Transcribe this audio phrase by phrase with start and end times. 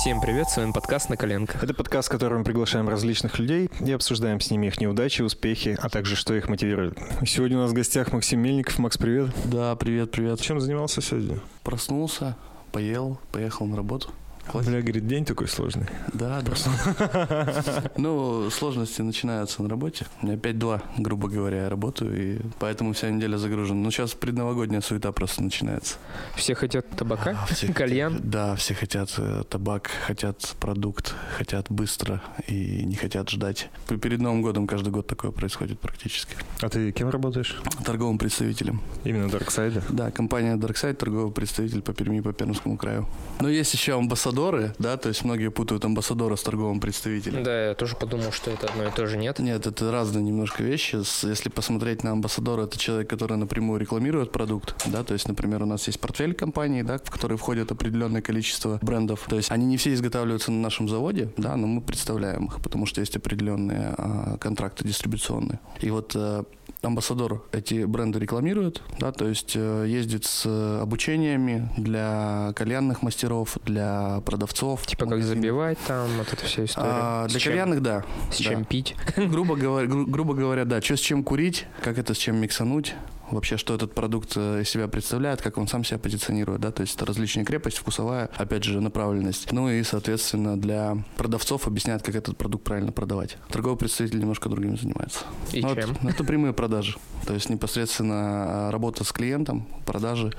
[0.00, 1.62] Всем привет, с вами подкаст «На коленках».
[1.62, 5.76] Это подкаст, в котором мы приглашаем различных людей и обсуждаем с ними их неудачи, успехи,
[5.78, 6.98] а также что их мотивирует.
[7.26, 8.78] Сегодня у нас в гостях Максим Мельников.
[8.78, 9.28] Макс, привет.
[9.44, 10.40] Да, привет, привет.
[10.40, 11.40] Чем занимался сегодня?
[11.64, 12.34] Проснулся,
[12.72, 14.08] поел, поехал на работу.
[14.52, 15.86] Бля, говорит, день такой сложный.
[16.12, 17.90] Да, да.
[17.96, 20.06] Ну, сложности начинаются на работе.
[20.22, 23.80] У меня 5-2, грубо говоря, я работаю, и поэтому вся неделя загружена.
[23.80, 25.96] Но сейчас предновогодняя суета просто начинается.
[26.34, 28.14] Все хотят табака, А, все кальян.
[28.14, 33.68] хотят- да, все хотят э, табак, хотят продукт, хотят быстро и не хотят ждать.
[34.02, 36.34] Перед Новым годом каждый год такое происходит практически.
[36.60, 37.60] А ты кем работаешь?
[37.84, 38.80] Торговым представителем.
[39.04, 39.82] Именно Darkside?
[39.90, 43.06] Да, компания Darkside, торговый представитель по Перми и по Пермскому краю.
[43.40, 43.94] Но есть еще
[44.30, 47.42] амбассадоры, да, то есть многие путают амбассадора с торговым представителем.
[47.42, 49.38] Да, я тоже подумал, что это одно и то же, нет?
[49.38, 50.96] Нет, это разные немножко вещи.
[51.26, 55.66] Если посмотреть на амбассадора, это человек, который напрямую рекламирует продукт, да, то есть, например, у
[55.66, 59.26] нас есть портфель компании, да, в который входит определенное количество брендов.
[59.28, 62.86] То есть они не все изготавливаются на нашем заводе, да, но мы представляем их, потому
[62.86, 65.58] что есть определенные а, контракты дистрибуционные.
[65.80, 66.44] И вот э,
[66.82, 73.58] амбассадор эти бренды рекламирует, да, то есть э, ездит с э, обучениями для кальянных мастеров,
[73.64, 74.86] для продавцов.
[74.86, 76.88] Типа как забивать там, вот эта вся история.
[76.90, 78.04] А, С для чем- кальянных, да.
[78.32, 78.44] С да.
[78.44, 78.94] чем пить.
[79.16, 82.94] грубо, говоря, гру- грубо говоря, да, что с чем курить, как это с чем миксануть,
[83.30, 86.80] вообще, что этот продукт э, из себя представляет, как он сам себя позиционирует, да, то
[86.80, 89.52] есть это различная крепость, вкусовая, опять же, направленность.
[89.52, 93.36] Ну и, соответственно, для продавцов объясняет, как этот продукт правильно продавать.
[93.48, 95.20] Торговый представитель немножко другим занимается.
[95.52, 95.96] И Ну, чем?
[96.02, 96.96] ну, это прямые продажи.
[97.24, 100.32] То есть непосредственно а, работа с клиентом, продажи,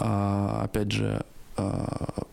[0.00, 1.24] а, опять же,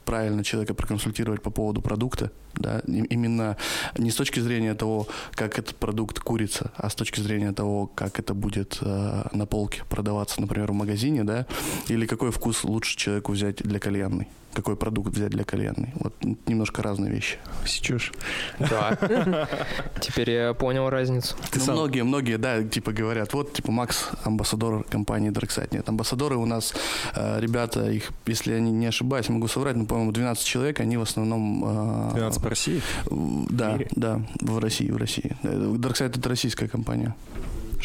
[0.05, 3.57] правильно человека проконсультировать по поводу продукта, да, именно
[3.97, 8.19] не с точки зрения того, как этот продукт курится, а с точки зрения того, как
[8.19, 11.45] это будет э, на полке продаваться, например, в магазине, да,
[11.87, 15.91] или какой вкус лучше человеку взять для кальянной, какой продукт взять для кальянной.
[15.95, 16.13] Вот
[16.47, 17.37] немножко разные вещи.
[17.65, 18.11] Сечешь?
[18.59, 18.97] Да.
[20.01, 21.35] Теперь я понял разницу.
[21.51, 25.69] Ты Ну, сам- Многие, многие, да, типа говорят, вот, типа, Макс, амбассадор компании Darkside.
[25.71, 26.73] Нет, амбассадоры у нас,
[27.15, 30.97] э, ребята, их, если я не, не ошибаюсь, могу соврать, но, по-моему, 12 человек, они
[30.97, 32.09] в основном...
[32.11, 32.81] э, 12 по России?
[33.05, 33.87] в- Да, мире?
[33.95, 35.35] да, в России, в России.
[35.43, 35.47] Э,
[35.77, 37.15] Darkside это российская компания.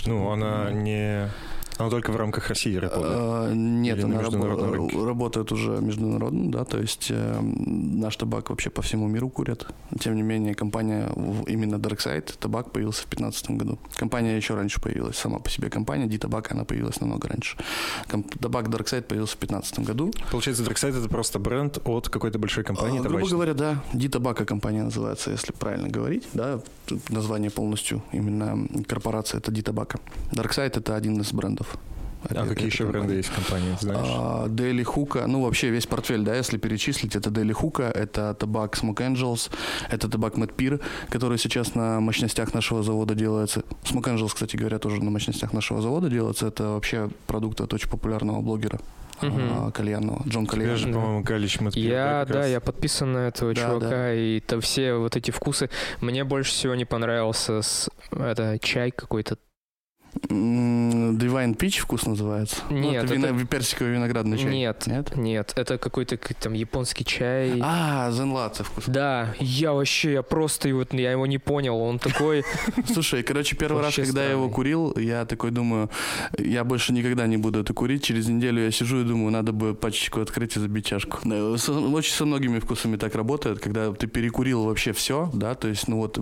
[0.07, 1.29] Ну, она не...
[1.79, 3.13] Она только в рамках России работает.
[3.17, 5.05] Э, Нет, Или она рабо- рынке?
[5.05, 9.67] работает уже международно, да, то есть э, наш табак вообще по всему миру курят.
[10.01, 11.09] Тем не менее, компания,
[11.47, 13.79] именно Darkside, табак появился в 2015 году.
[13.97, 17.57] Компания еще раньше появилась, сама по себе компания, D-табак, она появилась намного раньше.
[18.09, 20.13] Комп- табак Darkside появился в 2015 году.
[20.33, 24.83] Получается, Darkside это просто бренд от какой-то большой компании А, грубо говоря, да, D-табака компания
[24.83, 26.61] называется, если правильно говорить, да,
[27.09, 29.99] название полностью, именно корпорация это D-табака.
[30.33, 31.77] Darkside это один из брендов.
[32.25, 34.09] А этой- какие этой еще бренды есть в компании, знаешь?
[34.11, 38.77] А, Daily Hookah, ну вообще весь портфель, да, если перечислить, это Daily Hookah, это табак
[38.77, 39.51] Smoke Angels,
[39.89, 43.63] это табак Mad Peer, который сейчас на мощностях нашего завода делается.
[43.85, 46.49] Smoke Angels, кстати говоря, тоже на мощностях нашего завода делается.
[46.49, 48.81] Это вообще продукт от очень популярного блогера
[49.23, 49.67] Мгм.
[49.69, 50.77] а, кальянного, Джон Тебе Кальян.
[50.77, 50.93] же, да.
[50.95, 52.49] по-моему, Галич Я, да, раз?
[52.49, 55.71] я подписан на этого Да, чувака, и это все вот эти вкусы.
[56.01, 59.37] Мне больше всего не понравился с, это чай какой-то.
[60.29, 62.57] Divine Peach вкус называется?
[62.71, 64.51] Ну, Нет, это, вино- это- персиковый виноградный чай.
[64.51, 65.17] Нет, Нет?
[65.17, 67.59] нет, это какой-то там японский чай.
[67.63, 68.85] А, Зенлаце вкус.
[68.87, 71.77] Да, я вообще, я просто его, я его не понял.
[71.81, 72.45] Он такой,
[72.93, 75.91] Слушай, короче, первый раз, когда я его курил, я такой думаю,
[76.39, 78.03] я больше никогда не буду это курить.
[78.05, 81.19] Через неделю я сижу и думаю, надо бы пачечку открыть и забить чашку.
[81.29, 85.97] Очень со многими вкусами так работает, когда ты перекурил вообще все, да, то есть, ну
[85.99, 86.19] вот,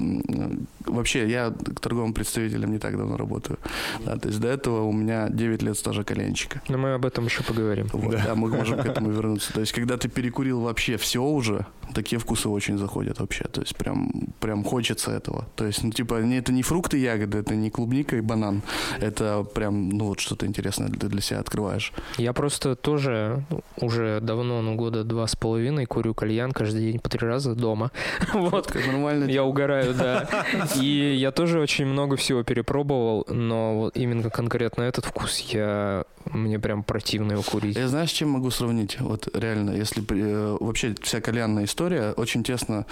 [0.86, 3.58] вообще, я к торговым представителям не так давно работаю,
[4.04, 6.62] да, то есть до этого у меня 9 лет стажа коленчика.
[6.68, 7.88] но мы об этом еще поговорим.
[7.92, 8.22] Вот, Да.
[8.26, 8.34] да.
[8.34, 9.52] мы можем к этому вернуться.
[9.52, 13.44] То есть, когда ты перекурил вообще все уже, такие вкусы очень заходят вообще.
[13.44, 14.10] То есть, прям,
[14.40, 15.46] прям хочется этого.
[15.56, 18.62] То есть, ну, типа, не, это не фрукты, ягоды, это не клубника и банан.
[19.00, 21.92] Это прям, ну, вот что-то интересное ты для себя открываешь.
[22.18, 23.44] Я просто тоже
[23.80, 27.90] уже давно, ну, года два с половиной курю кальян каждый день по три раза дома.
[28.32, 28.74] Вот.
[28.74, 29.24] Нормально.
[29.24, 30.28] Я угораю, да.
[30.80, 36.58] И я тоже очень много всего перепробовал, но вот именно конкретно этот вкус я мне
[36.58, 37.76] прям противно его курить.
[37.76, 39.00] Я знаешь, чем могу сравнить?
[39.00, 42.86] Вот реально, если э, вообще вся кальянная история очень тесно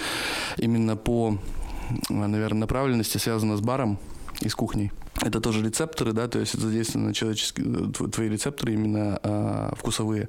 [0.56, 1.38] именно по,
[2.08, 3.98] наверное, направленности связана с баром
[4.40, 4.92] и с кухней.
[5.22, 10.28] Это тоже рецепторы, да, то есть это задействованы человеческие, тв- твои рецепторы именно э, вкусовые.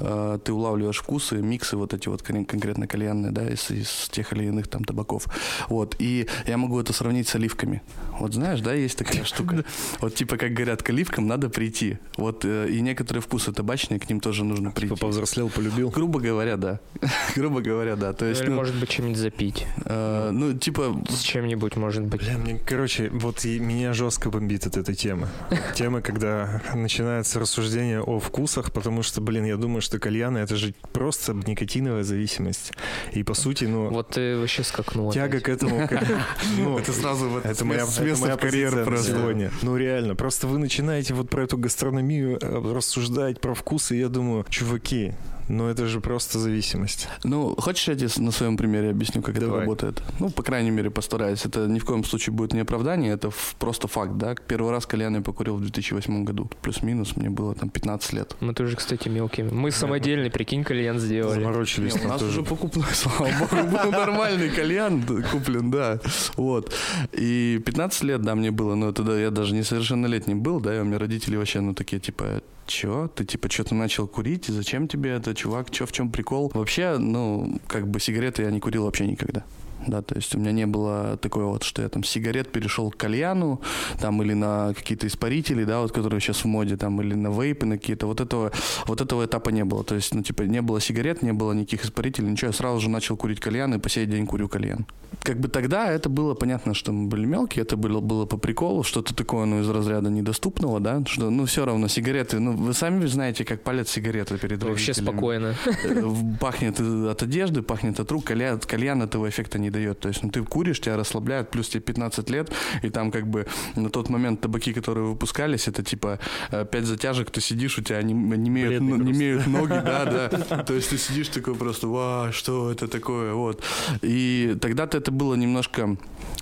[0.00, 4.32] Э, ты улавливаешь вкусы, миксы вот эти вот кон- конкретно кальянные, да, из, из тех
[4.32, 5.26] или иных там табаков.
[5.68, 7.82] Вот, и я могу это сравнить с оливками.
[8.18, 9.64] Вот знаешь, да, есть такая штука.
[10.00, 11.98] Вот типа, как говорят, к оливкам надо прийти.
[12.16, 14.94] Вот, э, и некоторые вкусы табачные, к ним тоже нужно прийти.
[14.94, 15.90] Типа повзрослел, полюбил.
[15.90, 16.80] Грубо говоря, да.
[17.36, 18.12] Грубо говоря, да.
[18.12, 19.66] То есть, Или, ну, может быть, чем-нибудь запить.
[19.84, 22.20] э, ну, типа, С чем-нибудь, может быть.
[22.20, 25.28] Бля, мне, короче, вот и меня жестко бомбит от этой темы.
[25.74, 30.74] Тема, когда начинается рассуждение о вкусах, потому что, блин, я думаю, что кальяны это же
[30.92, 32.72] просто никотиновая зависимость.
[33.12, 35.12] И по сути, ну, Вот ты вообще скакнул.
[35.12, 35.44] тяга опять.
[35.44, 35.88] к этому,
[36.58, 39.12] ну, это сразу вот это моя, это моя в просто.
[39.12, 39.50] сегодня.
[39.62, 44.08] Ну реально, просто вы начинаете вот про эту гастрономию э, рассуждать, про вкусы, и я
[44.08, 45.12] думаю, чуваки,
[45.48, 47.08] ну это же просто зависимость.
[47.22, 49.60] Ну, хочешь, я тебе на своем примере объясню, как это Давай.
[49.60, 50.02] работает?
[50.18, 51.44] Ну, по крайней мере, постараюсь.
[51.44, 54.34] Это ни в коем случае будет не оправдание, это просто факт, да.
[54.46, 56.50] Первый раз кальян я покурил в 2008 году.
[56.62, 58.36] Плюс-минус, мне было там 15 лет.
[58.40, 59.50] Мы тоже, кстати, мелкими.
[59.50, 61.40] Мы самодельный, прикинь, кальян сделали.
[61.40, 62.40] Заморочились Не, у нас тоже.
[62.40, 66.00] уже покупной, слава богу, был нормальный кальян куплен, да.
[66.36, 66.74] Вот.
[67.12, 70.84] И 15 лет, да, мне было, но тогда я даже несовершеннолетним был, да, и у
[70.84, 73.08] меня родители вообще, ну, такие, типа, чё?
[73.14, 76.50] Ты, типа, что-то начал курить, и зачем тебе это, чувак, чё, в чем прикол?
[76.54, 79.44] Вообще, ну, как бы сигареты я не курил вообще никогда.
[79.86, 82.96] Да, то есть у меня не было такое вот, что я там сигарет перешел к
[82.96, 83.60] кальяну,
[84.00, 87.66] там, или на какие-то испарители, да, вот, которые сейчас в моде, там, или на вейпы,
[87.66, 88.52] на какие-то, вот этого,
[88.86, 89.84] вот этого этапа не было.
[89.84, 92.88] То есть, ну, типа, не было сигарет, не было никаких испарителей, ничего, я сразу же
[92.88, 94.86] начал курить кальян, и по сей день курю кальян.
[95.22, 98.82] Как бы тогда это было понятно, что мы были мелкие, это было, было по приколу,
[98.82, 103.06] что-то такое, ну, из разряда недоступного, да, что, ну, все равно сигареты, ну, вы сами
[103.06, 105.54] знаете, как палят сигареты перед Вообще спокойно.
[105.84, 110.00] Э, Пахнет от одежды, пахнет от рук, кальян, кальян этого эффекта не дает.
[110.00, 112.52] То есть, ну, ты куришь, тебя расслабляют, плюс тебе 15 лет,
[112.82, 113.46] и там как бы
[113.76, 116.18] на тот момент табаки, которые выпускались, это типа
[116.50, 120.62] 5 затяжек, ты сидишь, у тебя не, не, имеют, не имеют ноги, да, да.
[120.66, 123.62] То есть ты сидишь такой просто, вау, что это такое, вот.
[124.02, 125.96] И тогда-то это было немножко,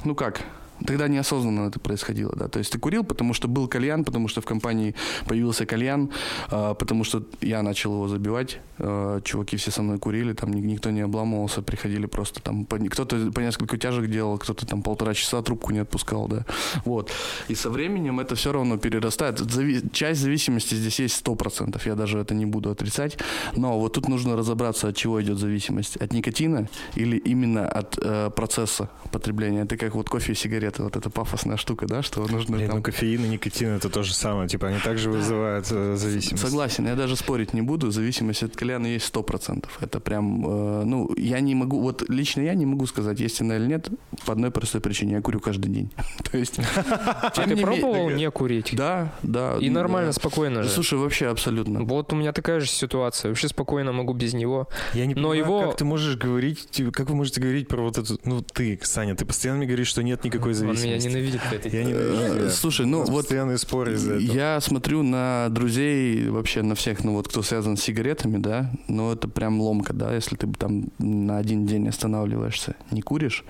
[0.04, 0.42] ну как,
[0.87, 2.49] Тогда неосознанно это происходило, да.
[2.49, 4.94] То есть ты курил, потому что был кальян, потому что в компании
[5.26, 6.11] появился кальян,
[6.50, 8.61] а, потому что я начал его забивать.
[8.79, 13.31] а, чуваки все со мной курили, там ни- никто не обламывался, приходили просто там, кто-то
[13.32, 16.44] по несколько тяжек делал, кто-то там полтора часа трубку не отпускал, да.
[16.84, 17.11] Вот.
[17.49, 19.40] И со временем это все равно перерастает.
[19.40, 23.19] Зави- Часть зависимости здесь есть сто процентов, я даже это не буду отрицать.
[23.56, 25.96] Но вот тут нужно разобраться, от чего идет зависимость.
[25.96, 29.62] От никотина или именно от э, процесса потребления.
[29.62, 30.34] Это как вот кофе и
[30.72, 32.76] сигареты, вот эта пафосная штука, да, что нужно Блин, там...
[32.78, 34.48] ну кофеин и никотин это то же самое.
[34.48, 36.42] Типа они также вызывают э, зависимость.
[36.42, 37.90] Согласен, я даже спорить не буду.
[37.90, 39.78] Зависимость от кальяна есть сто процентов.
[39.80, 43.56] Это прям, э, ну, я не могу, вот лично я не могу сказать, есть она
[43.56, 43.88] или нет,
[44.26, 45.12] по одной простой причине.
[45.14, 45.90] Я курю каждый день.
[46.30, 48.70] То есть, А ты пробовал не курить?
[48.72, 49.56] Да, да.
[49.60, 50.69] И нормально, спокойно же.
[50.69, 51.82] Слушай, вообще абсолютно.
[51.84, 53.30] Вот у меня такая же ситуация.
[53.30, 54.69] Вообще спокойно могу без него.
[54.94, 57.82] Я не Но понимаю, его- как ты можешь говорить, типа, как вы можете говорить про
[57.82, 61.08] вот эту, ну ты, Саня, ты постоянно мне говоришь, что нет никакой Он зависимости.
[61.08, 61.72] меня ненавидит.
[61.72, 62.50] Я ненавижу Э, тебя.
[62.50, 64.32] Слушай, ну вот постоянные споры из-за этого.
[64.34, 69.12] Я смотрю на друзей, вообще на всех, ну вот кто связан с сигаретами, да, ну
[69.12, 73.44] это прям ломка, да, если ты там на один день останавливаешься, не куришь,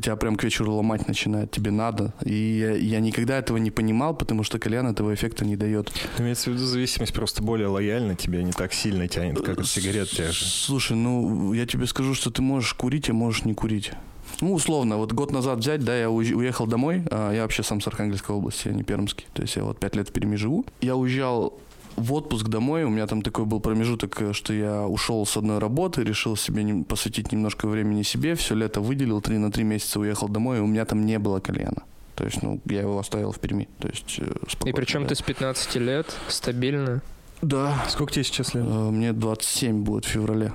[0.00, 2.12] тебя прям к вечеру ломать начинает, тебе надо.
[2.22, 5.90] И я, я никогда этого не понимал, потому что кальян этого эффекта не дает.
[6.18, 10.10] Имеется в виду зависимость просто более лояльна тебе, не так сильно тянет, как от сигарет
[10.10, 10.44] тех же.
[10.44, 13.92] Слушай, ну я тебе скажу, что ты можешь курить, а можешь не курить.
[14.40, 17.86] Ну, условно, вот год назад взять, да, я уехал домой, а, я вообще сам с
[17.86, 20.64] Архангельской области, я не пермский, то есть я вот пять лет в Перми живу.
[20.82, 21.54] Я уезжал
[21.96, 25.58] в отпуск домой, у меня там такой был промежуток, э, что я ушел с одной
[25.58, 29.98] работы, решил себе нем- посвятить немножко времени себе, все лето выделил, три на три месяца
[30.00, 31.84] уехал домой, и у меня там не было кальяна.
[32.14, 35.08] То есть, ну, я его оставил в Перми, то есть э, И спокойно, причем да.
[35.08, 37.00] ты с 15 лет стабильно.
[37.42, 38.64] Да, Сколько тебе сейчас лет?
[38.66, 40.52] Э, Мне 27 будет в феврале.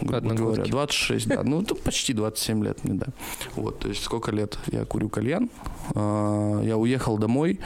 [0.00, 0.36] Одногодки.
[0.42, 0.64] говоря.
[0.64, 1.42] 26, да.
[1.42, 3.06] Ну, почти 27 лет мне, да.
[3.54, 5.50] Вот, то есть сколько лет я курю кальян.
[5.94, 7.60] А, Я уехал домой,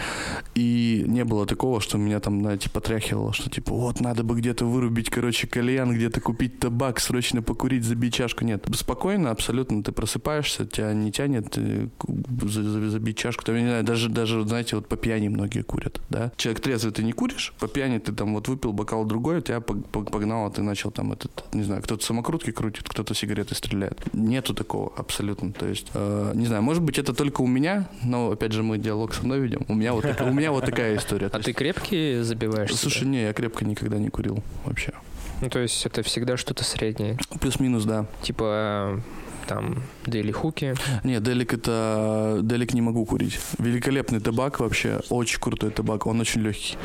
[0.55, 4.65] и не было такого, что меня там, знаете, потряхивало, что типа, вот, надо бы где-то
[4.67, 8.45] вырубить, короче, кальян, где-то купить табак, срочно покурить, забить чашку.
[8.45, 11.57] Нет, спокойно, абсолютно, ты просыпаешься, тебя не тянет
[12.09, 13.45] забить чашку.
[13.45, 16.33] Там, я не знаю, даже, даже, знаете, вот по пьяни многие курят, да.
[16.37, 19.85] Человек трезвый, ты не куришь, по пьяни ты там вот выпил бокал другой, тебя пог-
[19.91, 23.99] пог- погнало, ты начал там этот, не знаю, кто-то самокрутки крутит, кто-то сигареты стреляет.
[24.13, 25.53] Нету такого абсолютно.
[25.53, 28.79] То есть, э, не знаю, может быть, это только у меня, но, опять же, мы
[28.79, 29.65] диалог со мной ведем.
[29.69, 31.29] У меня вот, у меня вот такая история.
[31.31, 32.75] То А ты крепкий забиваешь?
[32.75, 34.93] Слушай, не, я крепко никогда не курил вообще.
[35.41, 37.17] Ну, то есть это всегда что-то среднее.
[37.41, 38.05] Плюс-минус, да.
[38.23, 39.01] Типа
[39.47, 40.75] там Дели Хуки.
[41.05, 42.41] Не, Делик это...
[42.43, 43.39] Делик не могу курить.
[43.59, 46.77] Великолепный табак вообще, очень крутой табак, он очень легкий.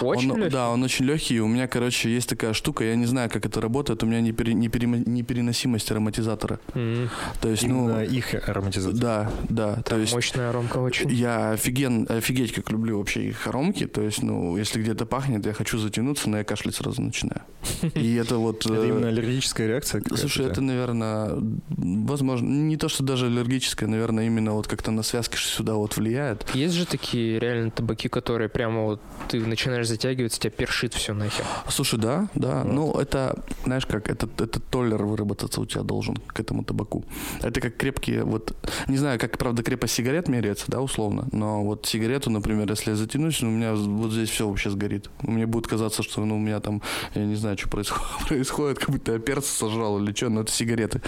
[0.00, 0.52] Очень он, легкий?
[0.52, 1.40] Да, он очень легкий.
[1.40, 4.52] У меня, короче, есть такая штука, я не знаю, как это работает, у меня непере-
[4.54, 6.58] непере- непереносимость ароматизатора.
[6.74, 7.08] М,
[7.40, 8.00] То есть, Именно ну...
[8.02, 9.00] их ароматизация.
[9.00, 9.82] Да, да.
[9.82, 11.10] То есть Мощная ромка очень.
[11.10, 13.86] я офиген, офигеть, как люблю вообще их аромки.
[13.86, 17.42] То есть, ну, если где-то пахнет, я хочу затянуться, но я кашлять сразу начинаю.
[17.94, 18.66] И это вот...
[18.66, 20.02] Это э, именно аллергическая реакция?
[20.14, 21.30] Слушай, это, наверное,
[21.68, 26.54] возможно, не то, что даже аллергическое, наверное, именно вот как-то на связки сюда вот влияет.
[26.54, 31.44] Есть же такие реально табаки, которые прямо вот ты начинаешь затягиваться, тебя першит все нахер.
[31.68, 32.62] Слушай, да, да.
[32.62, 32.72] Вот.
[32.72, 37.04] Ну, это, знаешь как, это, это толлер выработаться у тебя должен к этому табаку.
[37.42, 38.56] Это как крепкие, вот,
[38.88, 42.96] не знаю, как, правда, крепость сигарет меряется, да, условно, но вот сигарету, например, если я
[42.96, 45.10] затянусь, ну, у меня вот здесь все вообще сгорит.
[45.22, 46.82] Мне будет казаться, что, ну, у меня там,
[47.14, 50.52] я не знаю, что происходит, происходит как будто я перца сожрал или что, но это
[50.52, 51.00] сигареты.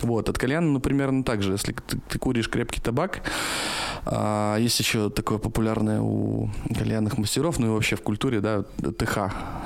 [0.00, 1.52] Вот, от кальяна, ну, примерно так же.
[1.52, 3.22] Если ты, ты куришь крепкий табак,
[4.06, 9.18] а, есть еще такое популярное у кальянных мастеров, ну и вообще в культуре, да, ТХ,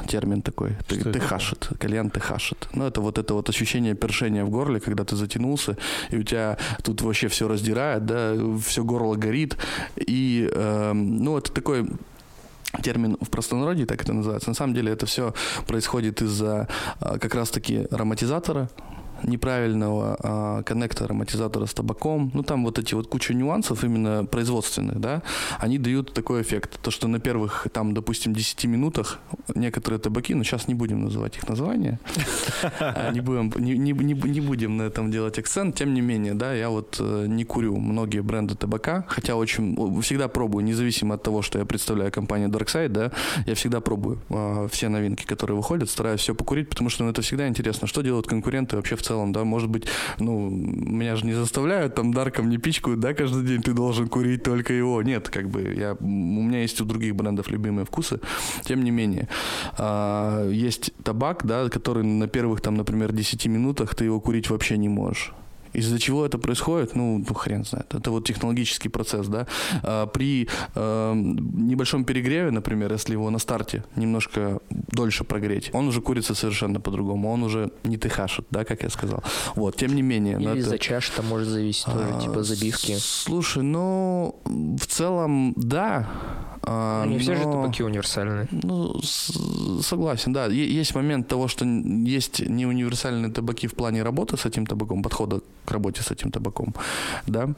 [0.09, 0.71] термин такой.
[0.87, 2.69] Что это ты хашит, кальян ты хашит.
[2.73, 5.77] Ну, это вот это вот ощущение першения в горле, когда ты затянулся,
[6.11, 9.57] и у тебя тут вообще все раздирает, да, все горло горит.
[9.97, 11.87] И, эм, ну, это такой
[12.83, 14.49] термин в простонародье, так это называется.
[14.49, 15.35] На самом деле это все
[15.67, 16.69] происходит из-за
[17.01, 18.69] а, как раз-таки ароматизатора,
[19.23, 25.01] неправильного а, коннекта ароматизатора с табаком, ну там вот эти вот куча нюансов именно производственных,
[25.01, 25.23] да,
[25.59, 29.19] они дают такой эффект, то что на первых там, допустим, 10 минутах
[29.55, 32.01] некоторые табаки, ну сейчас не будем называть их названия,
[32.81, 36.53] а, не будем, не, не, не, будем на этом делать акцент, тем не менее, да,
[36.53, 41.43] я вот э, не курю многие бренды табака, хотя очень, всегда пробую, независимо от того,
[41.43, 43.13] что я представляю компанию Darkside, да,
[43.47, 47.23] я всегда пробую э, все новинки, которые выходят, стараюсь все покурить, потому что ну, это
[47.23, 49.87] всегда интересно, что делают конкуренты вообще в целом, да, может быть,
[50.19, 54.43] ну, меня же не заставляют там дарком не пичкают, да, каждый день ты должен курить
[54.43, 58.21] только его, нет, как бы, я, у меня есть у других брендов любимые вкусы,
[58.65, 59.29] тем не менее,
[59.77, 64.79] а, есть табак, да, который на первых там, например, 10 минутах ты его курить вообще
[64.79, 65.33] не можешь.
[65.73, 67.95] Из-за чего это происходит, ну, ну, хрен знает.
[67.95, 69.47] Это вот технологический процесс, да.
[69.83, 76.01] А, при э, небольшом перегреве, например, если его на старте немножко дольше прогреть, он уже
[76.01, 77.31] курится совершенно по-другому.
[77.33, 79.23] Он уже не тыхашит, да, как я сказал.
[79.55, 80.39] Вот, тем не менее.
[80.39, 82.97] но Или это- за чаш там может зависеть тоже, а, типа забивки.
[82.99, 86.09] Слушай, ну, в целом, да.
[86.63, 88.49] А, Не все же табаки универсальные.
[88.51, 90.47] ну, с- согласен, да.
[90.47, 95.41] Е- Есть момент того, что есть неуниверсальные табаки в плане работы с этим табаком, подхода
[95.65, 96.75] к работе с этим табаком,
[97.27, 97.49] да.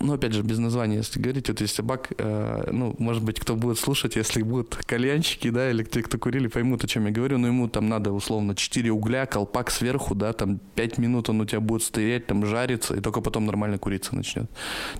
[0.00, 3.54] Но, опять же, без названия, если говорить, вот есть табак, э, ну, может быть, кто
[3.56, 7.38] будет слушать, если будут кальянщики, да, или те, кто курили, поймут, о чем я говорю,
[7.38, 11.44] но ему там надо, условно, 4 угля, колпак сверху, да, там 5 минут он у
[11.44, 14.50] тебя будет стоять, там жариться, и только потом нормально куриться начнет.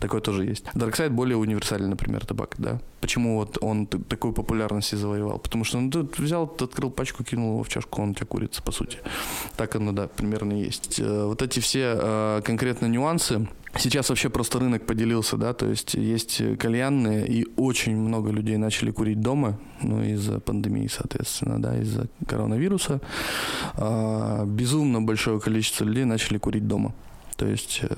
[0.00, 0.64] Такое тоже есть.
[0.74, 2.80] Darkside более универсальный, например, табак, да.
[3.00, 5.38] Почему вот он такую популярность и завоевал?
[5.38, 8.26] Потому что ну, ты взял, ты открыл пачку, кинул его в чашку, он у тебя
[8.26, 8.98] курится, по сути.
[9.56, 11.00] Так оно, да, примерно есть.
[11.00, 13.46] Э, Вот эти все э, конкретно нюансы,
[13.78, 18.90] Сейчас вообще просто рынок поделился, да, то есть есть кальянные, и очень много людей начали
[18.90, 23.00] курить дома, ну, из-за пандемии, соответственно, да, из-за коронавируса.
[23.74, 26.92] А, Безумно большое количество людей начали курить дома.
[27.42, 27.88] То есть э,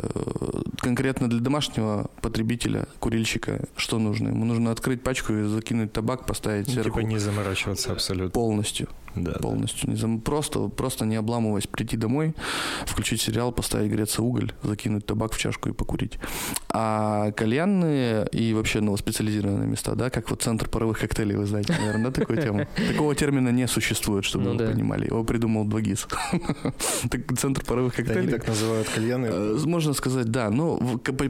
[0.79, 4.29] конкретно для домашнего потребителя, курильщика, что нужно?
[4.29, 8.31] Ему нужно открыть пачку и закинуть табак, поставить Ну, Типа не заморачиваться абсолютно.
[8.31, 9.39] полностью Да, да.
[9.39, 9.91] полностью.
[9.91, 12.35] Не зам- Просто, просто не обламываясь, прийти домой,
[12.87, 16.19] включить сериал, поставить греться уголь, закинуть табак в чашку и покурить.
[16.71, 21.75] А кальянные и вообще ну, специализированные места, да, как вот центр паровых коктейлей, вы знаете,
[21.79, 22.67] наверное, да, такую тему?
[22.93, 24.71] Такого термина не существует, чтобы Ну вы да.
[24.73, 25.07] понимали.
[25.07, 26.07] Его придумал Двагис.
[27.39, 28.33] Центр паровых Они коктейлей.
[28.33, 29.27] так называют кальяны.
[29.31, 30.51] Э, Можно сказать, да.
[30.51, 30.79] Но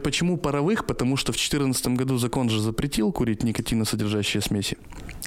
[0.02, 0.86] почему паровых?
[0.86, 4.78] Потому что в 2014 году закон же запретил курить никотиносодержащие смеси.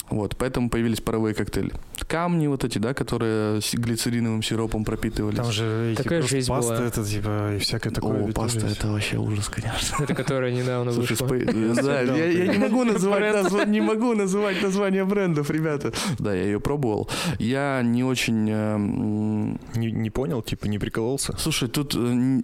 [0.09, 1.73] Вот, поэтому появились паровые коктейли.
[2.07, 5.37] Камни вот эти, да, которые с глицериновым сиропом пропитывались.
[5.37, 6.85] Там же Такая просто жизнь паста, была.
[6.85, 8.23] это типа и всякое такое.
[8.23, 8.77] О, паста, есть.
[8.79, 10.03] это вообще ужас, конечно.
[10.03, 11.25] Это которая недавно Слушай, вышла.
[11.25, 11.45] спой-
[11.83, 15.91] да, я, не могу называть не могу называть название брендов, ребята.
[16.19, 17.09] Да, я ее пробовал.
[17.39, 18.49] Я не очень.
[18.49, 21.35] э, м, Не, не понял, типа не прикололся.
[21.37, 22.43] Слушай, тут э, н-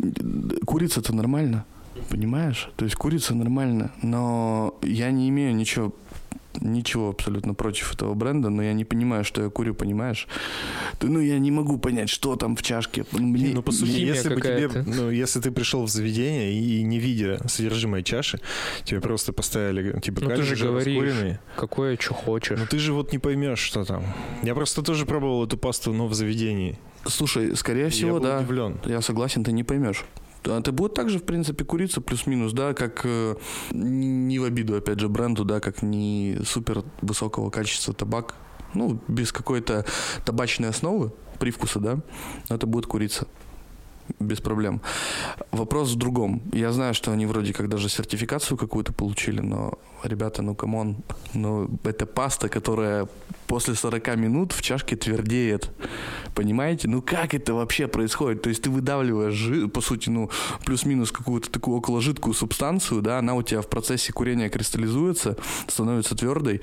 [0.65, 1.65] курица-то нормально,
[2.09, 2.69] понимаешь?
[2.75, 5.93] То есть курица нормально, но я не имею ничего
[6.61, 10.27] ничего абсолютно против этого бренда, но я не понимаю, что я курю, понимаешь?
[10.99, 13.05] Ты- Ну, я не могу понять, что там в чашке.
[13.11, 16.99] Мне- ну, по сути, если бы тебе, ну, если ты пришел в заведение и не
[16.99, 18.39] видя содержимое чаши,
[18.83, 20.85] тебе просто поставили, типа, Ну, ты же говоришь.
[21.03, 21.37] раскуренный.
[21.55, 22.59] Какое, что хочешь.
[22.59, 24.03] Ну, ты же вот не поймешь, что там.
[24.43, 26.77] Я просто тоже пробовал эту пасту, но в заведении.
[27.05, 28.39] Слушай, скорее я всего, был да.
[28.39, 28.79] удивлен.
[28.85, 30.05] Я согласен, ты не поймешь.
[30.45, 33.35] Это будет также, в принципе, курица плюс-минус, да, как э,
[33.71, 38.35] не в обиду, опять же, бренду, да, как не супер высокого качества табак,
[38.73, 39.85] ну, без какой-то
[40.25, 41.99] табачной основы, привкуса, да,
[42.49, 43.27] это будет курица
[44.19, 44.81] без проблем.
[45.51, 46.41] Вопрос в другом.
[46.51, 50.97] Я знаю, что они вроде как даже сертификацию какую-то получили, но, ребята, ну, come on,
[51.33, 53.07] ну, это паста, которая
[53.47, 55.69] после 40 минут в чашке твердеет.
[56.33, 56.87] Понимаете?
[56.87, 58.41] Ну, как это вообще происходит?
[58.41, 60.29] То есть ты выдавливаешь, жи- по сути, ну,
[60.65, 66.15] плюс-минус какую-то такую около жидкую субстанцию, да, она у тебя в процессе курения кристаллизуется, становится
[66.15, 66.61] твердой.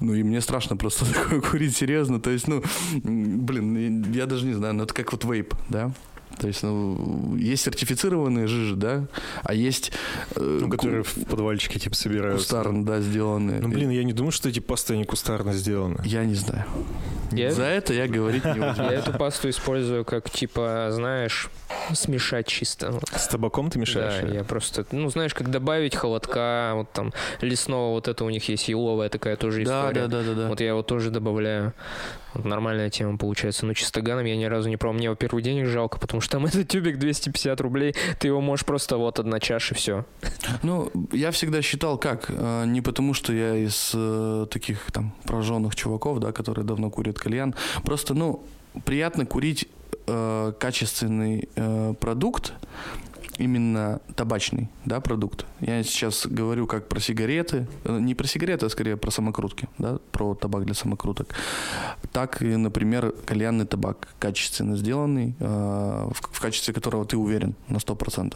[0.00, 2.20] Ну, и мне страшно просто такое курить, серьезно.
[2.20, 2.62] То есть, ну,
[3.04, 5.92] блин, я даже не знаю, ну, это как вот вейп, да?
[6.40, 9.04] То есть, ну, есть сертифицированные жижи, да,
[9.42, 9.92] а есть...
[10.36, 12.38] Э, ну, которые в подвальчике, типа, собираются.
[12.38, 13.60] Кустарно, да, сделанные.
[13.60, 16.00] Ну, блин, я не думаю, что эти пасты, они кустарно сделаны.
[16.04, 16.64] Я не знаю.
[17.32, 17.52] Я...
[17.52, 18.82] За это я говорить не буду.
[18.82, 21.50] Я эту пасту использую как, типа, знаешь,
[21.92, 22.98] смешать чисто.
[23.14, 24.22] С табаком ты мешаешь?
[24.22, 28.48] Да, я просто, ну, знаешь, как добавить холодка, вот там лесного, вот это у них
[28.48, 29.92] есть еловая такая тоже история.
[29.92, 30.48] Да, да, да, да.
[30.48, 31.74] Вот я его тоже добавляю.
[32.34, 33.66] Вот нормальная тема получается.
[33.66, 34.98] Но чистоганом я ни разу не пробовал.
[34.98, 38.64] Мне его первый денег жалко, потому что там этот тюбик 250 рублей, ты его можешь
[38.64, 40.04] просто вот одна чаша, все.
[40.62, 45.74] Ну, я всегда считал как, э, не потому что я из э, таких там прожженных
[45.74, 48.42] чуваков, да, которые давно курят кальян, просто, ну,
[48.84, 49.68] приятно курить
[50.06, 52.52] э, качественный э, продукт,
[53.40, 55.46] именно табачный да, продукт.
[55.60, 59.98] Я сейчас говорю как про сигареты, э, не про сигареты, а скорее про самокрутки, да,
[60.12, 61.34] про табак для самокруток.
[62.12, 67.78] Так и, например, кальянный табак, качественно сделанный, э, в, в качестве которого ты уверен на
[67.78, 68.34] 100%.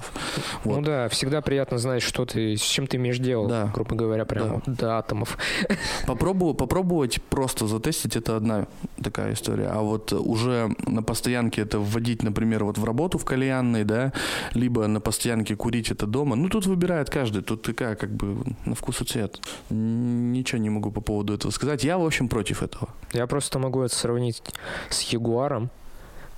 [0.64, 0.76] Вот.
[0.76, 3.70] Ну да, всегда приятно знать, что ты, с чем ты имеешь дело, да.
[3.74, 4.72] грубо говоря, прямо да.
[4.72, 5.38] до атомов.
[6.06, 8.66] Попробую, попробовать просто затестить, это одна
[9.02, 9.68] такая история.
[9.68, 14.12] А вот уже на постоянке это вводить, например, вот в работу в кальянной, да,
[14.54, 16.36] либо на постоянке курить это дома.
[16.36, 17.42] Ну, тут выбирает каждый.
[17.42, 19.40] Тут такая, как бы, на вкус и цвет.
[19.70, 21.84] Ничего не могу по поводу этого сказать.
[21.84, 22.88] Я, в общем, против этого.
[23.12, 24.42] Я просто могу это сравнить
[24.90, 25.70] с Ягуаром.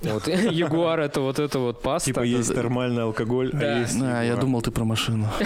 [0.01, 2.11] Вот, Ягуар это вот это вот паста.
[2.11, 3.75] Типа есть нормальный алкоголь, а да.
[3.75, 5.27] а есть А, я думал, ты про машину.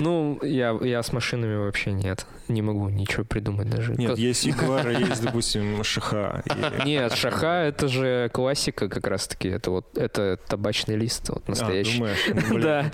[0.00, 2.26] Ну, я, я с машинами вообще нет.
[2.50, 3.94] Не могу ничего придумать даже.
[3.94, 6.42] Нет, есть Ягуар, а есть, допустим, Шаха.
[6.84, 9.48] Нет, Шаха это же классика как раз-таки.
[9.48, 12.00] Это вот, это табачный лист вот а, настоящий.
[12.00, 12.62] А, думаешь?
[12.62, 12.90] Да.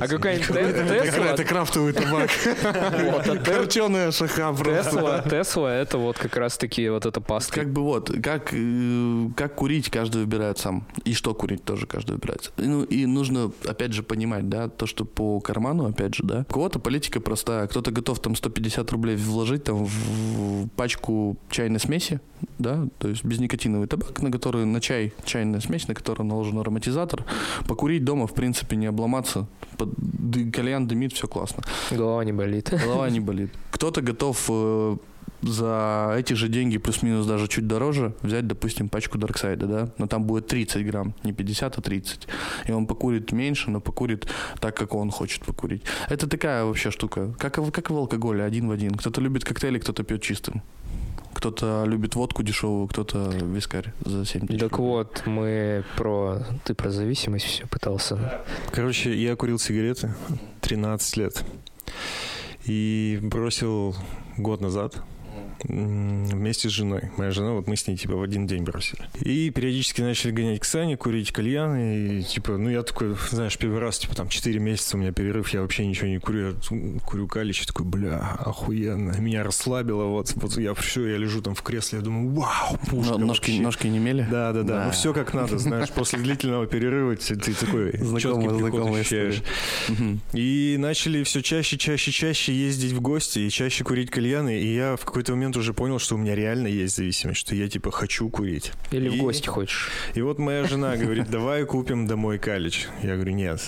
[0.00, 1.24] А какая-нибудь Тесла?
[1.26, 2.30] Это крафтовый табак.
[3.44, 5.24] Корченая Шаха просто.
[5.28, 7.52] Тесла это вот как раз-таки вот эта паста.
[7.52, 10.86] Как бы вот, как э, как курить, каждый выбирает сам.
[11.04, 12.52] И что курить тоже каждый выбирает.
[12.56, 16.44] Ну, и нужно, опять же, понимать, да, то, что по карману, опять же, да.
[16.48, 17.66] У кого-то политика простая.
[17.66, 22.20] Кто-то готов там 150 рублей вложить там в пачку чайной смеси,
[22.58, 27.24] да, то есть безникотиновый табак, на который, на чай, чайная смесь, на которую наложен ароматизатор.
[27.66, 29.46] Покурить дома, в принципе, не обломаться.
[29.76, 29.90] Под,
[30.52, 31.62] кальян дымит, все классно.
[31.90, 32.70] Голова не болит.
[32.70, 33.50] Голова не болит.
[33.70, 34.96] Кто-то готов э,
[35.42, 40.24] за эти же деньги, плюс-минус даже чуть дороже, взять, допустим, пачку Дарксайда, да, но там
[40.24, 42.28] будет 30 грамм, не 50, а 30.
[42.68, 44.26] И он покурит меньше, но покурит
[44.60, 45.82] так, как он хочет покурить.
[46.08, 48.94] Это такая вообще штука, как, как в алкоголе, один в один.
[48.94, 50.62] Кто-то любит коктейли, кто-то пьет чистым.
[51.34, 54.58] Кто-то любит водку дешевую, кто-то вискарь за 7 тысяч.
[54.58, 56.38] Так вот, мы про...
[56.64, 58.40] Ты про зависимость все пытался.
[58.72, 60.14] Короче, я курил сигареты
[60.62, 61.44] 13 лет.
[62.64, 63.94] И бросил
[64.38, 65.02] год назад
[65.64, 67.10] вместе с женой.
[67.16, 69.02] Моя жена, вот мы с ней, типа, в один день бросили.
[69.20, 73.80] И периодически начали гонять к Сане, курить кальян, и, типа, ну, я такой, знаешь, первый
[73.80, 77.26] раз, типа, там, 4 месяца у меня перерыв, я вообще ничего не курю, я курю
[77.26, 79.18] калич, такой, бля, охуенно.
[79.18, 83.18] Меня расслабило, вот, вот я все, я лежу там в кресле, я думаю, вау, пушка
[83.18, 84.26] ножки, ножки не мели?
[84.30, 84.84] Да, да, да, да.
[84.86, 89.42] ну, все как надо, знаешь, после длительного перерыва ты, ты такой знакомый, знакомый ощущаешь.
[90.32, 94.96] И начали все чаще, чаще, чаще ездить в гости и чаще курить кальяны, и я
[94.96, 97.90] в какой-то момент момент уже понял, что у меня реально есть зависимость, что я типа
[97.92, 98.72] хочу курить.
[98.90, 99.90] Или и, в гости хочешь.
[100.14, 102.88] И вот моя жена говорит, давай купим домой калич.
[103.02, 103.60] Я говорю, нет,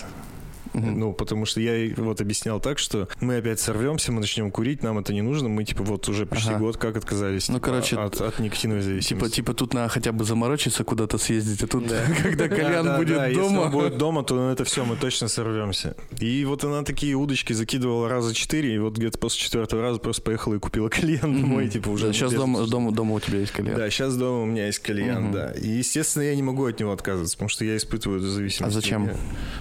[0.73, 4.99] Ну, потому что я вот объяснял так, что мы опять сорвемся, мы начнем курить, нам
[4.99, 6.59] это не нужно, мы типа вот уже почти ага.
[6.59, 9.13] год как отказались ну, типа, короче, от, от никотиновой зависимости.
[9.13, 12.01] Типа, типа тут надо хотя бы заморочиться, куда-то съездить, а тут, да.
[12.23, 13.27] когда кальян будет дома...
[13.27, 15.95] Если он будет дома, то на это все, мы точно сорвемся.
[16.19, 20.21] И вот она такие удочки закидывала раза четыре, и вот где-то после четвертого раза просто
[20.21, 22.13] поехала и купила кальян домой, типа уже...
[22.13, 23.75] сейчас дома, дома, дома у тебя есть кальян.
[23.75, 25.51] Да, сейчас дома у меня есть кальян, да.
[25.51, 28.75] И, естественно, я не могу от него отказываться, потому что я испытываю эту зависимость.
[28.75, 29.09] А зачем?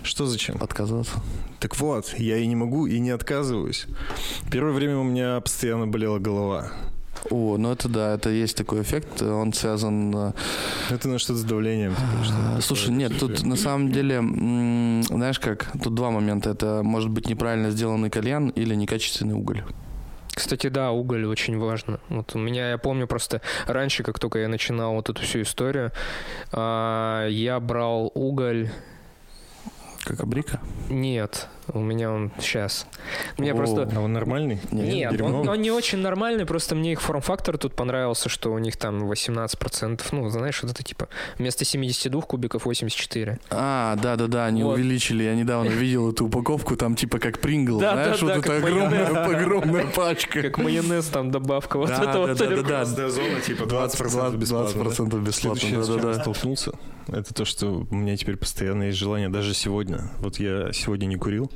[0.03, 0.57] Что зачем?
[0.61, 0.98] Отказываться.
[1.61, 3.87] Так вот, я и не могу, и не отказываюсь.
[4.51, 6.71] Первое время у меня постоянно болела голова.
[7.31, 10.15] О, ну это да, это есть такой эффект, он связан...
[10.15, 10.33] э,
[10.91, 11.95] Это на что-то с давлением.
[11.95, 12.61] типа, что А.
[12.61, 16.51] Слушай, нет, тут на самом деле, знаешь как, тут два момента.
[16.51, 19.63] Это может быть неправильно сделанный кальян или некачественный уголь.
[20.33, 21.99] Кстати, да, уголь очень важно.
[22.09, 25.91] Вот у меня, я помню просто раньше, как только я начинал вот эту всю историю,
[26.53, 28.71] а, я брал уголь.
[30.09, 30.59] Как абрика?
[30.89, 32.87] Нет, у меня он сейчас.
[33.37, 33.55] Мне О.
[33.55, 34.59] просто А он нормальный?
[34.71, 35.41] Нет, дерьмовый?
[35.41, 39.05] он, он не очень нормальный, просто мне их форм-фактор тут понравился, что у них там
[39.05, 43.39] 18%, ну, знаешь, вот это типа вместо 72 кубиков 84.
[43.51, 44.77] А, да-да-да, они Вот.
[44.77, 45.25] увеличили.
[45.25, 48.67] Я недавно видел эту упаковку, там типа как прингл, Да, знаешь, да, вот да, эта
[48.67, 50.41] огромная, огромная пачка.
[50.41, 52.39] Как майонез там добавка вот Да, это вот.
[52.39, 53.11] да, да, да, да.
[53.11, 55.13] зона, типа 20% 20% бесплатно.
[55.13, 55.19] да?
[55.19, 56.15] бесплатно, да-да-да.
[56.23, 56.73] столкнулся,
[57.09, 60.11] это то, что у меня теперь постоянно есть желание, даже сегодня.
[60.19, 61.51] Вот я сегодня не курил,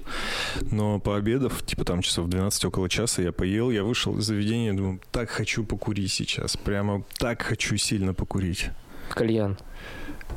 [0.70, 5.00] но пообедав, типа там часов 12 около часа, я поел, я вышел из заведения, думаю,
[5.10, 8.70] так хочу покурить сейчас, прямо так хочу сильно покурить.
[9.10, 9.58] Кальян.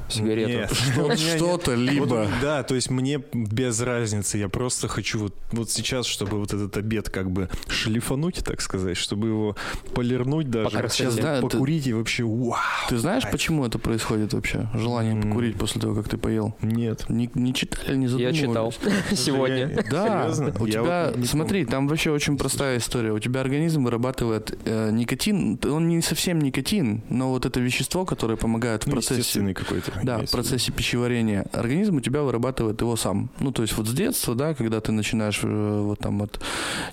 [0.07, 0.49] Сигарету.
[0.51, 0.71] Нет.
[0.71, 1.93] Что- Что-то нет.
[1.93, 2.05] либо...
[2.05, 6.53] Вот, да, то есть мне без разницы, я просто хочу вот, вот сейчас, чтобы вот
[6.53, 9.55] этот обед как бы шлифануть, так сказать, чтобы его
[9.95, 11.05] полирнуть даже, красоте.
[11.05, 12.53] Сейчас, да, это- покурить и вообще вау.
[12.87, 14.67] Ты знаешь, почему это происходит вообще?
[14.75, 16.55] Желание покурить после того, как ты поел?
[16.61, 17.09] Нет.
[17.09, 18.39] Не, не читали, не Я задумывались?
[18.39, 18.73] читал
[19.15, 19.83] сегодня.
[19.89, 23.11] Да, у Я тебя, смотри, там вообще очень простая история.
[23.11, 28.35] У тебя организм вырабатывает э, никотин, он не совсем никотин, но вот это вещество, которое
[28.37, 29.91] помогает в Ну, процессе естественный какой-то.
[30.03, 33.29] Да, в процессе пищеварения организм у тебя вырабатывает его сам.
[33.39, 36.39] Ну, то есть вот с детства, да, когда ты начинаешь э, вот там от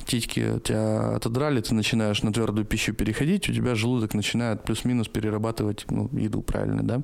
[0.07, 5.87] титьки тебя отодрали, ты начинаешь на твердую пищу переходить, у тебя желудок начинает плюс-минус перерабатывать
[5.91, 7.03] ну, еду, правильно, да?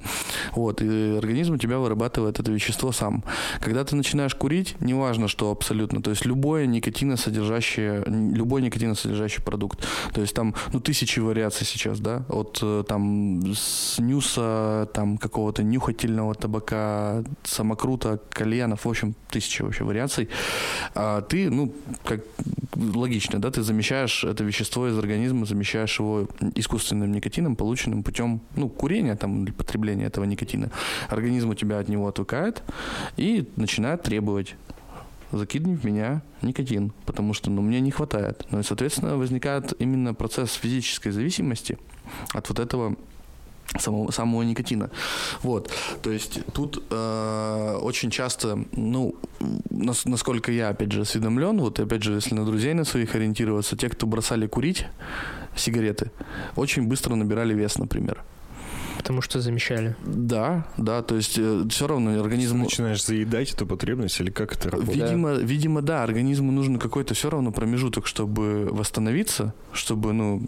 [0.53, 3.25] Вот, и организм у тебя вырабатывает это вещество сам.
[3.61, 10.21] Когда ты начинаешь курить, неважно что абсолютно, то есть любое никотиносодержащее, любой никотиносодержащий продукт, то
[10.21, 17.23] есть там, ну, тысячи вариаций сейчас, да, от э, там снюса, там какого-то нюхательного табака,
[17.45, 20.29] самокрута, кальянов, в общем, тысячи вообще вариаций.
[20.95, 21.73] А ты, ну,
[22.05, 22.21] как
[22.75, 28.69] логично, да, ты замещаешь это вещество из организма, замещаешь его искусственным никотином, полученным путем, ну,
[28.69, 30.71] курения там или потребления этого никотина.
[31.09, 32.63] Организм у тебя от него отвыкает
[33.17, 34.55] и начинает требовать
[35.33, 38.47] закидывай в меня никотин, потому что ну, мне не хватает.
[38.51, 41.79] Ну и, соответственно, возникает именно процесс физической зависимости
[42.33, 42.97] от вот этого
[43.79, 44.91] самого, самого никотина.
[45.43, 45.71] Вот.
[46.03, 49.15] То есть тут э, очень часто, ну,
[49.71, 53.77] нас- насколько я, опять же, осведомлен, вот опять же, если на друзей на своих ориентироваться,
[53.77, 54.87] те, кто бросали курить
[55.57, 56.11] сигареты,
[56.57, 58.23] очень быстро набирали вес, например.
[58.99, 59.97] Потому что замещали.
[60.05, 61.39] Да, да, то есть
[61.71, 62.59] все равно Ты организм...
[62.59, 64.97] начинаешь заедать эту потребность или как это работает?
[64.97, 70.43] Видимо, видимо, да, организму нужен какой-то все равно промежуток, чтобы восстановиться, чтобы, ну,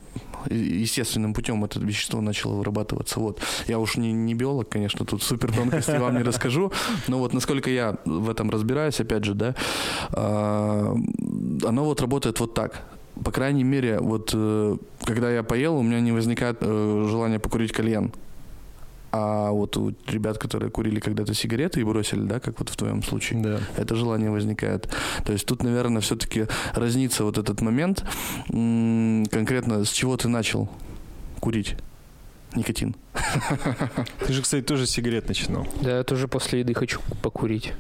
[0.49, 3.21] естественным путем это вещество начало вырабатываться.
[3.21, 3.41] Вот.
[3.69, 6.73] Я уж не, не биолог, конечно, тут супер тонкости вам не расскажу,
[7.09, 9.55] но вот насколько я в этом разбираюсь, опять же, да,
[10.11, 10.95] а,
[11.65, 12.83] оно вот работает вот так.
[13.25, 17.73] По крайней мере, вот э, когда я поел, у меня не возникает э, желания покурить
[17.73, 18.13] кальян.
[19.13, 23.03] А вот у ребят, которые курили когда-то сигареты и бросили, да, как вот в твоем
[23.03, 23.59] случае, Да.
[23.77, 24.89] это желание возникает.
[25.25, 28.05] То есть тут, наверное, все-таки разнится вот этот момент.
[28.49, 30.69] Конкретно с чего ты начал
[31.41, 31.77] курить
[32.55, 32.97] никотин?
[34.27, 35.67] Ты же, кстати, тоже сигарет начинал.
[35.81, 37.73] Да, я тоже после еды хочу покурить.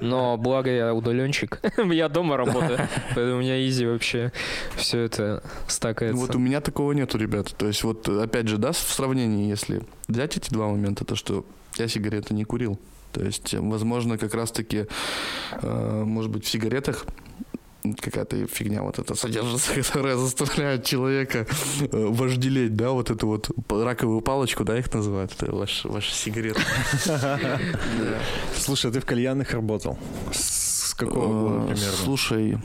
[0.00, 1.60] Но благо я удаленщик.
[1.90, 2.88] Я дома работаю.
[3.14, 4.32] Поэтому у меня изи вообще
[4.76, 6.20] все это стакается.
[6.20, 7.54] Вот у меня такого нету, ребят.
[7.56, 11.44] То есть вот опять же, да, в сравнении, если взять эти два момента, то что
[11.76, 12.78] я сигареты не курил.
[13.12, 14.86] То есть, возможно, как раз-таки,
[15.62, 17.06] э, может быть, в сигаретах
[18.00, 21.46] какая-то фигня вот эта содержится, которая заставляет человека
[21.80, 26.60] э, вожделеть, да, вот эту вот раковую палочку, да, их называют, это ваш, ваша сигарета.
[28.56, 29.98] Слушай, а ты в кальянных работал?
[30.32, 31.96] С какого года Э, примерно?
[31.96, 32.58] Слушай,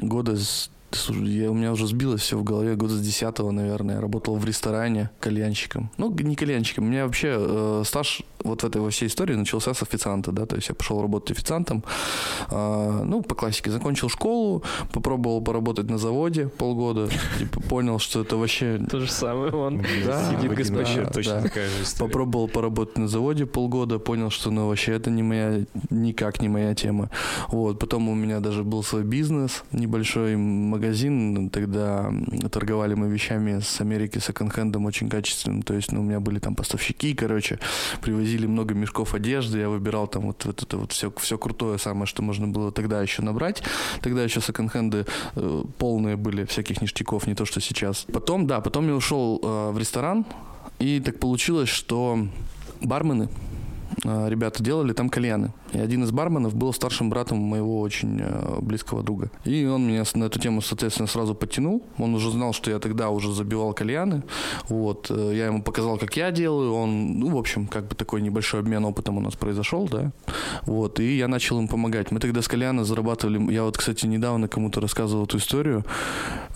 [0.00, 0.70] года с
[1.08, 2.74] я, у меня уже сбилось все в голове.
[2.74, 3.94] Года с 10 наверное.
[3.94, 5.90] Я работал в ресторане кальянщиком.
[5.98, 6.84] Ну, не кальянщиком.
[6.84, 10.46] У меня вообще э, стаж вот в этой во всей истории начался с официанта, да.
[10.46, 11.84] То есть я пошел работать официантом.
[12.48, 13.70] А, ну, по классике.
[13.70, 17.08] Закончил школу, попробовал поработать на заводе полгода.
[17.38, 21.04] Типа понял, что это вообще То же самое, он Да, сидит господин.
[21.04, 21.42] Да, точно да.
[21.42, 22.08] такая же история.
[22.08, 26.74] Попробовал поработать на заводе полгода, понял, что ну вообще это не моя, никак не моя
[26.74, 27.10] тема.
[27.48, 32.12] Вот, потом у меня даже был свой бизнес, небольшой магазин, тогда
[32.50, 36.54] торговали мы вещами с Америки, секонд-хендом очень качественным, то есть ну, у меня были там
[36.54, 37.58] поставщики, короче,
[38.00, 41.78] привозили привозили много мешков одежды, я выбирал там вот, вот это вот все, все крутое
[41.78, 43.62] самое, что можно было тогда еще набрать.
[44.02, 48.06] Тогда еще секонд-хенды э, полные были всяких ништяков, не то, что сейчас.
[48.12, 50.24] Потом, да, потом я ушел э, в ресторан,
[50.78, 52.18] и так получилось, что
[52.80, 53.28] бармены,
[54.04, 55.52] э, ребята делали там кальяны.
[55.72, 59.30] И один из барменов был старшим братом моего очень э, близкого друга.
[59.44, 61.82] И он меня на эту тему, соответственно, сразу подтянул.
[61.98, 64.22] Он уже знал, что я тогда уже забивал кальяны.
[64.68, 65.10] Вот.
[65.10, 66.74] Э, я ему показал, как я делаю.
[66.74, 70.10] Он, ну, в общем, как бы такой небольшой обмен опытом у нас произошел, да.
[70.62, 70.98] Вот.
[71.00, 72.10] И я начал им помогать.
[72.10, 73.52] Мы тогда с кальяна зарабатывали...
[73.52, 75.84] Я вот, кстати, недавно кому-то рассказывал эту историю.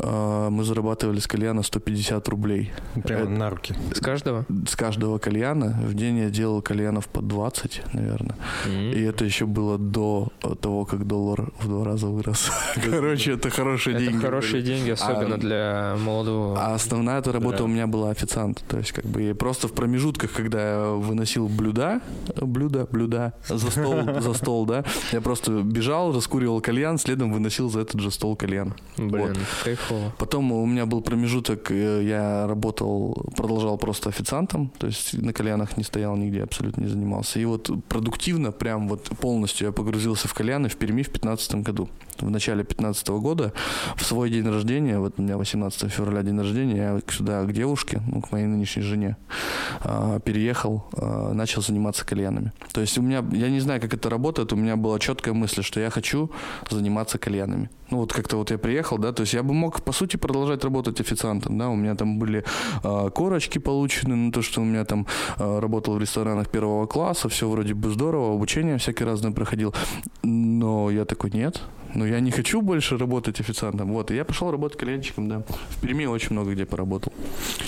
[0.01, 2.73] Э, мы зарабатывали с кальяна 150 рублей.
[3.05, 3.31] Прямо Это...
[3.31, 3.75] на руки.
[3.95, 4.45] С каждого?
[4.69, 5.79] С каждого кальяна.
[5.85, 8.37] В день я делал кальянов по 20, наверное.
[8.67, 8.95] Mm-hmm.
[8.95, 12.51] И это еще было до того, как доллар в два раза вырос.
[12.85, 14.25] Короче, это хорошие это деньги.
[14.25, 14.75] хорошие были.
[14.75, 16.59] деньги, особенно а, для молодого.
[16.59, 17.65] А основная эта работа да.
[17.65, 18.65] у меня была официант.
[18.69, 22.01] То есть, как бы просто в промежутках, когда я выносил блюда,
[22.41, 27.81] блюда, блюда за стол, за стол, да, я просто бежал, раскуривал кальян, следом выносил за
[27.81, 28.75] этот же стол кальян.
[28.97, 29.39] Блин, вот.
[29.65, 30.13] кайфово.
[30.19, 35.77] Потом у меня был промежуток, э, я работал, продолжал просто официантом, то есть на кальянах
[35.77, 37.39] не стоял нигде, абсолютно не занимался.
[37.39, 41.89] И вот продуктивно, прям вот полностью я погрузился в кальяны в Перми в 2015 году.
[42.19, 43.53] В начале 2015 года,
[43.97, 48.01] в свой день рождения, вот у меня 18 февраля день рождения, я сюда к девушке,
[48.07, 49.17] ну, к моей нынешней жене,
[49.81, 52.53] а, переехал, а, начал заниматься кальянами.
[52.73, 55.63] То есть у меня, я не знаю, как это работает, у меня была четкая мысль,
[55.63, 56.31] что я хочу
[56.71, 57.69] заниматься кальянами.
[57.95, 60.65] Ну вот как-то вот я приехал, да, то есть я бы мог, по сути, продолжать
[60.65, 62.45] работать официантом, да, у меня там были
[62.83, 65.07] э, корочки получены, ну то, что у меня там
[65.39, 69.73] э, работал в ресторанах первого класса, все вроде бы здорово, обучение всякое разное проходил,
[70.25, 71.63] но я такой, нет,
[71.95, 73.93] ну я не хочу больше работать официантом.
[73.93, 75.43] Вот, и я пошел работать кальянщиком, да.
[75.71, 77.13] В Перми очень много где поработал.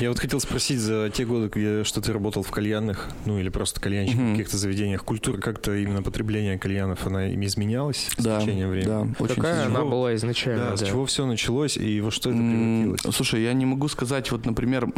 [0.01, 3.49] Я вот хотел спросить за те годы, где, что ты работал в кальянных, ну или
[3.49, 4.35] просто кальянщиком mm-hmm.
[4.35, 8.89] в каких-то заведениях, культура как-то именно потребления кальянов, она изменялась да, с течением времени?
[8.89, 9.81] Да, очень Какая сильно.
[9.81, 10.65] она была изначально?
[10.65, 13.01] Да, да, с чего все началось и во что это превратилось?
[13.01, 14.89] Mm, слушай, я не могу сказать, вот, например,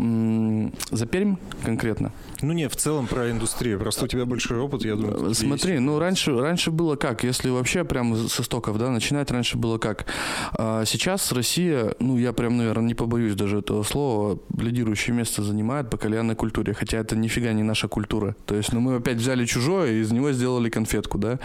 [0.91, 2.13] за Пермь конкретно.
[2.43, 5.35] Ну не, в целом про индустрию, просто у тебя большой опыт, я думаю.
[5.35, 5.83] Смотри, есть.
[5.83, 9.79] ну раньше, раньше было как, если вообще прям с истоков, да, начинать начинать раньше было
[9.79, 10.07] как?
[10.53, 15.91] А сейчас Россия, ну, я прям, наверное, не побоюсь даже этого слова, лидирующее место занимает
[15.91, 18.37] по кальянной культуре, хотя это нифига не наша культура.
[18.47, 21.39] То есть, ну, мы опять взяли чужое и из него сделали конфетку, да.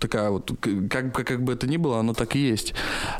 [0.00, 2.74] Такая вот, как, как, как бы это ни было, оно так и есть.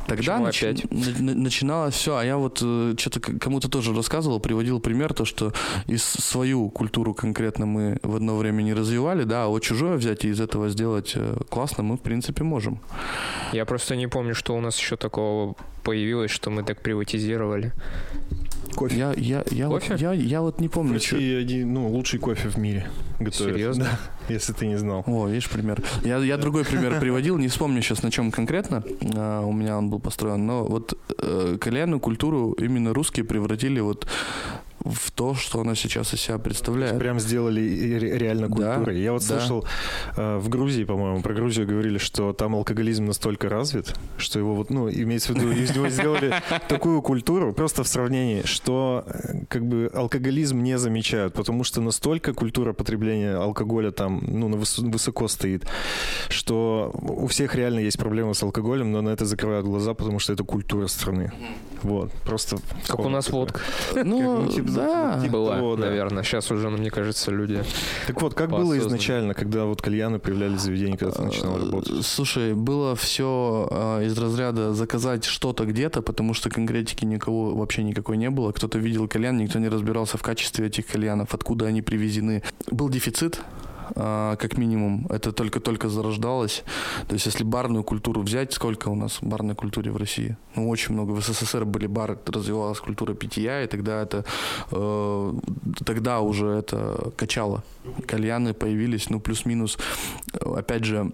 [0.06, 5.14] Тогда нач, на, начиналось все, а я вот э, что-то кому-то тоже рассказывал, приводил пример,
[5.14, 5.52] то, что
[5.86, 10.24] из свою культуру конкретно мы в одно время не развивали, да, а вот чужое взять
[10.24, 12.80] и из этого сделать э, классно мы, в принципе, можем.
[13.52, 17.72] Я просто не помню, что у нас еще такого появилось, что мы так приватизировали.
[18.78, 18.96] Кофе.
[18.96, 19.92] Я, я, я, кофе?
[19.92, 20.92] Вот, я, я вот не помню.
[20.92, 21.40] В России что...
[21.40, 22.88] один, ну, лучший кофе в мире
[23.18, 23.56] готовят.
[23.56, 23.84] Серьезно?
[23.84, 25.02] Да, если ты не знал.
[25.04, 25.82] О, видишь, пример.
[26.04, 28.84] Я, я другой пример приводил, не вспомню сейчас на чем конкретно
[29.16, 34.06] а, у меня он был построен, но вот э, кальянную культуру именно русские превратили вот
[34.84, 36.98] в то, что она сейчас из себя представляет.
[36.98, 38.94] Прям сделали реально культурой.
[38.96, 39.38] Да, Я вот да.
[39.38, 39.64] слышал
[40.16, 44.70] э, в Грузии, по-моему, про Грузию говорили, что там алкоголизм настолько развит, что его вот,
[44.70, 46.34] ну, имеется в виду, из него сделали
[46.68, 52.32] такую культуру, просто в сравнении, что э, как бы алкоголизм не замечают, потому что настолько
[52.32, 55.66] культура потребления алкоголя там, ну, высоко стоит,
[56.28, 60.32] что у всех реально есть проблемы с алкоголем, но на это закрывают глаза, потому что
[60.32, 61.32] это культура страны.
[61.82, 62.58] Вот, просто...
[62.86, 63.60] Как у нас водка.
[64.08, 65.20] Ну, типа, да.
[65.20, 66.22] Типа была, того, наверное.
[66.22, 67.62] Сейчас уже, мне кажется, люди...
[68.06, 71.60] Так вот, как было изначально, когда вот кальяны появлялись в заведении, когда ты начинал э,
[71.60, 72.06] работать?
[72.06, 78.16] Слушай, было все а, из разряда заказать что-то где-то, потому что конкретики никого вообще никакой
[78.16, 78.52] не было.
[78.52, 82.42] Кто-то видел кальян, никто не разбирался в качестве этих кальянов, откуда они привезены.
[82.70, 85.06] Был дефицит, а, как минимум.
[85.10, 86.64] Это только-только зарождалось.
[87.06, 90.36] То есть, если барную культуру взять, сколько у нас барной культуре в России?
[90.54, 91.12] Ну, очень много.
[91.12, 94.24] В СССР были бары, развивалась культура питья, и тогда это
[94.70, 95.34] э,
[95.84, 97.62] тогда уже это качало.
[98.06, 99.78] Кальяны появились, ну, плюс-минус.
[100.40, 101.12] Опять же,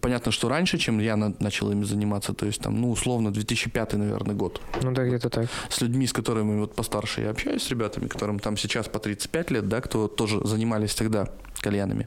[0.00, 3.94] Понятно, что раньше, чем я на, начал ими заниматься, то есть там, ну, условно, 2005,
[3.94, 4.60] наверное, год.
[4.82, 5.48] Ну да, где-то так.
[5.68, 9.50] С людьми, с которыми вот постарше я общаюсь, с ребятами, которым там сейчас по 35
[9.50, 11.28] лет, да, кто тоже занимались тогда
[11.62, 12.06] кальянами.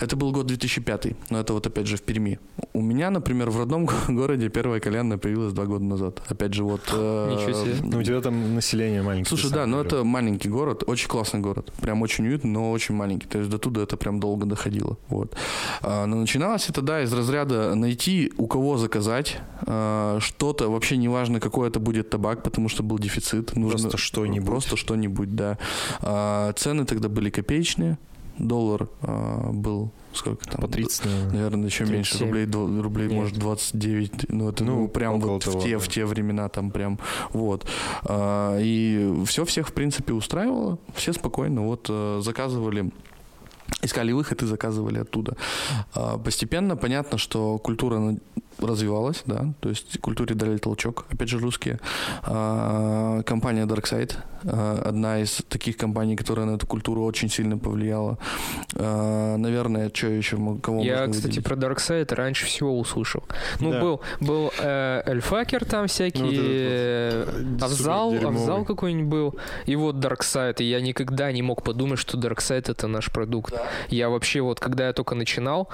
[0.00, 2.38] Это был год 2005, но это вот опять же в Перми.
[2.72, 6.20] У меня, например, в родном городе первая кальянная появилась два года назад.
[6.28, 6.82] Опять же, вот...
[6.92, 7.74] Э, Ничего себе.
[7.82, 9.28] Ну, у тебя там население маленькое.
[9.28, 11.72] Слушай, да, но это маленький город, очень классный город.
[11.80, 13.28] Прям очень уютный, но очень маленький.
[13.28, 14.96] То есть до туда это прям долго доходило.
[15.08, 15.36] Вот.
[15.82, 20.96] А, но начиналось это, да, да, из разряда найти, у кого заказать э, что-то, вообще
[20.96, 23.56] неважно, какой это будет табак, потому что был дефицит.
[23.56, 24.46] Нужно Просто что-нибудь.
[24.46, 25.58] Просто что-нибудь, да.
[26.00, 27.98] А, цены тогда были копеечные.
[28.38, 30.60] Доллар а, был сколько там?
[30.60, 31.32] По 30, наверное.
[31.32, 32.26] Наверное, еще меньше 37.
[32.26, 33.16] рублей, дво- рублей Нет.
[33.16, 35.78] может 29, ну это ну, Ну, прям вот того, в те да.
[35.78, 36.98] в те времена там прям
[37.30, 37.66] вот
[38.02, 42.90] А, и все всех в принципе устраивало, все спокойно вот э, заказывали
[43.82, 45.36] искали выход и заказывали оттуда.
[45.94, 48.16] А, Постепенно понятно, что культура
[48.58, 51.78] развивалась, да, то есть культуре дали толчок, опять же русские.
[52.22, 54.12] А, Компания Darkside,
[54.44, 58.18] а, одна из таких компаний, которая на эту культуру очень сильно повлияла.
[58.76, 61.44] А, Наверное, что еще, кого Я, можно кстати, выделить?
[61.44, 63.22] про Darkseid раньше всего услышал.
[63.60, 63.80] Ну, Да.
[63.80, 68.14] был, был э, Эльфакер там всякие, Ну, вот э, вот, э, Авзал.
[68.26, 72.86] Авзал какой-нибудь был, и вот Darkseid, и я никогда не мог подумать, что Darkseid это
[72.88, 73.54] наш продукт.
[73.88, 75.68] Я вообще вот, когда я только начинал,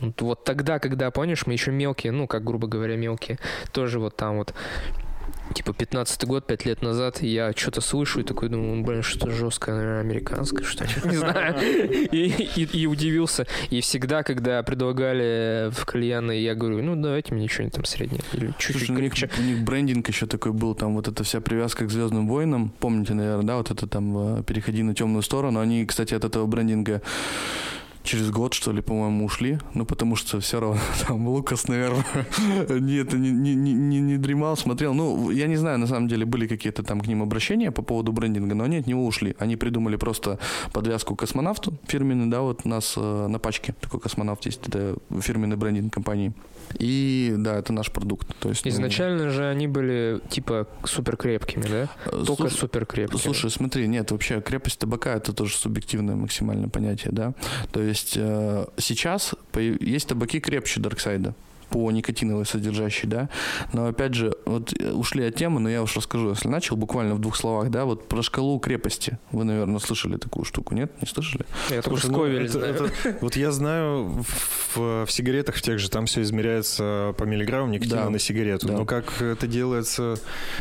[0.00, 3.38] вот- вот тогда, когда, помнишь, мы еще мелкие, ну, как грубо говоря, мелкие,
[3.72, 4.54] тоже вот там вот
[5.54, 9.74] Типа 15 год, 5 лет назад, я что-то слышу и такой думаю, блин, что жесткое,
[9.74, 11.56] наверное, американское, что ли, не знаю.
[12.12, 13.46] И, и- и удивился.
[13.68, 18.46] И всегда, когда предлагали в кальяны, я говорю, ну давайте мне что-нибудь там среднее или
[18.58, 19.30] чуть-чуть Слушай, у них, крепче.
[19.38, 22.72] у них брендинг еще такой был, там вот эта вся привязка к Звездным войнам.
[22.78, 25.58] Помните, наверное, да, вот это там э, переходи на темную сторону.
[25.58, 27.02] Они, кстати, от этого брендинга
[28.10, 29.58] через год, что ли, по-моему, ушли.
[29.74, 32.04] Ну, потому что все равно там Лукас, наверное,
[32.80, 34.94] не, это, не, не, не, не- дремал, смотрел.
[34.94, 38.12] Ну, я не знаю, на самом деле, были какие-то там к ним обращения по поводу
[38.12, 39.36] брендинга, но они от него ушли.
[39.38, 40.38] Они придумали просто
[40.72, 44.96] подвязку к космонавту фирменный, да, вот у нас э, на пачке такой космонавт есть, это
[45.20, 46.32] фирменный брендинг компании.
[46.78, 48.28] И да, это наш продукт.
[48.38, 51.88] То есть, ну, Изначально же они были типа супер крепкими, да?
[52.06, 53.18] э, Только слушай, супер крепкими.
[53.20, 57.34] Слушай, смотри, нет, вообще крепость табака это тоже субъективное максимальное понятие, да.
[57.72, 61.34] То есть э, сейчас есть табаки крепче Дарксайда
[61.70, 63.28] по никотиновой содержащей, да,
[63.72, 67.14] но опять же, вот э, ушли от темы, но я уж расскажу, если начал, буквально
[67.14, 71.06] в двух словах, да, вот про шкалу крепости, вы, наверное, слышали такую штуку, нет, не
[71.06, 71.44] слышали?
[71.70, 74.24] Я только Слушай, ну, это- это- вот я знаю,
[74.74, 78.10] в, в- сигаретах в тех же там все измеряется по миллиграммам никотина Да.
[78.10, 78.66] на сигарету.
[78.66, 78.74] Да.
[78.78, 80.16] Но как это делается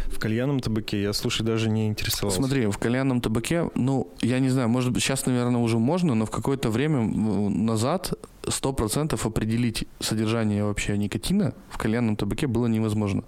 [0.07, 2.37] в кальянном табаке, я, слушай, даже не интересовался.
[2.39, 6.25] Смотри, в кальянном табаке, ну, я не знаю, может быть, сейчас, наверное, уже можно, но
[6.25, 7.65] в какое-то время м,
[8.45, 13.23] назад 100% определить содержание вообще никотина в кальянном табаке было невозможно.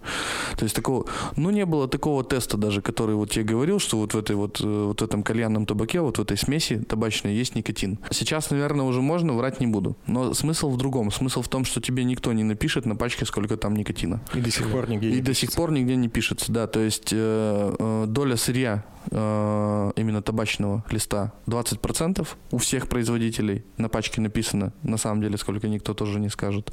[0.57, 4.13] То есть такого, ну, не было такого теста даже, который вот я говорил, что вот
[4.13, 7.55] в этой вот, э, вот в этом кальянном табаке, вот в этой смеси табачной есть
[7.55, 7.99] никотин.
[8.11, 9.95] Сейчас, наверное, уже можно, врать не буду.
[10.07, 11.11] Но смысл в другом.
[11.11, 14.21] Смысл в том, что тебе никто не напишет на пачке, сколько там никотина.
[14.33, 15.57] И до сих пор нигде И не до сих пишется.
[15.57, 16.67] пор нигде не пишется, да.
[16.67, 24.21] То есть э, э, доля сырья именно табачного листа 20% у всех производителей на пачке
[24.21, 26.71] написано, на самом деле, сколько никто тоже не скажет.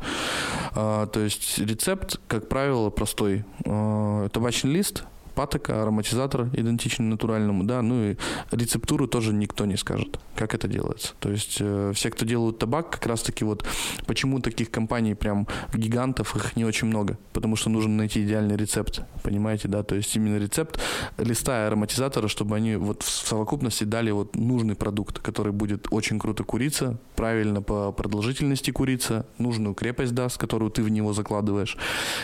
[0.74, 3.44] А, то есть рецепт, как правило, простой.
[3.64, 5.04] Э, табачный лист,
[5.38, 8.16] патока, ароматизатор идентичный натуральному, да, ну и
[8.50, 11.12] рецептуру тоже никто не скажет, как это делается.
[11.20, 13.64] То есть э, все, кто делают табак, как раз-таки вот
[14.04, 19.02] почему таких компаний прям гигантов их не очень много, потому что нужно найти идеальный рецепт,
[19.22, 20.80] понимаете, да, то есть именно рецепт
[21.18, 26.18] листа и ароматизатора, чтобы они вот в совокупности дали вот нужный продукт, который будет очень
[26.18, 31.76] круто куриться, правильно по продолжительности куриться, нужную крепость даст, которую ты в него закладываешь.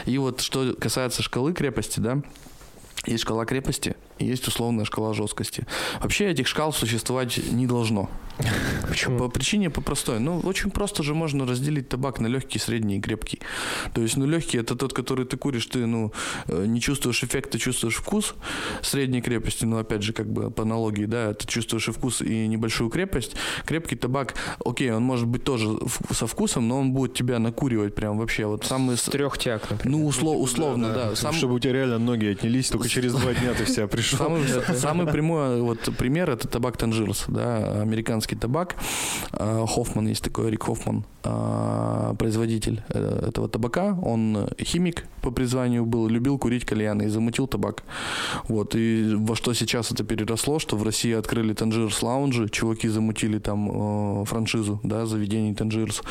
[0.05, 2.21] И вот что касается шкалы крепости, да,
[3.07, 5.67] есть шкала крепости есть условная шкала жесткости.
[6.01, 8.09] Вообще этих шкал существовать не должно.
[8.89, 9.19] Почему?
[9.19, 10.19] По причине по простой.
[10.19, 13.39] Ну, очень просто же можно разделить табак на легкий, средний и крепкий.
[13.95, 16.13] То есть, ну, легкий это тот, который ты куришь, ты, ну,
[16.49, 18.35] э, не чувствуешь эффект, ты чувствуешь вкус.
[18.83, 22.49] Средней крепости, ну, опять же, как бы по аналогии, да, ты чувствуешь и вкус, и
[22.49, 23.37] небольшую крепость.
[23.67, 25.69] Крепкий табак, окей, он может быть тоже
[26.11, 28.47] со вкусом, но он будет тебя накуривать прям вообще.
[28.47, 28.97] Вот самый...
[28.97, 29.97] С трех тяг, например.
[29.99, 31.15] Ну, усло- условно, да.
[31.15, 34.19] Сам- Чтобы у тебя реально ноги отнялись, только через два дня ты в себя пришел.
[34.19, 38.77] Самый, самый прямой вот пример это табак Танжирс, да, американский табак.
[39.33, 43.99] А, Хоффман есть такой, Рик Хоффман, а, производитель э, этого табака.
[44.03, 47.83] Он химик по призванию был, любил курить кальяны и замутил табак.
[48.49, 53.39] Вот, и во что сейчас это переросло, что в России открыли Танжирс лаунжи, чуваки замутили
[53.39, 56.03] там э, франшизу, да, заведений Танжирс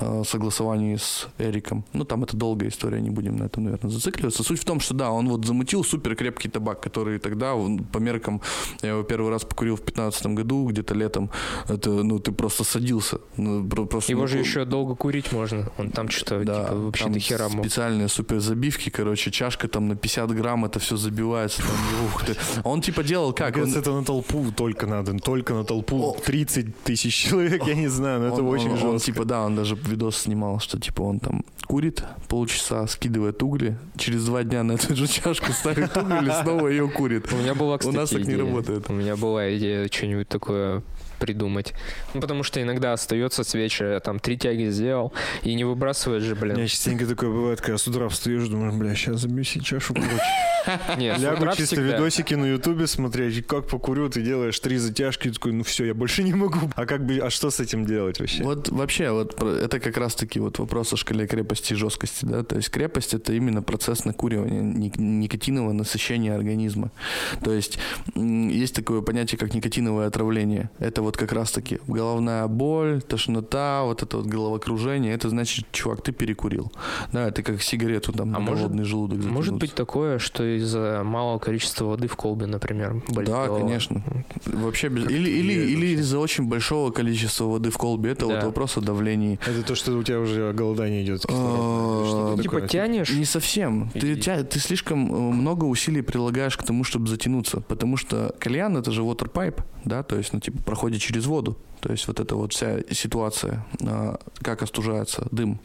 [0.00, 1.84] э, в согласовании с Эриком.
[1.92, 4.42] Ну, там это долгая история, не будем на этом, наверное, зацикливаться.
[4.42, 7.98] Суть в том, что да, он вот замутил супер крепкий табак, который тогда он, по
[7.98, 8.40] меркам,
[8.82, 11.30] я его первый раз покурил в 15 году, где-то летом,
[11.68, 13.18] это, ну, ты просто садился.
[13.36, 15.70] Ну, про- просто, Его ну, же еще долго курить можно.
[15.78, 17.64] Он там что-то да, типа, вообще там до хера мог.
[17.64, 21.62] специальные супер забивки, короче, чашка там на 50 грамм, это все забивается.
[21.62, 22.36] Там, ух ты.
[22.64, 23.56] Он типа делал как?
[23.56, 26.16] Мне Он- это на толпу только надо, только на толпу О.
[26.24, 28.88] 30 тысяч человек, я не знаю, но это он- очень он- жестко.
[28.88, 33.78] он, типа, да, он даже видос снимал, что типа он там курит полчаса, скидывает угли,
[33.96, 37.19] через два дня на эту же чашку ставит уголь и снова ее курит.
[37.32, 38.38] У меня была, кстати, нас так не идея.
[38.38, 38.84] работает.
[38.88, 40.82] У меня была идея что-нибудь такое
[41.18, 41.74] придумать.
[42.14, 45.12] Ну, потому что иногда остается с вечера, там, три тяги сделал,
[45.42, 46.66] и не выбрасываешь же, У меня блин.
[46.66, 50.10] частенько такое бывает, когда с утра встаешь, думаешь, бля, сейчас забью себе чашу, короче.
[50.98, 51.96] Нет, Лягу чисто всегда.
[51.96, 55.94] видосики на ютубе смотреть, как покурю, ты делаешь три затяжки, и такой, ну все, я
[55.94, 56.70] больше не могу.
[56.76, 58.42] А как бы, а что с этим делать вообще?
[58.42, 62.56] Вот вообще, вот это как раз-таки вот вопрос о шкале крепости и жесткости, да, то
[62.56, 66.90] есть крепость это именно процесс накуривания, ник- никотинового насыщения организма.
[67.42, 67.78] То есть
[68.14, 70.70] есть такое понятие, как никотиновое отравление.
[70.78, 76.12] Это вот как раз-таки головная боль, тошнота, вот это вот головокружение, это значит, чувак, ты
[76.12, 76.72] перекурил.
[77.12, 79.60] Да, это как сигарету там А на может- голодный желудок Может затянуть.
[79.60, 83.60] быть такое, что из-за малого количества воды в колбе, например, болит Да, голова.
[83.60, 84.02] конечно.
[84.46, 85.04] Вообще без...
[85.04, 88.10] Как Или, или, или из-за очень большого количества воды в колбе.
[88.12, 88.46] Это вот Да.
[88.46, 89.38] вопрос о давлении.
[89.46, 91.22] Это то, что у тебя уже голодание идет.
[92.42, 93.90] Типа тянешь, Не совсем.
[93.90, 97.60] Ты, тя- ты слишком э, много усилий прилагаешь к тому, чтобы затянуться.
[97.60, 101.56] Потому что кальян это же water pipe, да, то есть, ну, типа, проходит через воду.
[101.80, 105.60] То есть вот эта вот вся ситуация, а, как остужается дым,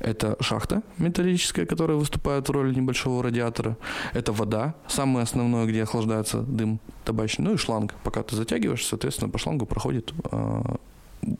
[0.00, 3.76] это шахта металлическая, которая выступает в роли небольшого радиатора.
[4.14, 7.44] Это вода, самое основное, где охлаждается дым табачный.
[7.44, 7.94] Ну и шланг.
[8.04, 10.76] Пока ты затягиваешь, соответственно, по шлангу проходит а,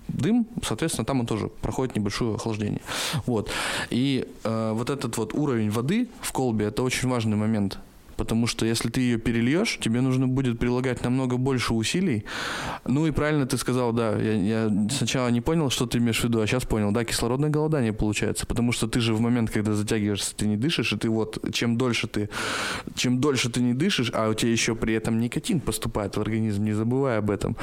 [0.08, 2.80] дым, соответственно, там он тоже проходит небольшое охлаждение.
[3.26, 3.50] Вот.
[3.90, 7.78] И э, вот этот вот уровень воды в колбе это очень важный момент.
[8.18, 12.24] Потому что если ты ее перельешь, тебе нужно будет прилагать намного больше усилий.
[12.86, 14.32] Ну и правильно ты сказал, да, я,
[14.66, 17.92] я сначала не понял, что ты имеешь в виду, а сейчас понял, да, кислородное голодание
[17.92, 18.44] получается.
[18.44, 21.76] Потому что ты же в момент, когда затягиваешься, ты не дышишь, и ты вот, чем
[21.76, 22.28] дольше ты,
[22.96, 26.64] чем дольше ты не дышишь, а у тебя еще при этом никотин поступает в организм,
[26.64, 27.56] не забывай об этом.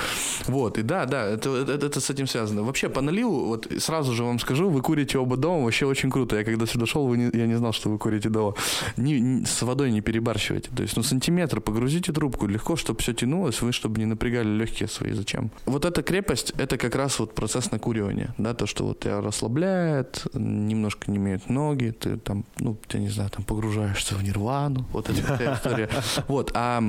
[0.47, 2.64] Вот, и да, да, это, это, это с этим связано.
[2.64, 6.38] Вообще, по наливу, вот сразу же вам скажу, вы курите оба дома, вообще очень круто.
[6.38, 8.53] Я когда сюда шел, вы не- я не знал, что вы курите дома.
[8.97, 10.01] Не- не- с водой не
[10.46, 10.70] перебарщивайте.
[10.76, 14.88] То есть, ну, сантиметр погрузите трубку легко, чтобы все тянулось, вы, чтобы не напрягали легкие
[14.88, 15.14] свои.
[15.14, 15.52] Зачем?
[15.66, 20.26] Вот эта крепость, это как раз вот процесс накуривания, да, то, что вот тебя расслабляет,
[20.34, 25.10] немножко не имеют ноги, ты там, ну, я не знаю, там погружаешься в нирвану, вот
[25.10, 25.89] эта история.
[26.28, 26.82] Вот, а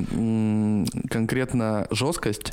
[1.10, 2.52] конкретно жесткость,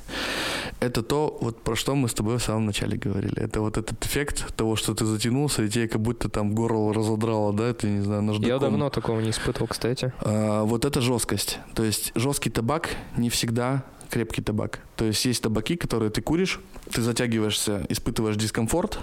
[0.79, 3.39] это то, вот про что мы с тобой в самом начале говорили.
[3.39, 7.53] Это вот этот эффект того, что ты затянулся, и тебе как будто там горло разодрало,
[7.53, 8.49] да, ты, не знаю, наждаком.
[8.49, 10.13] я давно такого не испытывал, кстати.
[10.19, 11.59] А, вот это жесткость.
[11.75, 14.79] То есть жесткий табак не всегда крепкий табак.
[14.95, 16.59] То есть есть табаки, которые ты куришь,
[16.91, 18.99] ты затягиваешься, испытываешь дискомфорт,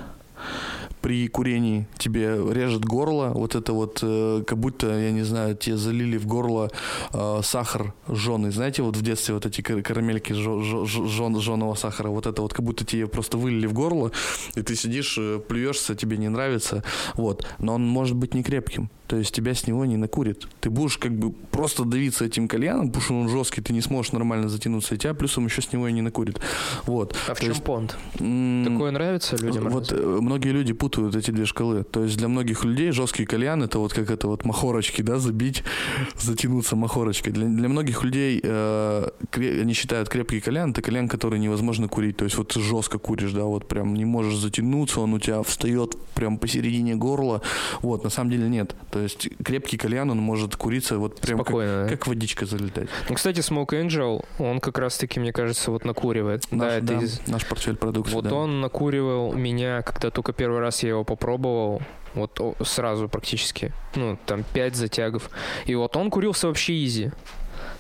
[1.01, 5.77] при курении тебе режет горло, вот это вот, э, как будто, я не знаю, тебе
[5.77, 6.71] залили в горло
[7.15, 8.51] э, сахар жженый.
[8.51, 12.53] Знаете, вот в детстве вот эти кар- карамельки жжё- жжё- жжёного сахара, вот это вот,
[12.53, 14.13] как будто тебе просто вылили в горло,
[14.57, 16.83] и ты сидишь, э, плюешься, тебе не нравится,
[17.15, 17.47] вот.
[17.59, 20.47] Но он может быть не крепким, то есть тебя с него не накурит.
[20.61, 24.13] Ты будешь как бы просто давиться этим кальяном, потому что он жесткий, ты не сможешь
[24.13, 26.39] нормально затянуться, и тебя плюсом еще с него и не накурит.
[26.85, 27.17] Вот.
[27.27, 27.97] А в чем есть, понт?
[28.13, 29.71] Такое нравится людям?
[29.71, 29.91] вот
[30.31, 31.83] многие люди путают эти две шкалы.
[31.83, 35.65] То есть для многих людей жесткий кальян это вот как это вот махорочки, да, забить,
[36.19, 37.33] затянуться махорочкой.
[37.33, 42.17] Для, для многих людей э, кре- они считают крепкий кальян это кальян, который невозможно курить.
[42.17, 45.43] То есть вот ты жестко куришь, да, вот прям не можешь затянуться, он у тебя
[45.43, 47.43] встает прям посередине горла.
[47.83, 48.75] Вот, на самом деле нет.
[48.93, 51.89] То есть крепкий кальян, он может куриться вот прям как, Спокойно, да?
[51.89, 52.89] как водичка залетать.
[53.09, 56.47] Ну, кстати, Smoke Angel, он как раз-таки, мне кажется, вот накуривает.
[56.51, 58.15] да, Наш, это да, из- наш портфель продукции.
[58.15, 58.35] Вот да.
[58.35, 61.81] он накуривал меня, когда только первый раз я его попробовал,
[62.15, 65.31] вот сразу практически, ну, там, пять затягов.
[65.65, 67.11] И вот он курился вообще изи,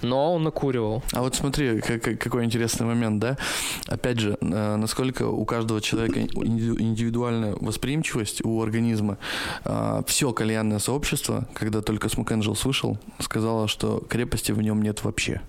[0.00, 1.02] но он накуривал.
[1.12, 3.36] А вот смотри, как- как- какой интересный момент, да?
[3.88, 9.18] Опять же, э, насколько у каждого человека инди- индивидуальная восприимчивость у организма.
[10.06, 15.42] Все кальянное сообщество, когда только Smoke Angels вышел, сказало, что крепости в нем нет вообще.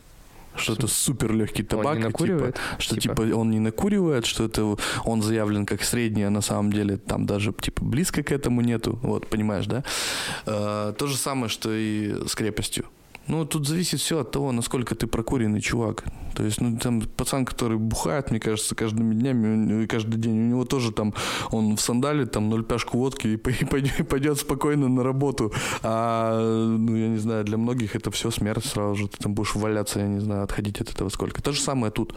[0.55, 3.23] Что это супер легкий табак, он не типа, что типа?
[3.25, 4.75] типа он не накуривает, что это
[5.05, 8.99] он заявлен как средний, а на самом деле там даже типа близко к этому нету.
[9.01, 9.83] Вот, понимаешь, да?
[10.45, 12.85] Э, то же самое, что и с крепостью.
[13.27, 16.03] Ну, тут зависит все от того, насколько ты прокуренный чувак.
[16.35, 20.65] То есть, ну, там пацан, который бухает, мне кажется, каждыми днями, каждый день, у него
[20.65, 21.13] тоже там,
[21.51, 23.37] он в сандале, там, ноль пяшку водки и
[24.03, 25.53] пойдет, спокойно на работу.
[25.83, 29.07] А, ну, я не знаю, для многих это все смерть сразу же.
[29.07, 31.41] Ты там будешь валяться, я не знаю, отходить от этого сколько.
[31.41, 32.13] То же самое тут.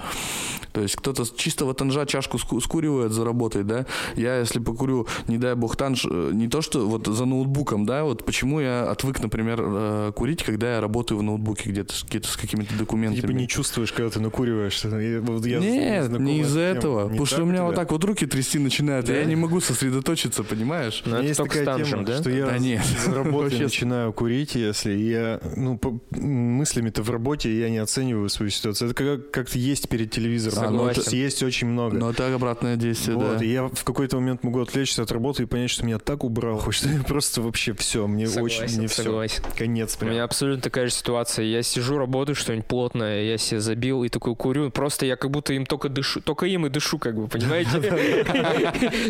[0.73, 3.87] То есть, кто-то чистого танжа чашку скуривает за работой, да.
[4.17, 8.05] Я, если покурю, не дай бог, танж, э, не то, что вот за ноутбуком, да,
[8.05, 12.37] вот почему я отвык, например, э, курить, когда я работаю в ноутбуке где-то с, с
[12.37, 13.21] какими-то документами.
[13.21, 14.89] Типа не чувствуешь, когда ты накуриваешься.
[14.89, 17.05] Я, вот я Нет, не из-за этого.
[17.05, 17.65] Не потому что у меня тебя?
[17.65, 19.15] вот так вот руки трясти начинают, да?
[19.15, 21.03] и я не могу сосредоточиться, понимаешь?
[21.05, 22.21] Но это есть такая станжем, тема, да?
[22.21, 22.83] что я да нет.
[23.07, 25.81] работы начинаю курить, если я, ну,
[26.11, 28.91] мыслями-то в работе я не оцениваю свою ситуацию.
[28.91, 30.59] Это как, как есть перед телевизором.
[30.59, 31.03] Согласен.
[31.03, 31.97] Это, есть очень много.
[31.97, 33.45] Но это обратное действие, вот, да.
[33.45, 36.61] И я в какой-то момент могу отвлечься от работы и понять, что меня так убрал,
[36.71, 39.43] что просто вообще все, мне согласен, очень, мне согласен.
[39.43, 40.11] все, конец прям.
[40.11, 41.45] У меня абсолютно такая же ситуация.
[41.45, 44.71] Я сижу, работаю, что-нибудь плотное, я себе забил и такой курю.
[44.71, 48.25] Просто я как будто им только дышу, только им и дышу, как бы, понимаете?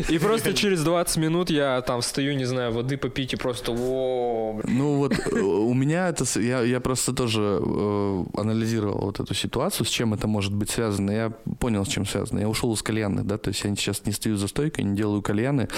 [0.09, 4.97] И просто через 20 минут я там стою, не знаю, воды попить и просто Ну
[4.97, 10.15] вот э, у меня это, я, просто тоже э, анализировал вот эту ситуацию, с чем
[10.15, 11.11] это может быть связано.
[11.11, 12.41] Я понял, с чем связано.
[12.41, 15.23] Я ушел из кальянных, да, то есть я сейчас не стою за стойкой, не делаю
[15.23, 15.69] кальяны.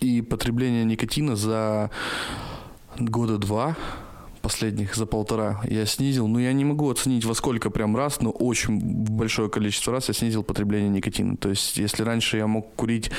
[0.00, 1.90] И потребление никотина за
[2.98, 3.76] года два
[4.44, 8.30] последних за полтора я снизил, ну я не могу оценить во сколько прям раз, но
[8.30, 11.36] очень большое количество раз я снизил потребление никотина.
[11.36, 13.10] То есть если раньше я мог курить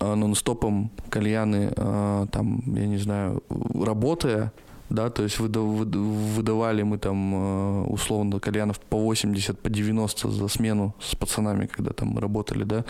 [0.00, 4.52] э, нон-стопом кальяны, э, там, я не знаю, работая,
[4.92, 10.94] да, то есть выдавали мы там э, условно кальянов по 80, по 90 за смену
[11.00, 12.84] с пацанами, когда там мы работали, да,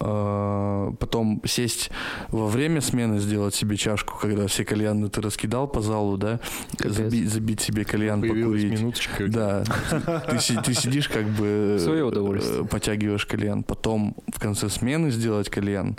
[0.00, 1.90] а, потом сесть
[2.28, 6.38] во время смены, сделать себе чашку, когда все кальяны ты раскидал по залу, да,
[6.78, 8.80] забить, забить себе кальян, Появилась покурить.
[8.80, 9.28] минуточка.
[9.28, 9.64] Да,
[10.28, 11.78] ты, ты сидишь как бы...
[11.80, 12.62] Свое удовольствие.
[12.62, 15.96] Э, потягиваешь кальян, потом в конце смены сделать кальян,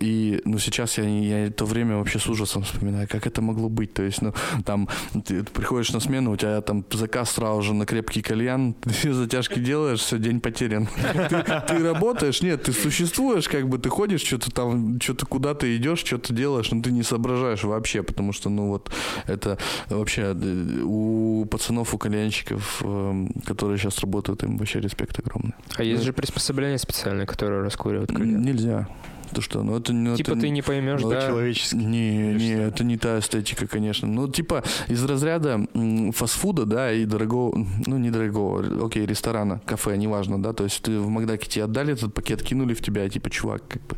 [0.00, 3.94] и, ну, сейчас я, я это время вообще с ужасом вспоминаю, как это могло быть,
[3.94, 4.88] то есть, ну, там
[5.24, 9.58] ты приходишь на смену, у тебя там заказ сразу же на крепкий кальян, ты затяжки
[9.58, 10.88] делаешь, все, день потерян.
[11.28, 16.00] Ты, ты работаешь, нет, ты существуешь, как бы ты ходишь, что-то там, что-то куда-то идешь,
[16.00, 18.90] что-то делаешь, но ты не соображаешь вообще, потому что, ну вот,
[19.26, 25.54] это вообще э, у пацанов, у кальянщиков, эм, которые сейчас работают, им вообще респект огромный.
[25.76, 28.42] А есть же приспособления специальные, которые раскуривают кальян?
[28.42, 28.88] Нельзя.
[29.32, 29.92] То что, ну это...
[29.92, 31.26] Ну, типа это, ты не поймешь, ну, да?
[31.26, 31.74] Человечески.
[31.74, 34.08] Не, не, это не та эстетика, конечно.
[34.08, 35.66] Ну, типа, из разряда
[36.12, 40.98] фастфуда, да, и дорогого, ну, не дорогого, окей, ресторана, кафе, неважно, да, то есть ты
[40.98, 43.96] в Макдаке тебе отдали этот пакет, кинули в тебя, типа, чувак, как бы,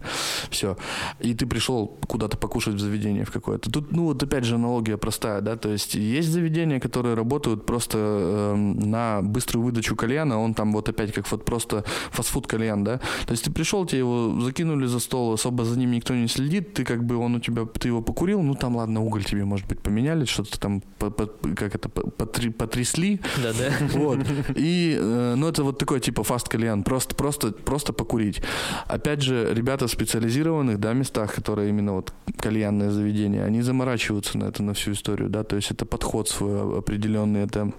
[0.51, 0.77] все.
[1.21, 3.71] И ты пришел куда-то покушать в заведение в какое-то.
[3.71, 7.99] Тут, ну, вот опять же аналогия простая, да, то есть есть заведения, которые работают просто
[7.99, 12.99] э, на быструю выдачу кальяна, он там вот опять как вот просто фастфуд кальян, да,
[13.27, 16.29] то есть ты пришел, тебе его закинули за стол, стол, особо за ним никто не
[16.29, 19.45] следит, ты как бы он у тебя, ты его покурил, ну там ладно, уголь тебе,
[19.45, 23.21] может быть, поменяли, что-то там, по, по, как это, потри, потрясли.
[23.43, 23.73] Да-да.
[23.99, 24.19] Вот.
[24.55, 28.41] И, э, ну это вот такой типа фаст кальян, просто, просто, просто покурить.
[28.87, 34.45] Опять же, ребята в специализированных, да, местах, которые именно вот кальянное заведение, они заморачиваются на
[34.45, 37.73] это, на всю историю, да, то есть это подход свой определенный, это а,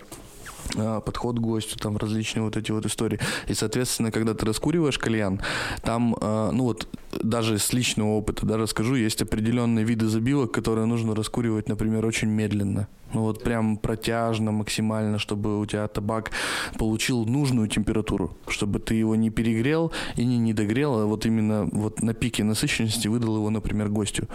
[0.76, 3.20] подход к гостю, там различные вот эти вот истории.
[3.48, 5.42] И, соответственно, когда ты раскуриваешь кальян,
[5.82, 6.88] там, а, ну вот,
[7.24, 12.30] даже с личного опыта, да, расскажу, есть определенные виды забивок, которые нужно раскуривать, например, очень
[12.30, 12.88] медленно.
[13.14, 16.32] Ну вот прям протяжно, максимально, чтобы у тебя табак
[16.78, 22.04] получил нужную температуру, чтобы ты его не перегрел и не недогрел, а вот именно вот
[22.04, 24.28] на пике насыщенности выдал его, например, гостю.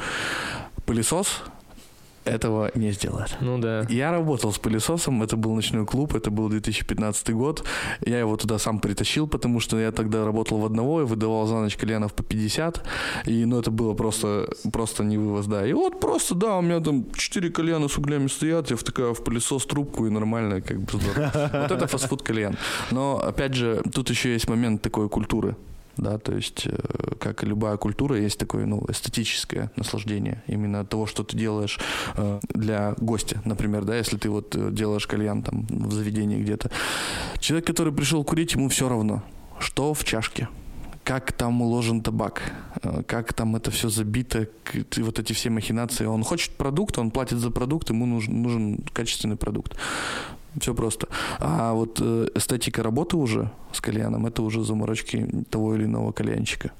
[0.86, 1.42] Пылесос
[2.24, 3.36] этого не сделать.
[3.40, 3.86] Ну да.
[3.88, 7.64] Я работал с пылесосом, это был ночной клуб, это был 2015 год.
[8.04, 11.54] Я его туда сам притащил, потому что я тогда работал в одного и выдавал за
[11.56, 12.82] ночь кальянов по 50.
[13.26, 15.66] И ну это было просто, просто не вывоз, да.
[15.66, 19.22] И вот просто, да, у меня там 4 кальяна с углями стоят, я втыкаю в
[19.22, 21.50] пылесос трубку и нормально как бы здорово.
[21.52, 22.56] Вот это фастфуд кальян.
[22.90, 25.56] Но опять же, тут еще есть момент такой культуры
[25.96, 31.06] да, то есть, э, как и любая культура, есть такое, ну, эстетическое наслаждение именно того,
[31.06, 31.78] что ты делаешь
[32.16, 36.70] э, для гостя, например, да, если ты вот э, делаешь кальян там в заведении где-то.
[37.38, 39.22] Человек, который пришел курить, ему все равно,
[39.58, 40.48] что в чашке,
[41.04, 42.40] как там уложен табак,
[43.06, 44.48] как там это все забито,
[44.96, 46.06] вот эти все махинации.
[46.06, 49.76] Он хочет продукт, он платит за продукт, ему нужен, нужен качественный продукт.
[50.60, 51.08] Все просто.
[51.40, 56.70] А вот э, эстетика работы уже с кальяном, это уже заморочки того или иного кальянщика.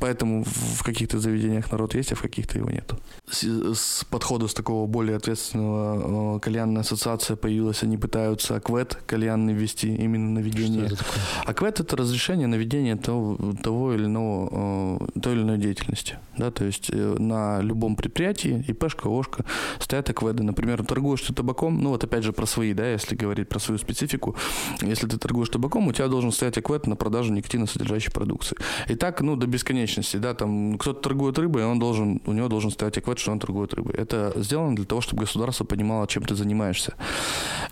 [0.00, 2.98] Поэтому в каких-то заведениях народ есть, а в каких-то его нету.
[3.30, 9.52] С, с подхода с такого более ответственного э, кальянная ассоциация появилась, они пытаются аквет кальянный
[9.52, 10.86] ввести именно на ведение.
[10.86, 11.22] Что это такое?
[11.44, 16.18] Аквет это разрешение на ведение того, того или иного, э, той или иной деятельности.
[16.38, 19.44] Да, то есть э, на любом предприятии, ИПшка, ОшКа,
[19.78, 20.42] стоят акведы.
[20.42, 23.78] Например, торгуешь ты табаком, ну вот опять же про свои, да, если говорить про свою
[23.78, 24.34] специфику,
[24.80, 28.56] если ты торгуешь табаком, у тебя должен стоять аквет на продажу никотиносодержащей продукции.
[28.88, 32.70] И так, ну, до бесконечности, да, там кто-то торгует рыбой, он должен, у него должен
[32.70, 33.94] стоять аквет, что он торгует рыбой.
[33.94, 36.94] Это сделано для того, чтобы государство понимало, чем ты занимаешься.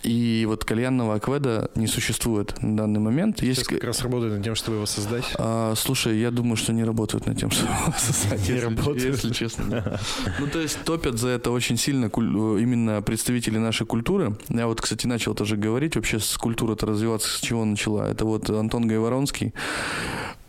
[0.02, 3.42] И вот кальянного акведа не существует на данный момент.
[3.42, 3.60] Есть...
[3.60, 5.24] Сейчас как раз работает над тем, чтобы его создать.
[5.34, 9.02] А, слушай, я думаю, что не работают над тем, чтобы его создать, Не работают?
[9.02, 10.00] если честно.
[10.38, 14.36] Ну, то есть топят за это очень сильно именно представители нашей культуры.
[14.48, 18.10] Я вот, кстати, начал тоже говорить, вообще с культуры-то развиваться с чего начала.
[18.10, 19.52] Это вот Антон Гайворонский.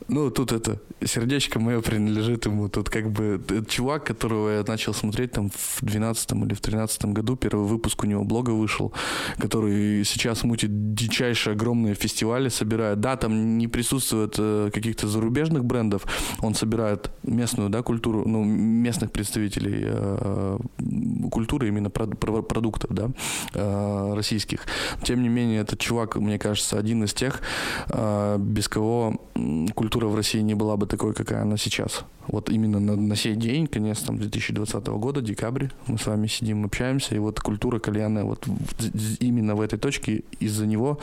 [0.10, 2.68] Ну, тут это, сердечко мое принадлежит ему.
[2.68, 7.36] Тут как бы чувак, которого я начал смотреть там в 12 или в 13 году.
[7.36, 8.92] Первый выпуск у него блога вышел,
[9.38, 13.00] который сейчас мутит дичайшие огромные фестивали, собирает.
[13.00, 16.06] Да, там не присутствует э, каких-то зарубежных брендов.
[16.42, 20.58] Он собирает местную, да, культуру, ну, местных представителей э,
[21.32, 22.08] культуры, именно про-
[22.42, 23.12] продуктов, да,
[23.54, 24.66] э, российских.
[25.04, 27.42] Тем не менее, этот чувак, мне кажется, один из тех,
[27.90, 29.68] э, без кого м,
[30.00, 32.06] культура в России не была бы такой, какая она сейчас.
[32.28, 36.66] Вот именно на, на сей день, конец там 2020 года, декабрь, мы с вами сидим,
[36.66, 38.48] общаемся, и вот культура кальянная вот
[39.20, 41.00] именно в этой точке из-за него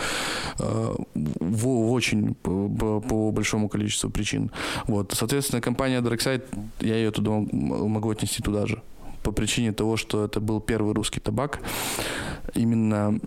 [0.61, 0.95] э,
[1.41, 4.51] в, в очень по, по- по большому количеству причин.
[4.89, 6.43] Вот, соответственно, компания Darkside,
[6.81, 8.83] я ее туда могу отнести туда же
[9.27, 11.59] по причине того, что это был первый русский табак.
[12.55, 13.19] Именно,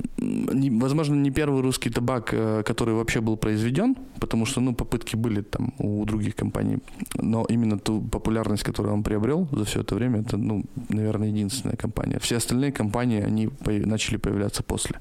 [0.82, 5.42] возможно, не первый русский табак, э, который вообще был произведен, потому что, ну, попытки были
[5.42, 6.78] там у других компаний,
[7.22, 11.76] но именно ту популярность, которую он приобрел за все это время, это, ну, наверное, единственная
[11.76, 12.18] компания.
[12.20, 13.50] Все остальные компании, они
[13.86, 14.96] начали появляться после.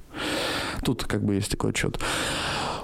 [0.83, 2.01] Тут как бы есть такой отчет.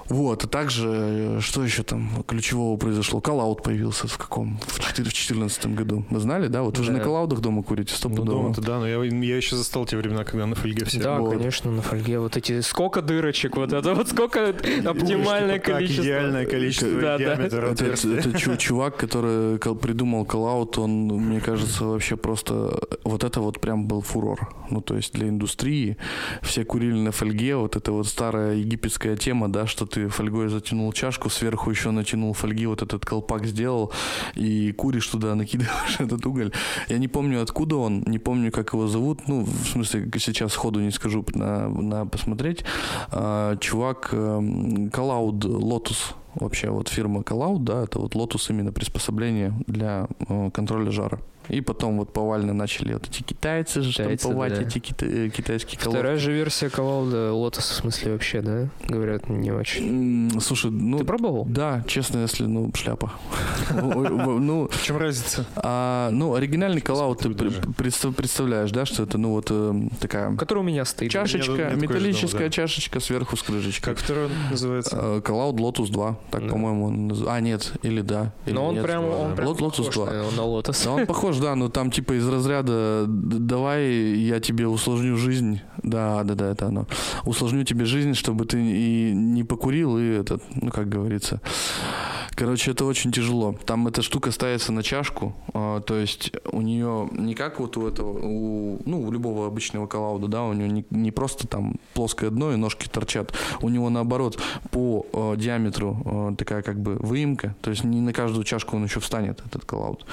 [0.09, 3.21] Вот, а также, э, что еще там ключевого произошло?
[3.21, 4.59] Коллаут появился в каком?
[4.67, 6.05] В 2014 году.
[6.11, 6.63] Вы знали, да?
[6.63, 6.99] Вот вы же Да.
[6.99, 8.43] на коллаудах дома курите, Ну, стопудово.
[8.43, 11.31] дома-то да, но я, я еще застал те времена, когда на фольге все Да, Вот.
[11.37, 14.49] конечно, на фольге вот эти сколько дырочек, вот это вот сколько
[14.85, 16.03] оптимальное количество.
[16.03, 17.19] идеальное количество Да, да.
[17.19, 18.17] диаметра Это, отверстия.
[18.19, 22.79] это чу- чувак, который придумал коллаут, он, мне кажется, вообще просто...
[23.05, 24.55] Вот это вот прям был фурор.
[24.71, 25.97] Ну, то есть для индустрии
[26.43, 27.57] все курили на фольге.
[27.57, 32.33] Вот это вот старая египетская тема, да, что ты фольгой затянул чашку, сверху еще натянул
[32.33, 33.93] фольги, вот этот колпак сделал,
[34.35, 36.51] и куришь туда, накидываешь этот уголь.
[36.89, 39.29] Я не помню, откуда он, не помню, как его зовут.
[39.29, 42.65] Ну, в смысле, сейчас сходу не скажу, на, на посмотреть.
[43.13, 49.55] А, чувак, эм, Cloud Lotus, вообще вот фирма Cloud, да, это вот Lotus именно приспособление
[49.67, 51.21] для э, контроля жара.
[51.49, 54.63] И потом вот повально начали вот эти китайцы же Китайцы, штамповать да.
[54.63, 55.99] эти кита- э, китайские колодки.
[56.01, 58.69] Вторая же версия Ковалда Лотос, в смысле, вообще, да?
[58.89, 60.41] Говорят, не очень.
[60.41, 60.99] Слушай, ну...
[60.99, 61.45] Ты пробовал?
[61.49, 63.13] Да, честно, если, ну, шляпа.
[63.75, 65.45] Ну, В чем разница?
[65.57, 70.63] а, ну, оригинальный коллаут ты представляешь, да, что это, ну, вот э, такая Который у
[70.63, 71.11] меня стоит.
[71.11, 73.95] чашечка, металлическая чашечка сверху с крышечкой.
[73.95, 74.97] Как второй называется?
[75.01, 76.49] Э, Cloud Lotus 2, так, Да.
[76.49, 78.33] по-моему, он А, нет, или да.
[78.47, 78.85] или Но он нет.
[78.85, 80.07] прям, он прям Лот- Lotus похож 2.
[80.07, 80.87] на, на Лотос.
[80.87, 85.61] Он похож, да, но там типа из разряда «Д- давай я тебе усложню жизнь.
[85.83, 86.87] Да, да, да, это оно.
[87.25, 91.41] Усложню тебе жизнь, чтобы ты и не покурил, и этот, ну, как говорится.
[92.35, 93.55] Короче, это очень тяжело.
[93.65, 97.87] Там эта штука ставится на чашку, а, то есть у нее не как вот у
[97.87, 102.31] этого, у, ну, у любого обычного коллауда, да, у нее не, не просто там плоское
[102.31, 103.33] дно и ножки торчат,
[103.63, 104.41] у него наоборот
[104.73, 108.85] по э, диаметру э, такая как бы выемка, то есть не на каждую чашку он
[108.85, 110.05] еще встанет, этот коллауд.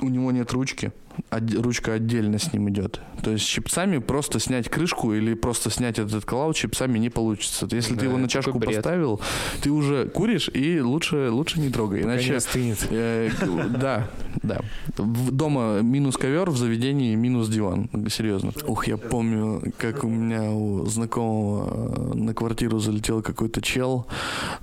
[0.00, 0.92] У него нет ручки,
[1.30, 3.00] ручка отдельно с ним идет.
[3.22, 7.66] То есть щипцами просто снять крышку или просто снять этот коллауд щипцами не получится.
[7.70, 8.76] Если Да, ты его на чашку бред.
[8.76, 9.20] поставил,
[9.60, 12.00] ты уже куришь и лучше, лучше не трогай.
[12.02, 12.86] Пока не Иначе остынет.
[12.90, 13.30] Э,
[13.80, 14.08] Да,
[14.42, 14.60] да.
[14.96, 17.88] В- Дома минус ковер, в заведении минус диван.
[18.08, 18.52] Серьезно.
[18.66, 24.06] Ух, я помню, как у меня у знакомого э, на квартиру залетел какой-то чел.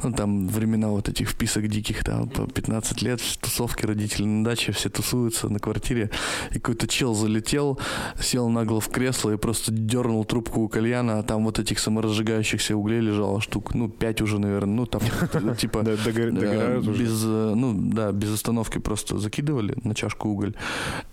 [0.04, 4.72] Ну, там времена вот этих вписок диких, там, по 15 лет, тусовки родители на даче,
[4.72, 6.10] все тусуются на квартире.
[6.52, 7.80] И какой-то чел залетел,
[8.20, 12.76] сел нагло в кресло и просто дернул трубку у кальяна, а там вот этих саморазжигающихся
[12.76, 15.02] углей лежало штук, ну, пять уже, наверное, ну, там,
[15.58, 20.56] типа, без, э, ну, да, без остановки просто закидывали на чашку уголь,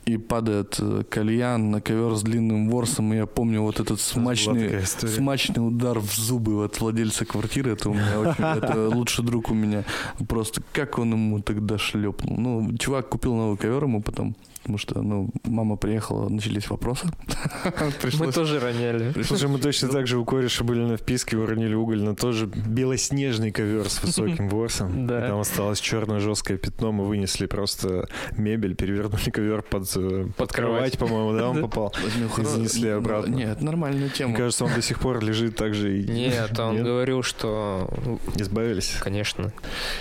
[0.06, 4.84] и падает э, кальян на ковер с длинным ворсом, и я помню вот этот смачный,
[4.86, 9.54] смачный удар в зубы от владельца квартиры, это у меня очень, это лучший друг у
[9.54, 9.84] меня,
[10.28, 15.02] просто как он ему тогда шлепнул, ну, чувак купил новый ковер ему потом, потому что,
[15.02, 17.08] ну, мама приехала, начались вопросы.
[18.18, 19.12] Мы тоже роняли.
[19.22, 23.50] Слушай, мы точно так же у кореша были на вписке, уронили уголь на тоже белоснежный
[23.52, 25.06] ковер с высоким ворсом.
[25.06, 25.28] Да.
[25.28, 30.98] Там осталось черное жесткое пятно, мы вынесли просто мебель, перевернули ковер под, э, под кровать,
[30.98, 31.94] по-моему, да, он попал.
[32.38, 33.34] И занесли обратно.
[33.34, 34.30] Нет, нормальная тема.
[34.30, 35.90] Мне кажется, он до сих пор лежит так же.
[36.02, 37.88] Нет, он говорил, что...
[38.36, 38.96] Избавились?
[39.00, 39.52] Конечно.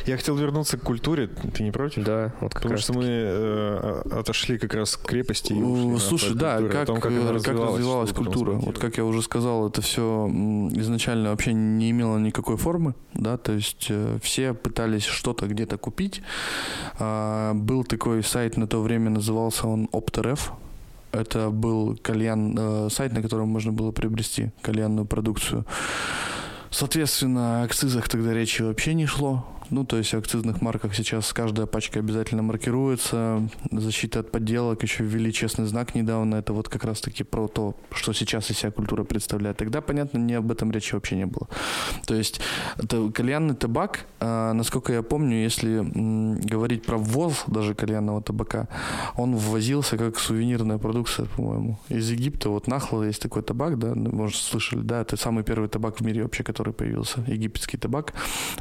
[0.05, 2.03] Я хотел вернуться к культуре, ты не против?
[2.03, 6.35] Да, вот как Потому что мы э, отошли как раз к крепости и ушли Слушай,
[6.35, 8.51] да, как, том, как, развивалась, как развивалась культура.
[8.53, 10.27] Вот как я уже сказал, это все
[10.73, 16.21] изначально вообще не имело никакой формы, да, то есть э, все пытались что-то где-то купить.
[16.99, 20.51] А, был такой сайт на то время, назывался он Opter.f,
[21.11, 25.65] это был кальян, э, сайт, на котором можно было приобрести кальянную продукцию.
[26.69, 29.45] Соответственно, о акцизах тогда речи вообще не шло.
[29.71, 33.47] Ну, то есть в акцизных марках сейчас каждая пачка обязательно маркируется.
[33.71, 36.35] Защита от подделок еще ввели честный знак недавно.
[36.35, 39.57] Это вот как раз-таки про то, что сейчас из себя культура представляет.
[39.57, 41.47] Тогда, понятно, не об этом речи вообще не было.
[42.05, 42.41] То есть
[42.75, 45.79] это кальянный табак, а, насколько я помню, если
[46.45, 48.67] говорить про ввоз даже кальянного табака,
[49.15, 52.49] он ввозился как сувенирная продукция, по-моему, из Египта.
[52.49, 56.23] Вот Нахла есть такой табак, да, может, слышали, да, это самый первый табак в мире
[56.23, 57.23] вообще, который появился.
[57.25, 58.13] Египетский табак,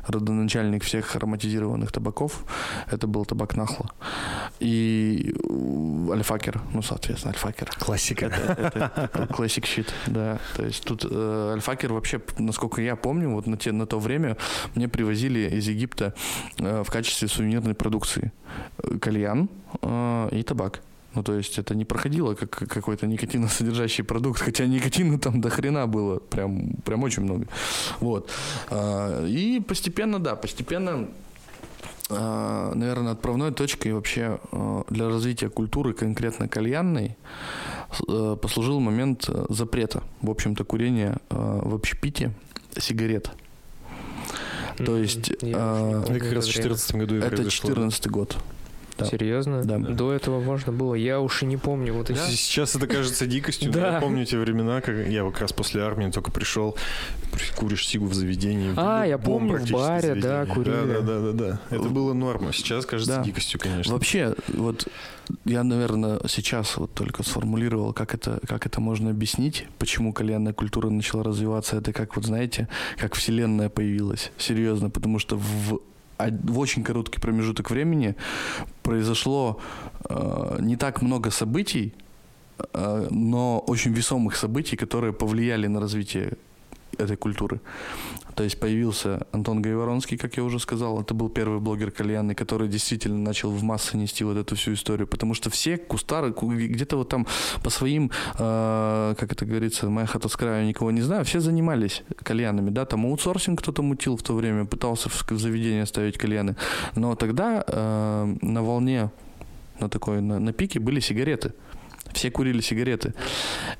[0.07, 2.45] родоначальник всех всех ароматизированных табаков
[2.91, 3.91] это был табак Нахла.
[4.61, 5.35] И
[6.13, 7.71] Альфакер, ну, соответственно, Альфакер.
[7.79, 8.27] Классика.
[8.27, 10.39] Это классик щит, да.
[10.57, 14.37] То есть тут э, Альфакер вообще, насколько я помню, вот на, те, на то время
[14.75, 16.15] мне привозили из Египта
[16.59, 18.33] э, в качестве сувенирной продукции
[19.01, 19.49] кальян
[19.83, 20.83] э, и табак.
[21.15, 25.87] Ну, то есть это не проходило как какой-то никотиносодержащий продукт, хотя никотина там до хрена
[25.89, 27.47] было, прям, прям очень много.
[27.99, 28.31] Вот.
[28.69, 31.09] А, и постепенно, да, постепенно
[32.11, 37.17] а, наверное, отправной точкой вообще а, для развития культуры, конкретно кальянной,
[38.41, 42.33] послужил момент запрета, в общем-то, курения в общепите
[42.79, 43.33] сигарет.
[44.77, 45.31] То есть...
[45.31, 48.37] это как раз в 2014 году Это 2014 год.
[49.01, 49.07] Да.
[49.07, 49.63] Серьезно?
[49.63, 49.79] Да.
[49.79, 50.95] До этого можно было.
[50.95, 51.95] Я уж и не помню.
[51.95, 52.19] Вот эти...
[52.19, 53.73] Сейчас это кажется дикостью.
[53.73, 53.95] Да.
[53.95, 56.77] Я помню те времена, как я как раз после армии только пришел,
[57.57, 58.73] куришь сигу в заведении.
[58.77, 60.71] А, я помню, в баре, да, курили.
[60.71, 62.53] Да, да, да, да, Это было норма.
[62.53, 63.23] Сейчас кажется да.
[63.23, 63.93] дикостью, конечно.
[63.93, 64.89] Вообще, вот
[65.45, 70.89] я, наверное, сейчас вот только сформулировал, как это, как это можно объяснить, почему кальянная культура
[70.91, 71.77] начала развиваться.
[71.77, 74.33] Это как, вот знаете, как вселенная появилась.
[74.39, 75.81] Серьезно, потому что в
[76.29, 78.15] в очень короткий промежуток времени
[78.83, 79.61] произошло
[80.09, 81.95] э, не так много событий,
[82.75, 86.33] э, но очень весомых событий, которые повлияли на развитие
[87.01, 87.61] этой культуры.
[88.35, 92.69] То есть появился Антон Гайворонский, как я уже сказал, это был первый блогер кальянный, который
[92.69, 97.09] действительно начал в массы нести вот эту всю историю, потому что все кустары, где-то вот
[97.09, 97.27] там
[97.63, 102.03] по своим, э, как это говорится, моя хата с краю, никого не знаю, все занимались
[102.23, 106.57] кальянами, да, там аутсорсинг кто-то мутил в то время, пытался в, заведение ставить кальяны,
[106.95, 109.11] но тогда э, на волне
[109.81, 111.53] на такой, на, на пике были сигареты.
[112.13, 113.15] Все курили сигареты.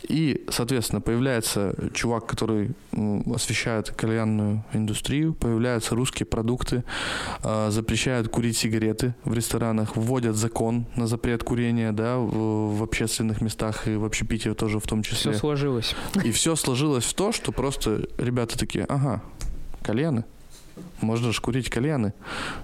[0.09, 2.71] И, соответственно, появляется чувак, который
[3.35, 6.85] освещает кальянную индустрию, появляются русские продукты,
[7.43, 13.41] а, запрещают курить сигареты в ресторанах, вводят закон на запрет курения да, в, в общественных
[13.41, 15.33] местах и в общепитии тоже в том числе.
[15.33, 15.95] Все сложилось.
[16.25, 19.23] И все сложилось в то, что просто ребята такие, ага,
[19.83, 20.25] кальяны,
[21.01, 22.13] можно же курить кальяны.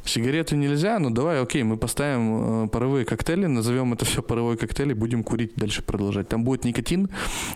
[0.04, 4.90] Сигареты нельзя, но давай, окей, мы поставим э, паровые коктейли, назовем это все паровой коктейль
[4.90, 6.28] и будем курить дальше продолжать.
[6.28, 7.08] Там будет никотин,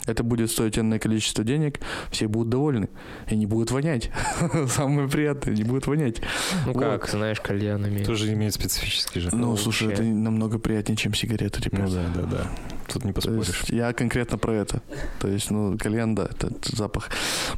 [0.06, 1.80] это будет стоить энное количество денег,
[2.10, 2.88] все будут довольны
[3.28, 4.10] и не будут вонять.
[4.68, 6.20] Самое приятное, не будут вонять.
[6.66, 6.82] Ну вот.
[6.82, 8.06] как, знаешь, кальян имеет.
[8.06, 9.30] Тоже имеет специфический же.
[9.32, 11.88] Ну, слушай, это намного приятнее, чем сигареты, ребят.
[11.88, 12.50] Ну да, да, да.
[12.92, 13.64] Тут не поспоришь.
[13.68, 14.82] Я конкретно про это.
[15.20, 17.10] То есть, ну, кальян, да, этот запах.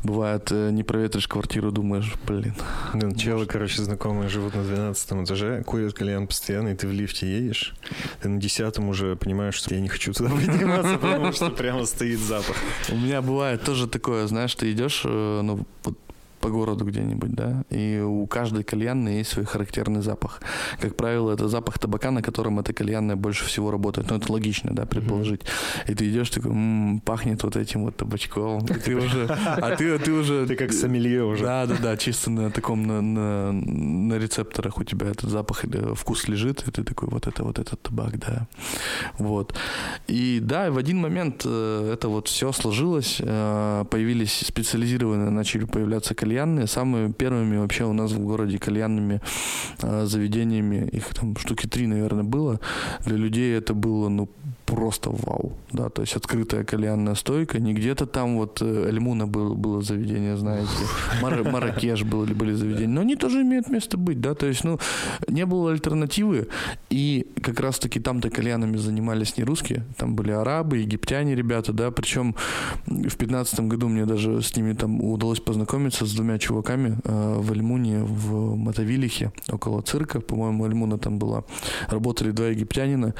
[0.02, 2.54] Бывает, э, не проветришь квартиру, думаешь, блин.
[2.92, 7.26] Блин, челы, короче, знакомые живут на 12 этаже, курят кальян постоянно, и ты в лифте
[7.26, 7.74] едешь,
[8.20, 12.18] ты на 10 уже понимаешь, что я не хочу туда подниматься, потому что прямо стоит
[12.18, 12.56] запах.
[12.90, 15.66] У меня бывает тоже такое, знаешь, ты идешь, э, ну,
[16.42, 20.40] по городу где-нибудь, да, и у каждой кальянной есть свой характерный запах.
[20.80, 24.10] Как правило, это запах табака, на котором эта кальянная больше всего работает.
[24.10, 25.42] Ну, это логично, да, предположить.
[25.86, 28.66] И ты идешь такой, м-м, пахнет вот этим вот табачком.
[28.66, 30.46] И ты уже, а ты, ты уже...
[30.46, 31.44] Ты как сомелье уже.
[31.44, 35.94] Да, да, да, чисто на таком, на, на, на рецепторах у тебя этот запах или
[35.94, 38.48] вкус лежит, и ты такой, вот это, вот этот табак, да.
[39.18, 39.54] Вот.
[40.08, 46.14] И да, в один момент э, это вот все сложилось, э, появились специализированные, начали появляться
[46.14, 46.31] кальянные.
[46.66, 49.20] Самыми первыми вообще у нас в городе кальянными
[49.82, 52.60] э, заведениями, их там штуки три, наверное, было.
[53.04, 54.28] Для людей это было, ну,
[54.66, 59.82] просто вау, да, то есть открытая кальянная стойка, не где-то там вот Эльмуна было, было
[59.82, 60.68] заведение, знаете,
[61.20, 64.78] Мар Маракеш были, были заведения, но они тоже имеют место быть, да, то есть, ну,
[65.28, 66.48] не было альтернативы,
[66.90, 72.34] и как раз-таки там-то кальянами занимались не русские, там были арабы, египтяне ребята, да, причем
[72.86, 77.52] в пятнадцатом году мне даже с ними там удалось познакомиться с двумя чуваками э, в
[77.52, 81.44] Эльмуне, в Мотовилихе, около цирка, по-моему, Эльмуна там была,
[81.88, 83.14] работали два египтянина,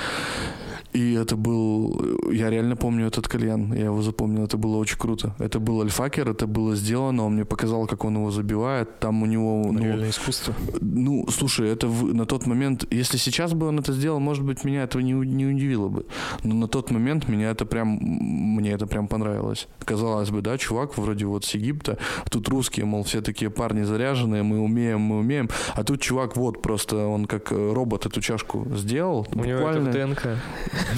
[0.93, 2.01] и это был...
[2.31, 3.73] Я реально помню этот кальян.
[3.75, 4.45] Я его запомнил.
[4.45, 5.35] Это было очень круто.
[5.39, 7.25] Это был альфакер, это было сделано.
[7.27, 8.99] Он мне показал, как он его забивает.
[9.01, 9.71] Там у него...
[9.73, 10.55] Ну, Реальное искусство.
[10.81, 12.85] Ну, слушай, это в, на тот момент...
[12.91, 16.07] Если сейчас бы он это сделал, может быть, меня этого не, не удивило бы.
[16.45, 17.99] Но на тот момент меня это прям...
[18.01, 19.69] Мне это прям понравилось.
[19.85, 21.99] Казалось бы, да, чувак вроде вот с Египта.
[22.31, 24.43] Тут русские, мол, все такие парни заряженные.
[24.43, 25.49] Мы умеем, мы умеем.
[25.75, 29.27] А тут чувак вот просто, он как робот эту чашку сделал.
[29.33, 30.23] У него это в ДНК.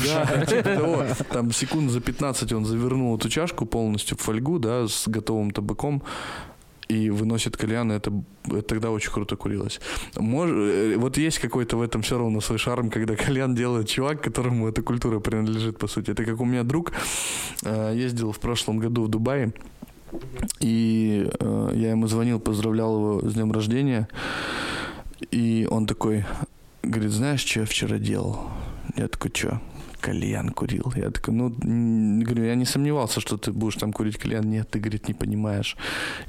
[0.05, 1.04] Да, типа того.
[1.30, 6.02] Там секунд за 15 он завернул эту чашку полностью в фольгу, да, с готовым табаком
[6.88, 8.12] и выносит кальян, это,
[8.46, 9.80] это тогда очень круто курилось.
[10.16, 14.20] Мож, э, вот есть какой-то в этом все равно свой шарм, когда кальян делает чувак,
[14.22, 16.10] которому эта культура принадлежит, по сути.
[16.10, 16.92] Это как у меня друг
[17.62, 19.52] э, ездил в прошлом году в Дубае,
[20.60, 24.08] и э, я ему звонил, поздравлял его с днем рождения,
[25.30, 26.24] и он такой,
[26.82, 28.50] говорит, знаешь, что я вчера делал?
[28.96, 29.60] Я такой, что?
[30.05, 30.92] Кальян курил.
[30.96, 34.50] Я такой, ну, говорю, я не сомневался, что ты будешь там курить кальян.
[34.50, 35.76] Нет, ты, говорит, не понимаешь.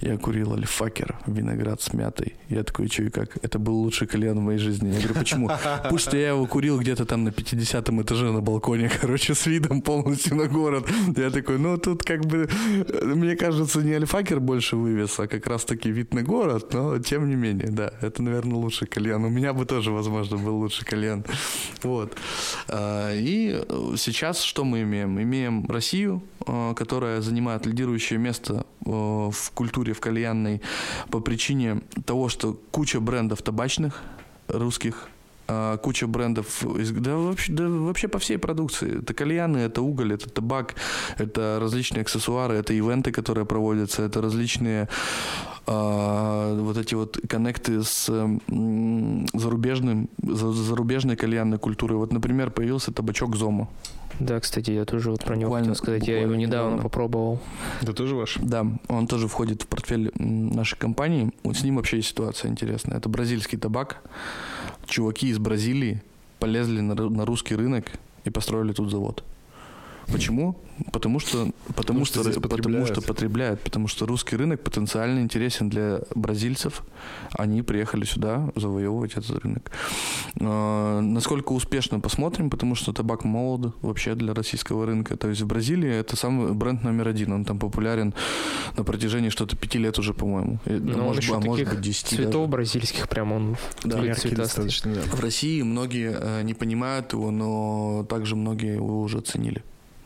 [0.02, 2.36] Я курил альфакер, виноград с мятой.
[2.50, 3.38] Я такой, что и как?
[3.44, 4.94] Это был лучший кальян в моей жизни.
[4.94, 5.48] Я говорю, почему?
[5.48, 9.82] Потому что я его курил где-то там на 50 этаже на балконе, короче, с видом
[9.82, 10.88] полностью на город.
[11.18, 12.48] Я такой, ну, тут как бы,
[13.04, 17.36] мне кажется, не альфакер больше вывез, а как раз-таки вид на город, но тем не
[17.36, 19.26] менее, да, это, наверное, лучший кальян.
[19.26, 21.26] У меня бы тоже, возможно, был лучший кальян.
[21.84, 22.16] Вот.
[22.70, 23.65] А, и
[23.98, 25.22] сейчас что мы имеем?
[25.22, 30.62] Имеем Россию, э, которая занимает лидирующее место э, в культуре в кальянной
[31.10, 34.02] по причине того, что куча брендов табачных
[34.48, 35.10] русских
[35.48, 39.00] э, куча брендов, да вообще, да вообще по всей продукции.
[39.02, 40.76] Это кальяны, это уголь, это табак,
[41.18, 44.88] это различные аксессуары, это ивенты, которые проводятся, это различные
[45.68, 48.38] э, вот эти вот коннекты с э,
[49.34, 51.98] зарубежным, за, зарубежной кальянной культурой.
[51.98, 53.68] Вот, например, появился табачок Зома.
[54.20, 56.08] Да, кстати, я тоже вот про него буквально, хотел сказать.
[56.08, 57.40] Я его недавно, недавно попробовал.
[57.82, 58.38] Это тоже ваш?
[58.42, 61.32] Да, он тоже входит в портфель нашей компании.
[61.44, 62.98] Вот с ним вообще есть ситуация интересная.
[62.98, 64.02] Это бразильский табак.
[64.88, 66.02] Чуваки из Бразилии
[66.40, 67.86] полезли на, на русский рынок
[68.24, 69.24] и построили тут завод.
[70.12, 70.56] Почему?
[70.92, 75.70] Потому что, потому, потому, что, что потому что потребляют, потому что русский рынок потенциально интересен
[75.70, 76.84] для бразильцев.
[77.32, 79.72] Они приехали сюда завоевывать этот рынок.
[80.40, 85.16] Э, насколько успешно посмотрим, потому что табак молод вообще для российского рынка.
[85.16, 87.32] То есть в Бразилии это самый бренд номер один.
[87.32, 88.14] Он там популярен
[88.76, 90.60] на протяжении что-то пяти лет уже, по-моему.
[90.66, 92.48] Ну, может, еще а может быть 10 цветов даже.
[92.48, 94.02] бразильских прям он да,
[94.32, 94.94] достаточно.
[94.94, 95.02] Да.
[95.16, 99.64] В России многие э, не понимают его, но также многие его уже оценили.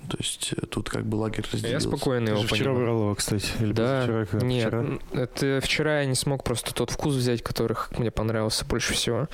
[0.09, 1.87] То есть э, тут как бы лагерь разделился.
[1.87, 3.51] Я спокойно его вчера брал его, кстати.
[3.59, 4.85] Или да, вчера, нет, вчера?
[5.13, 9.27] это вчера я не смог просто тот вкус взять, который мне понравился больше всего.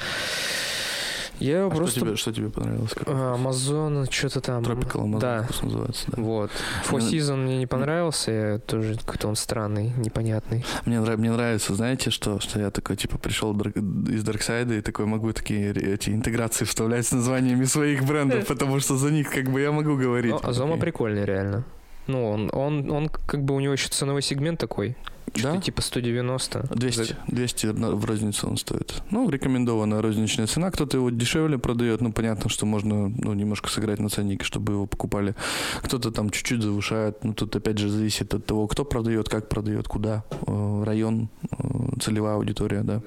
[1.39, 1.99] Я а просто...
[1.99, 2.91] Что тебе, что тебе понравилось?
[3.05, 4.63] Амазон, что-то там.
[4.63, 5.47] Tropical Amazon да.
[5.61, 6.05] называется.
[6.07, 6.21] Да.
[6.21, 6.51] Вот.
[6.89, 10.65] Four Season мне не понравился, я тоже какой-то он странный, непонятный.
[10.86, 15.33] Мне, мне нравится, знаете, что, что я такой, типа, пришел из Дарксайда и такой могу
[15.33, 19.71] такие эти интеграции вставлять с названиями своих брендов, потому что за них как бы я
[19.71, 20.31] могу говорить.
[20.31, 21.65] Ну, Азома прикольный, реально.
[22.07, 24.95] Ну, он, он, он как бы у него еще ценовой сегмент такой.
[25.33, 25.61] Что-то да?
[25.61, 26.67] типа 190.
[26.75, 29.01] 200, 200 в розницу он стоит.
[29.11, 30.71] Ну, рекомендованная розничная цена.
[30.71, 32.01] Кто-то его дешевле продает.
[32.01, 35.35] Ну, понятно, что можно ну, немножко сыграть на ценнике, чтобы его покупали.
[35.81, 37.23] Кто-то там чуть-чуть завышает.
[37.23, 40.23] Ну, тут опять же зависит от того, кто продает, как продает, куда.
[40.47, 41.57] Э, район, э,
[42.01, 43.01] целевая аудитория, да,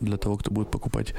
[0.00, 1.14] для того, кто будет покупать.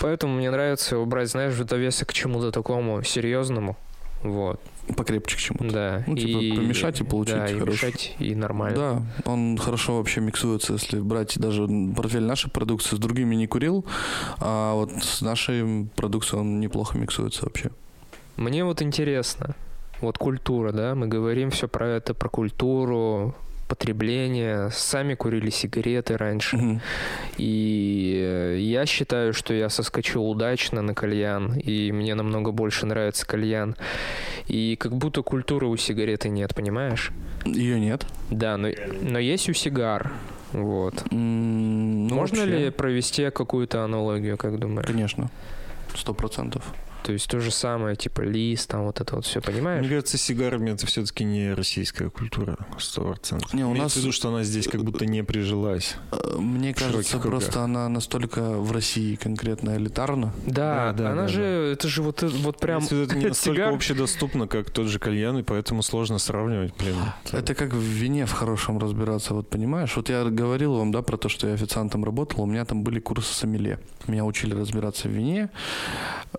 [0.00, 3.76] Поэтому мне нравится его брать, знаешь, в довесок к чему-то такому серьезному.
[4.22, 4.60] Вот.
[4.96, 5.72] Покрепче к чему-то.
[5.72, 6.04] Да.
[6.06, 9.06] Ну, типа, помешать и получить да, и мешать, и нормально.
[9.24, 11.66] Да, он хорошо вообще миксуется, если брать даже
[11.96, 13.84] портфель нашей продукции, с другими не курил,
[14.38, 17.70] а вот с нашей продукцией он неплохо миксуется вообще.
[18.36, 19.54] Мне вот интересно,
[20.00, 23.34] вот культура, да, мы говорим все про это, про культуру,
[23.68, 26.56] потребление, сами курили сигареты раньше.
[26.56, 26.80] Мгм.
[27.38, 33.26] И э, я считаю, что я соскочил удачно на кальян, и мне намного больше нравится
[33.26, 33.76] кальян.
[34.46, 37.12] И как будто культуры у сигареты нет, понимаешь?
[37.44, 38.06] Ее нет.
[38.30, 38.68] Да, но,
[39.02, 40.10] но есть у сигар.
[40.52, 41.02] Вот.
[41.10, 44.86] М, ну, Можно вообще, ли провести какую-то аналогию, как думаешь?
[44.86, 45.30] Конечно,
[45.94, 46.64] сто процентов.
[47.04, 49.86] То есть то же самое, типа лист, там вот это вот все, Мне понимаешь?
[49.86, 53.52] кажется, сигарами это все-таки не российская культура, сто процентов.
[53.52, 55.96] Не, у Имеется нас- в виду, что она здесь как будто не прижилась.
[56.12, 57.30] Э, Мне кажется, кругах.
[57.42, 60.32] просто она настолько в России конкретно элитарна.
[60.46, 62.82] Да, Да, да, она да, же, это же вот, вот прям...
[62.84, 63.74] Виду, это не настолько сигар.
[63.74, 66.96] общедоступно, как тот же кальян, и поэтому сложно сравнивать, блин.
[67.32, 69.94] Это как в вине в хорошем разбираться, вот понимаешь?
[69.94, 72.98] Вот я говорил вам, да, про то, что я официантом работал, у меня там были
[72.98, 73.78] курсы сомелье.
[74.06, 75.50] Меня учили разбираться в вине.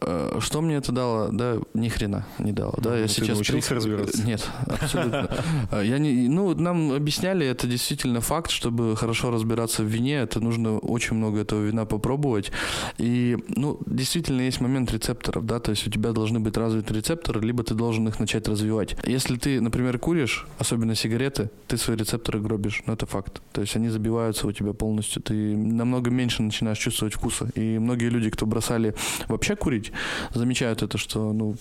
[0.01, 1.27] Э, Что мне это дало?
[1.33, 2.75] Да, ни хрена не дало.
[2.77, 4.25] Да, я Ну, ты сейчас научился при- разбираться?
[4.25, 5.29] Нет, абсолютно.
[5.69, 10.39] Э, Я не, ну, нам объясняли, это действительно факт, чтобы хорошо разбираться в вине, это
[10.39, 12.53] нужно очень много этого вина попробовать.
[12.97, 17.41] И, ну, действительно есть момент рецепторов, да, то есть у тебя должны быть развиты рецепторы,
[17.41, 18.95] либо ты должен их начать развивать.
[19.05, 23.41] Если ты, например, куришь, особенно сигареты, ты свои рецепторы гробишь, ну, это факт.
[23.51, 27.49] То есть они забиваются у тебя полностью, ты намного меньше начинаешь чувствовать вкуса.
[27.55, 28.95] И многие люди, кто бросали
[29.27, 29.91] вообще курить,
[30.45, 31.55] замечают это, что, ну,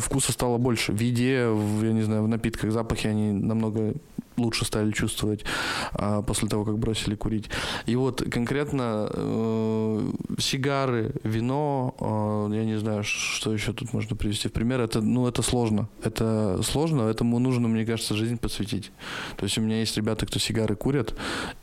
[0.00, 0.92] вкуса стало больше.
[0.92, 3.94] В еде, в, я не знаю, в напитках, запахи они намного
[4.40, 5.44] лучше стали чувствовать
[5.92, 7.50] а, после того, как бросили курить.
[7.86, 14.48] И вот конкретно э, сигары, вино, э, я не знаю, что еще тут можно привести
[14.48, 14.80] в пример.
[14.80, 15.88] Это, ну, это сложно.
[16.02, 18.90] Это сложно, этому нужно, мне кажется, жизнь посвятить.
[19.36, 21.14] То есть у меня есть ребята, кто сигары курят,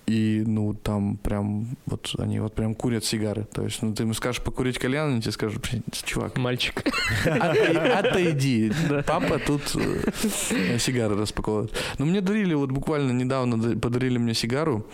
[0.05, 3.45] и, ну, там прям, вот они вот прям курят сигары.
[3.53, 6.84] То есть, ну, ты ему скажешь покурить кальян, они тебе скажут, «Блин, чувак, Мальчик.
[7.25, 8.71] Отойди, отойди.
[9.05, 11.73] Папа тут э, сигары распаковывает.
[11.97, 14.86] Но мне дарили, вот буквально недавно да- подарили мне сигару.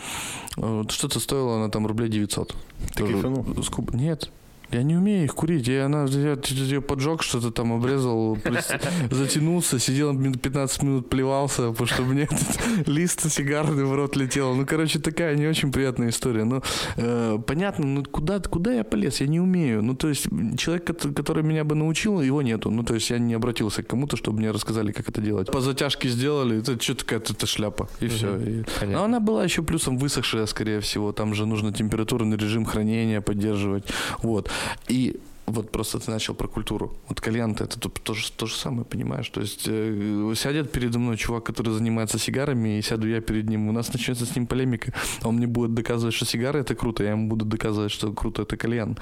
[0.58, 2.56] Э, вот Что-то стоило она там рублей 900.
[2.96, 3.44] Ты кайфанул?
[3.64, 4.30] скуп- Нет.
[4.72, 5.68] Я не умею их курить.
[5.68, 8.38] Я, она, я ее поджег, что-то там обрезал,
[9.12, 14.56] затянулся, сидел минут 15 минут, плевался, потому что мне этот лист сигарный в рот летел.
[14.56, 16.44] Ну, короче, такая не очень приятная история.
[16.44, 16.62] Ну,
[16.98, 19.22] э, понятно, ну куда, куда я полез?
[19.22, 19.84] Я не умею.
[19.84, 22.72] Ну, то есть, человек, кот- который меня бы научил, его нету.
[22.72, 25.52] Ну, то есть, я не обратился к кому-то, чтобы мне рассказали, как это делать.
[25.52, 28.28] По затяжке сделали, это что какая-то шляпа, и все.
[28.28, 29.06] Но Понятно.
[29.06, 31.12] она была еще плюсом высохшая, скорее всего.
[31.12, 33.84] Там же нужно температурный режим хранения поддерживать.
[34.22, 34.50] Вот.
[34.88, 36.96] И вот просто ты начал про культуру.
[37.10, 39.30] Вот кальян это то, то, же, то же самое, понимаешь?
[39.30, 43.68] То есть э, сядет передо мной чувак, который занимается сигарами, и сяду я перед ним.
[43.68, 44.94] У нас начнется с ним полемика.
[45.24, 48.56] Он мне будет доказывать, что сигары это круто, я ему буду доказывать, что круто это
[48.56, 48.98] кальян.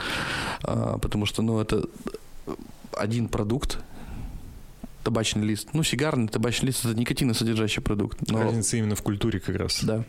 [0.63, 1.87] А, потому что, ну, это
[2.97, 3.77] один продукт,
[5.03, 5.69] табачный лист.
[5.73, 8.17] Ну, сигарный табачный лист это никотиносодержащий продукт.
[8.27, 9.83] Но, Разница именно в культуре как раз.
[9.83, 10.03] да.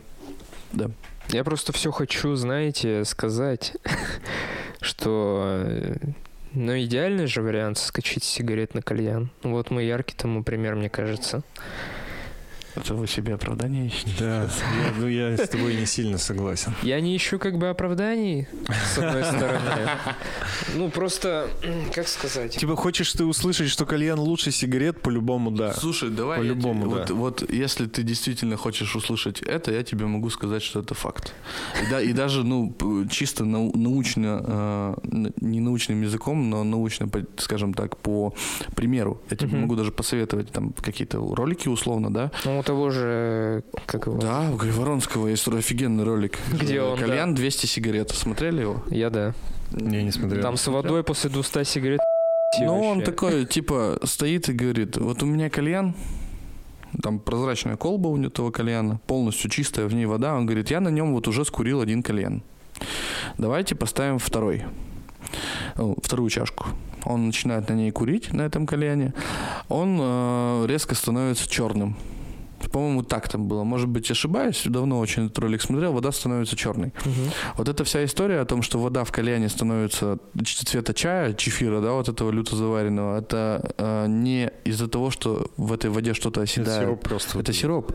[0.73, 0.89] Да.
[1.29, 3.73] Я просто все хочу, знаете, сказать,
[4.81, 5.95] что э,
[6.53, 9.31] ну, идеальный же вариант соскочить с сигарет на кальян.
[9.41, 11.43] Вот мы яркий тому пример, мне кажется.
[12.75, 14.11] Это вы себе оправдание ищете?
[14.19, 14.49] Да, я,
[14.97, 16.73] ну я с тобой не сильно согласен.
[16.81, 18.47] Я не ищу как бы оправданий,
[18.93, 19.89] с одной стороны.
[20.75, 21.49] Ну, просто,
[21.93, 22.57] как сказать?
[22.57, 25.01] Типа, хочешь ты услышать, что кальян лучше сигарет?
[25.01, 25.73] По-любому, да.
[25.73, 26.95] Слушай, давай По-любому, да.
[26.95, 31.33] вот, вот если ты действительно хочешь услышать это, я тебе могу сказать, что это факт.
[31.85, 32.73] И, да, и даже, ну,
[33.11, 38.33] чисто нау- научно, э, не научным языком, но научно, скажем так, по
[38.75, 39.21] примеру.
[39.29, 42.31] Я тебе могу даже посоветовать там какие-то ролики условно, да?
[42.45, 44.17] Ну, у того же, как его?
[44.17, 46.37] Да, у Григоровского есть офигенный ролик.
[46.51, 48.11] Где он, Кальян 200 сигарет.
[48.11, 48.83] Смотрели его?
[48.89, 49.33] Я да.
[49.71, 50.41] Я не смотрел.
[50.41, 51.99] Там с водой после 200 сигарет
[52.59, 55.93] Ну, он такой, типа, стоит и говорит, вот у меня кальян,
[57.01, 60.35] там прозрачная колба у этого кальяна, полностью чистая, в ней вода.
[60.35, 62.43] Он говорит, я на нем вот уже скурил один кальян.
[63.37, 64.63] Давайте поставим второй.
[65.75, 66.67] Ну, вторую чашку.
[67.05, 69.13] Он начинает на ней курить, на этом кальяне.
[69.67, 71.97] Он э, резко становится черным.
[72.71, 73.63] По-моему, так там было.
[73.63, 74.61] Может быть, ошибаюсь.
[74.65, 75.93] Давно очень этот ролик смотрел.
[75.93, 76.93] Вода становится черной.
[77.05, 77.31] Мгм.
[77.57, 81.91] Вот эта вся история о том, что вода в кальяне становится цвета чая, чефира, да,
[81.93, 86.51] вот этого люто заваренного, это э, не из-за того, что в этой воде что-то Это
[86.51, 86.81] оседает.
[86.81, 87.39] сироп просто.
[87.39, 87.93] Это сироп.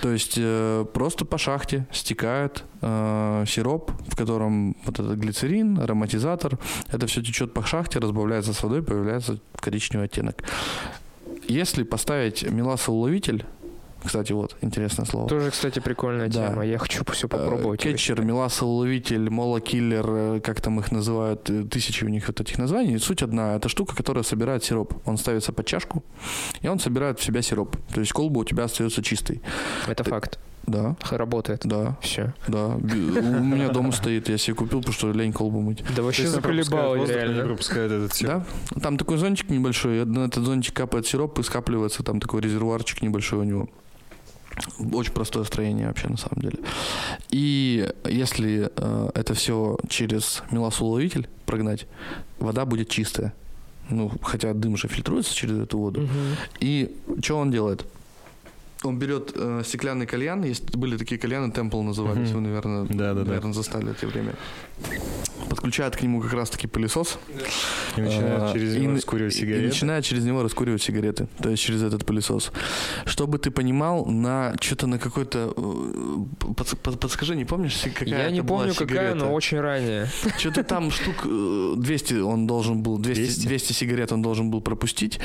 [0.00, 6.58] То есть э, просто по шахте стекает э, сироп, в котором вот этот глицерин, ароматизатор,
[6.90, 10.42] это все течет по шахте, разбавляется с водой, появляется коричневый оттенок.
[11.48, 13.44] Если поставить меласоуловитель,
[14.04, 15.28] кстати, вот, интересное слово.
[15.28, 16.48] Тоже, кстати, прикольная Да.
[16.48, 16.64] тема.
[16.66, 17.80] Я хочу все Э, попробовать.
[17.80, 22.98] Кетчер, меласоуловитель, молокиллер, э, как там их называют, э, тысячи у них вот этих названий.
[22.98, 24.94] Суть одна, это штука, которая собирает сироп.
[25.04, 26.02] Он ставится под чашку,
[26.60, 27.76] и он собирает в себя сироп.
[27.94, 29.40] То есть колба у тебя остается чистой.
[29.86, 30.38] Это факт.
[30.64, 31.62] Да, Работает.
[31.64, 32.34] да, Все.
[32.46, 32.66] да.
[32.76, 35.82] У меня дома стоит, я себе купил, потому что лень колбу мыть.
[35.96, 37.44] Да вообще заколебал реально.
[37.46, 38.44] пропускает этот сироп.
[38.70, 43.02] Да, там такой зонтик небольшой, на этот зонтик капает сироп и скапливается, там такой резервуарчик
[43.02, 43.68] небольшой у него.
[44.92, 46.58] Очень простое строение вообще на самом деле.
[47.30, 51.86] И если э, это все через меласуловитель прогнать,
[52.38, 53.32] вода будет чистая.
[53.88, 56.02] Ну, хотя дым же фильтруется через эту воду.
[56.02, 56.36] Мгм.
[56.60, 57.84] И что он делает?
[58.84, 62.34] Он берет э, стеклянный кальян, есть были такие кальяны, Темпл назывались, Мгм.
[62.34, 63.24] вы, наверное, Да-да-да.
[63.24, 64.34] наверное, застали это время.
[65.48, 67.18] Подключает к нему как раз-таки пылесос,
[67.96, 69.66] И начинает а, через и него на- раскуривать и сигареты.
[69.66, 72.52] начинает через него раскуривать сигареты, то есть через этот пылесос.
[73.04, 75.52] Чтобы ты понимал, на что-то на какой-то...
[75.56, 75.60] э,
[76.54, 79.16] подс- под- подскажи, не помнишь, какая Я не это была помню, какая, сигарета?
[79.26, 80.08] но очень ранее.
[80.38, 83.46] Что-то там штук э, 200 он должен был, 200, 200?
[83.46, 85.20] 200 сигарет он должен был пропустить.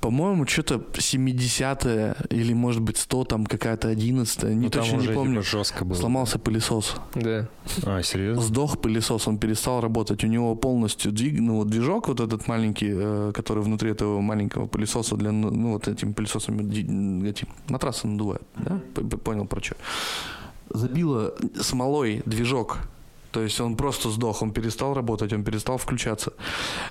[0.00, 1.84] По-моему, что-то 70
[2.30, 5.42] или, может быть, 100, там какая-то 11 не Ну, там точно уже, не помню.
[5.42, 5.96] типа, жестко было.
[5.96, 6.96] Сломался пылесос.
[7.14, 7.48] Да.
[7.84, 8.42] А, серьезно?
[8.42, 10.24] Сдох пылесос, он перестал работать.
[10.24, 14.66] У него полностью двиг, ну, вот движок вот этот маленький, э, который внутри этого маленького
[14.66, 18.80] пылесоса для, ну, ну, вот этим пылесосом эти матрасы надувают, да?
[19.24, 19.76] Понял про что.
[20.70, 22.78] Забило смолой движок.
[23.30, 26.32] То есть он просто сдох, он перестал работать, он перестал включаться.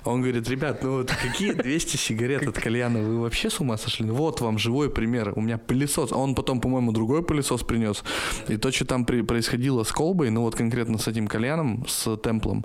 [0.04, 3.76] А Он говорит, ребят, ну вот какие 200 сигарет от кальяна, вы вообще с ума
[3.76, 4.06] сошли?
[4.06, 6.12] Ну Вот вам живой пример, у меня пылесос.
[6.12, 8.04] А он потом, по-моему, другой пылесос принес.
[8.48, 12.16] И то, что там при- происходило с колбой, ну вот конкретно с этим кальяном, с
[12.18, 12.64] темплом,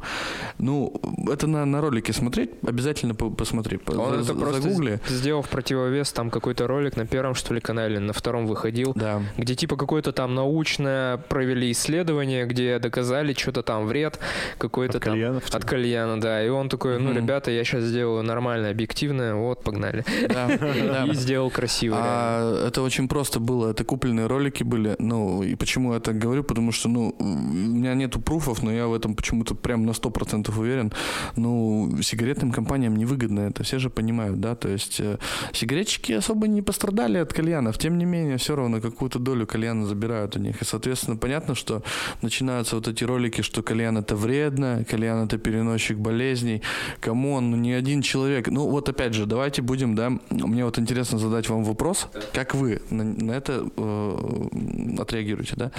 [0.60, 0.94] ну,
[1.32, 5.00] это на, на ролике смотреть, обязательно по- посмотри, по- Он за- это просто загугли.
[5.08, 9.22] сделал в противовес там какой-то ролик на первом, что ли, канале, на втором выходил, Да.
[9.38, 14.20] где типа какое-то там научное провели исследование, где доказали что-то там вред
[14.58, 16.46] какой-то От там кальянов, от кальяна, да.
[16.46, 20.04] И он такой, ну, ребята, я сейчас сделаю нормально, объективно, вот, погнали.
[21.12, 21.98] И сделал красиво.
[22.00, 23.72] А это очень просто было.
[23.72, 24.96] Это купленные ролики были.
[25.00, 26.44] Ну, и почему я так говорю?
[26.44, 30.60] Потому что, ну, у меня нету пруфов, но я в этом почему-то прям на 100%
[30.60, 30.92] уверен.
[31.36, 33.64] Ну, сигаретным компаниям невыгодно это.
[33.64, 34.56] Все же понимают, да?
[34.56, 35.18] То есть э,
[35.54, 37.78] сигаретчики особо не пострадали от кальянов.
[37.78, 40.62] Тем не менее, все равно какую-то долю кальяна забирают у них.
[40.62, 41.84] И, соответственно, понятно, что
[42.22, 46.62] начинаются вот эти ролики, что кальян это вредно, кальян это переносчик болезней.
[47.00, 48.48] Come on, ну ни один человек.
[48.48, 52.82] Ну вот опять же, давайте будем, да, мне вот интересно задать вам вопрос, как вы
[52.90, 55.72] на, на это э, отреагируете, да?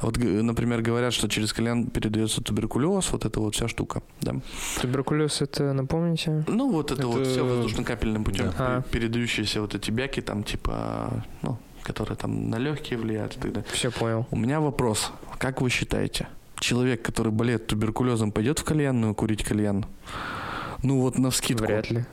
[0.00, 4.34] Вот, например, говорят, что через кальян передается туберкулез, вот эта вот вся штука, да?
[4.80, 6.44] Туберкулез это, напомните?
[6.48, 8.78] Ну вот это, вот Это- все воздушно-капельным путем Да.
[8.78, 8.82] А.
[8.82, 13.66] передающиеся вот эти бяки там типа, ну, которые там на легкие влияют и так далее.
[13.72, 14.26] Все понял.
[14.30, 15.10] У меня вопрос.
[15.38, 16.28] Как вы считаете,
[16.62, 19.84] человек, который болеет туберкулезом, пойдет в кальянную курить кальян?
[20.82, 21.66] Ну вот на вскидку.
[21.66, 22.04] Вряд ли.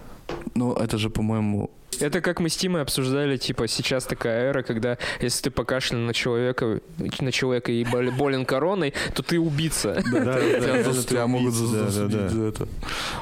[0.55, 1.71] Ну это же, по-моему...
[2.01, 6.13] Это как мы с Тимой обсуждали, типа, сейчас такая эра, когда если ты покашлял на
[6.13, 6.81] человека,
[7.19, 10.01] на человека и бол- болен короной, то ты убийца.
[10.11, 12.67] Да, да, Тебя, могут засудить за это.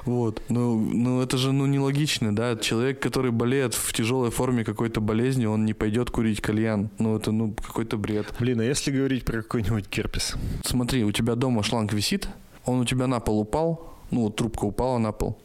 [0.05, 0.41] Вот.
[0.49, 2.55] Ну, ну, это же ну, нелогично, да?
[2.55, 6.89] Человек, который болеет в тяжелой форме какой-то болезни, он не пойдет курить кальян.
[6.99, 8.27] Ну, это ну какой-то бред.
[8.39, 10.35] Блин, а если говорить про какой-нибудь герпес?
[10.65, 12.27] Смотри, у тебя дома шланг висит,
[12.65, 15.37] он у тебя на пол упал, ну, вот трубка упала на пол.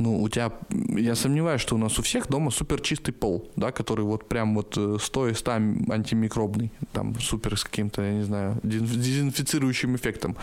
[0.00, 0.50] Ну, у тебя,
[0.96, 4.54] я сомневаюсь, что у нас у всех дома супер чистый пол, да, который вот прям
[4.54, 5.52] вот э, 100 из 100
[5.90, 10.36] антимикробный, там супер с каким-то, я не знаю, дезин- дезинфицирующим эффектом.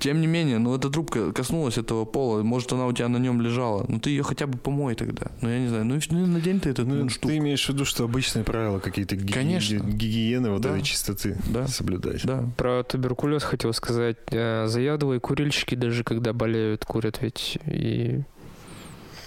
[0.00, 3.42] Тем не менее, ну, эта трубка коснулась этого пола, может, она у тебя на нем
[3.42, 5.26] лежала, ну, ты ее хотя бы помой тогда.
[5.42, 7.30] Ну, я не знаю, ну, ну, надень ты этот Ну, мундштук.
[7.30, 9.76] ты имеешь в виду, что обычные правила какие-то ги- Конечно.
[9.80, 10.70] гигиены, вот Да.
[10.70, 11.66] этой чистоты Да.
[11.66, 12.24] соблюдать.
[12.24, 12.44] Да.
[12.56, 14.16] Про туберкулез хотел сказать.
[14.30, 17.58] Э, Заядлые курильщики даже когда болеют, курят ведь.
[17.66, 18.20] И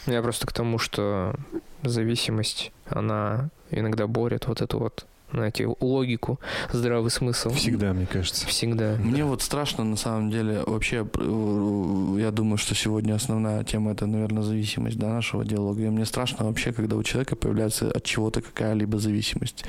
[0.07, 1.35] я просто к тому, что
[1.83, 6.39] зависимость, она иногда борет вот эту вот, знаете, логику,
[6.71, 7.51] здравый смысл.
[7.51, 8.45] Всегда, мне кажется.
[8.47, 8.95] Всегда.
[8.99, 14.07] Мне вот страшно, на самом деле, вообще, э, я думаю, что сегодня основная тема это,
[14.07, 15.81] наверное, зависимость да, нашего диалога.
[15.83, 19.63] И мне страшно вообще, когда у человека появляется от чего-то какая-либо зависимость.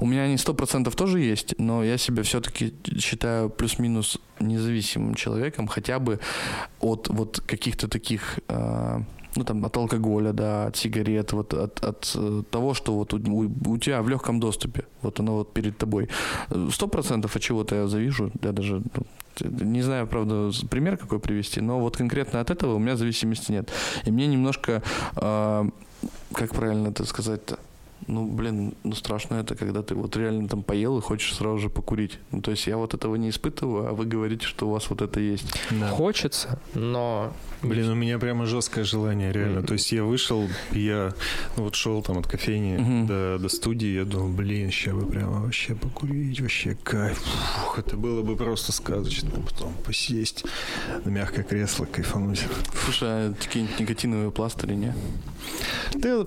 [0.00, 5.68] У меня они сто процентов тоже есть, но я себя все-таки считаю плюс-минус независимым человеком,
[5.68, 6.20] хотя бы
[6.80, 9.00] от вот каких-то таких э,
[9.36, 13.18] ну там от алкоголя, да, от сигарет, вот от, от э, того, что вот у,
[13.66, 16.08] у- тебя в легком доступе, вот оно вот перед тобой.
[16.70, 18.82] Сто процентов от чего-то я завижу, я даже
[19.40, 23.52] ну, не знаю, правда, пример какой привести, но вот конкретно от этого у меня зависимости
[23.52, 23.70] нет.
[24.06, 24.82] И мне немножко
[25.16, 25.70] э,
[26.32, 27.58] как правильно это сказать-то?
[28.06, 31.68] Ну, блин, ну страшно это, когда ты вот реально там поел и хочешь сразу же
[31.68, 32.18] покурить.
[32.30, 35.02] Ну, то есть я вот этого не испытываю, а вы говорите, что у вас вот
[35.02, 35.46] это есть.
[35.70, 35.88] Да.
[35.90, 37.32] Хочется, но...
[37.60, 39.62] Блин, у меня прямо жесткое желание, реально.
[39.64, 41.12] То есть я вышел, я
[41.56, 43.06] ну, вот шел там от кофейни Мгм.
[43.08, 47.18] до, до студии, я думал, блин, сейчас бы прямо вообще покурить, вообще кайф.
[47.18, 49.30] Фух, это было бы просто сказочно.
[49.30, 50.44] Потом посесть
[51.04, 52.42] на мягкое кресло, кайфануть.
[52.84, 54.94] Слушай, а какие-нибудь никотиновые пластыри, не?
[55.94, 56.24] Да,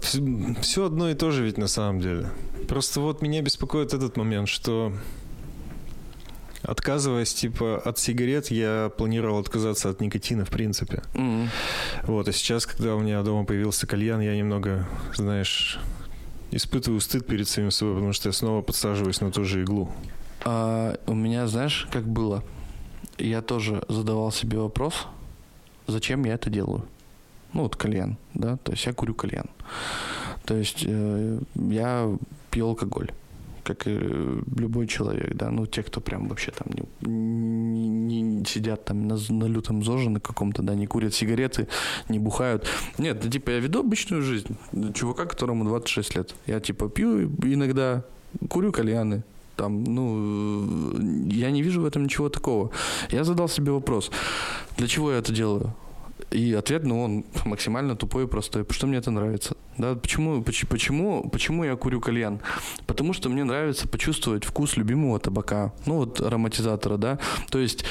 [0.61, 2.29] все одно и то же ведь на самом деле.
[2.67, 4.91] Просто вот меня беспокоит этот момент, что
[6.63, 11.03] отказываясь типа от сигарет, я планировал отказаться от никотина в принципе.
[11.13, 11.49] Мгм.
[12.03, 15.79] Вот, а сейчас, когда у меня дома появился кальян, я немного, знаешь,
[16.51, 19.91] испытываю стыд перед самим собой, потому что я снова подсаживаюсь на ту же иглу.
[20.43, 22.43] А, у меня, знаешь, как было?
[23.17, 25.07] Я тоже задавал себе вопрос,
[25.87, 26.85] зачем я это делаю?
[27.53, 29.45] Ну, вот кальян, да, то есть я курю кальян.
[30.51, 32.09] То есть э, я
[32.49, 33.09] пью алкоголь,
[33.63, 33.97] как и
[34.57, 36.83] любой человек, да, ну, те, кто прям вообще там не,
[37.79, 41.69] не- не сидят там на, на лютом ЗОЖе на каком-то, да, не курят сигареты,
[42.09, 42.67] не бухают.
[42.97, 44.57] Нет, ну, типа, я веду обычную жизнь
[44.93, 46.35] чувака, которому 26 лет.
[46.47, 48.03] Я, типа, пью иногда,
[48.49, 49.23] курю кальяны,
[49.55, 52.71] там, ну, э, я не вижу в этом ничего такого.
[53.09, 54.11] Я задал себе вопрос,
[54.77, 55.73] для чего я это делаю?
[56.31, 58.65] И ответ, ну, он максимально тупой и простой.
[58.69, 59.57] Что мне это нравится.
[59.77, 62.39] Да, почему, поч- почему, почему я курю кальян?
[62.87, 67.19] Потому что мне нравится почувствовать вкус любимого табака, ну вот ароматизатора, да.
[67.49, 67.83] То есть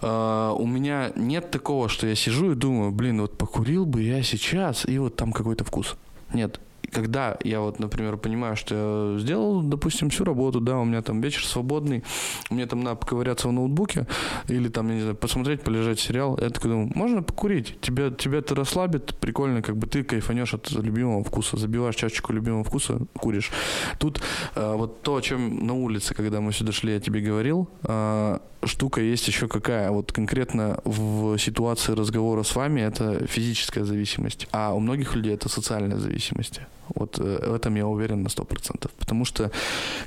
[0.00, 4.22] э, у меня нет такого, что я сижу и думаю, блин, вот покурил бы я
[4.22, 5.96] сейчас, и вот там какой-то вкус.
[6.32, 6.60] Нет.
[6.92, 11.20] Когда я вот, например, понимаю, что я сделал, допустим, всю работу, да, у меня там
[11.20, 12.04] вечер свободный,
[12.50, 14.06] мне там надо поковыряться в ноутбуке
[14.48, 18.38] или там, я не знаю, посмотреть, полежать сериал, я такой думаю, можно покурить, тебя, тебя
[18.38, 23.50] это расслабит, прикольно, как бы ты кайфанешь от любимого вкуса, забиваешь чашечку любимого вкуса, куришь.
[23.98, 24.22] Тут
[24.54, 28.38] э, вот то, о чем на улице, когда мы сюда шли, я тебе говорил, э,
[28.64, 34.72] штука есть еще какая, вот конкретно в ситуации разговора с вами это физическая зависимость, а
[34.74, 36.60] у многих людей это социальная зависимость.
[36.88, 38.90] Вот э, в этом я уверен на 100%.
[38.98, 39.50] Потому что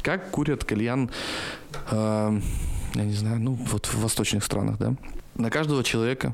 [0.02, 1.10] как курят кальян,
[1.91, 2.39] э,
[2.95, 4.95] я не знаю, ну вот в восточных странах, да,
[5.35, 6.34] на каждого человека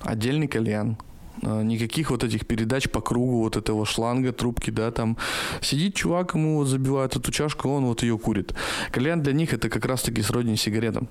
[0.00, 0.96] отдельный кальян,
[1.42, 5.16] э, никаких вот этих передач по кругу вот этого шланга, трубки, да, там
[5.60, 8.54] сидит чувак, ему вот забивают эту чашку, он вот ее курит.
[8.90, 11.08] Кальян для них это как раз-таки сродни сигаретам.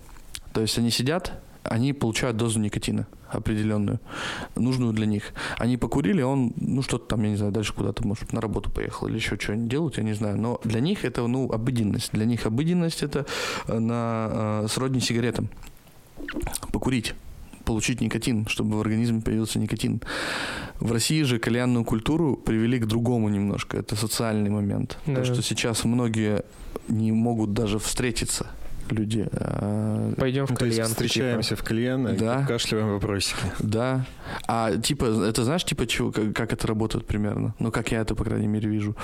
[0.54, 1.34] То есть они сидят,
[1.70, 4.00] они получают дозу никотина определенную,
[4.56, 5.34] нужную для них.
[5.58, 9.08] Они покурили, он, ну, что-то там, я не знаю, дальше куда-то, может, на работу поехал
[9.08, 10.38] или еще что-нибудь делают, я не знаю.
[10.38, 12.12] Но для них это, ну, обыденность.
[12.14, 13.26] Для них обыденность это
[13.68, 15.50] э, на э, сродни сигаретам.
[16.72, 17.14] Покурить
[17.66, 20.02] получить никотин, чтобы в организме появился никотин.
[20.80, 23.78] В России же кальянную культуру привели к другому немножко.
[23.78, 24.98] Это социальный момент.
[25.06, 25.16] Да.
[25.16, 26.44] То, что сейчас многие
[26.88, 28.48] не могут даже встретиться
[28.92, 29.28] люди.
[29.34, 30.90] а, Пойдем в Ну, то есть кальян.
[30.92, 32.46] встречаемся в кальян и Да.
[32.46, 33.40] кашливаем вопросики.
[33.60, 34.06] Да.
[34.48, 37.54] А типа, это знаешь, типа, чего, как, как это работает примерно?
[37.60, 38.96] Ну, как я это, по крайней мере, вижу.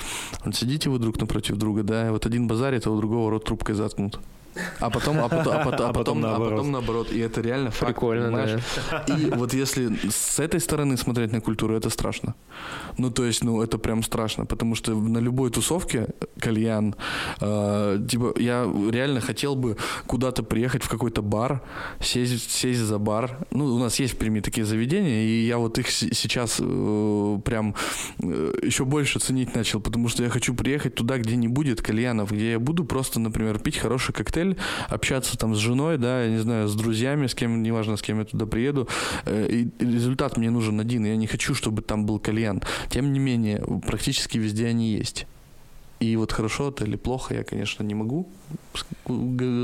[0.44, 3.44] Вот сидите вы друг напротив друга, да, и вот один базарит, а у другого рот
[3.44, 4.20] трубкой заткнут.
[4.80, 6.50] А потом, а потом, а потом, а потом, а наоборот.
[6.50, 7.12] потом наоборот.
[7.12, 8.60] И это реально факт, Прикольно, понимаешь?
[8.90, 9.14] да.
[9.14, 12.34] И вот если с этой стороны смотреть на культуру, это страшно.
[12.98, 16.08] Ну, то есть, ну, это прям страшно, потому что на любой тусовке
[16.38, 16.94] кальян,
[17.40, 19.76] э, типа, я реально хотел бы
[20.06, 21.60] куда-то приехать в какой-то бар,
[22.00, 23.38] сесть, сесть за бар.
[23.50, 27.74] Ну, у нас есть в Перми такие заведения, и я вот их сейчас э, прям
[28.22, 32.32] э, еще больше ценить начал, потому что я хочу приехать туда, где не будет кальянов,
[32.32, 34.43] где я буду просто, например, пить хороший коктейль,
[34.88, 38.18] общаться там с женой, да, я не знаю, с друзьями, с кем, неважно, с кем
[38.18, 38.88] я туда приеду,
[39.24, 41.04] Э, и результат мне нужен один.
[41.04, 42.62] Я не хочу, чтобы там был кальян.
[42.88, 45.26] Тем не менее, практически везде они есть.
[46.00, 48.28] И вот хорошо это или плохо, я, конечно, не могу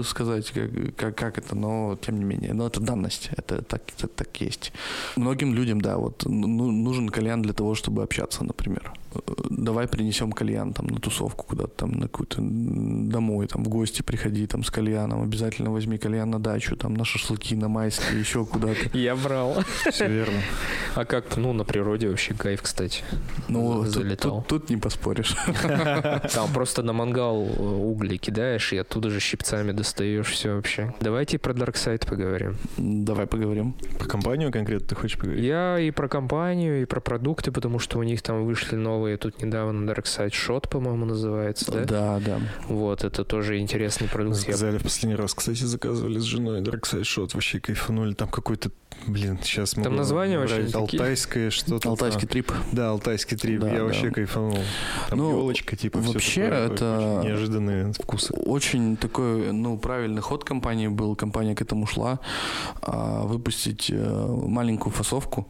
[0.05, 2.55] сказать, как, как, как это, но тем не менее.
[2.55, 4.73] Но это данность, это так, это так есть.
[5.17, 8.93] Многим людям, да, вот ну, нужен кальян для того, чтобы общаться, например.
[9.51, 14.47] Давай принесем кальян там на тусовку куда-то там, на какую-то домой, там в гости приходи
[14.47, 18.77] там с кальяном, обязательно возьми кальян на дачу, там на шашлыки, на майские, еще куда-то.
[18.97, 19.65] Я брал.
[19.91, 20.41] Все верно.
[20.95, 23.03] А как, ну, на природе вообще кайф, кстати.
[23.49, 24.43] Ну, тут, Залетал.
[24.43, 25.35] тут- тут не поспоришь.
[26.35, 30.95] Там просто на мангал э, угли кидаешь, и оттуда же щипцами достаешь все вообще.
[31.01, 32.57] Давайте про Darkside поговорим.
[32.77, 33.75] Давай поговорим.
[33.99, 35.45] По компанию конкретно ты хочешь поговорить?
[35.45, 39.17] Я и про компанию, и про продукты, потому что у них там вышли новые новые
[39.17, 41.85] тут недавно Dark Side Shot, по-моему, называется, да?
[41.85, 42.39] Да, да.
[42.69, 44.37] Вот, это тоже интересный продукт.
[44.37, 48.13] Заказали в последний раз, кстати, заказывали с женой Dark Side Shot, вообще кайфанули.
[48.13, 48.71] Там какой-то,
[49.07, 50.69] блин, сейчас Там названия вообще.
[50.75, 51.89] Алтайское что-то.
[51.89, 52.53] Алтайский трип.
[52.73, 53.63] Да, алтайский трип.
[53.63, 53.85] Да, Я да.
[53.85, 54.59] вообще кайфанул.
[55.09, 58.35] Там Ну, елочка, типа, вообще такое, это- очень неожиданные вкусы.
[58.35, 61.17] Очень такой, ну, правильный ход компании был.
[61.17, 62.21] Компания к этому шла.
[62.83, 65.47] а, выпустить э, маленькую фасовку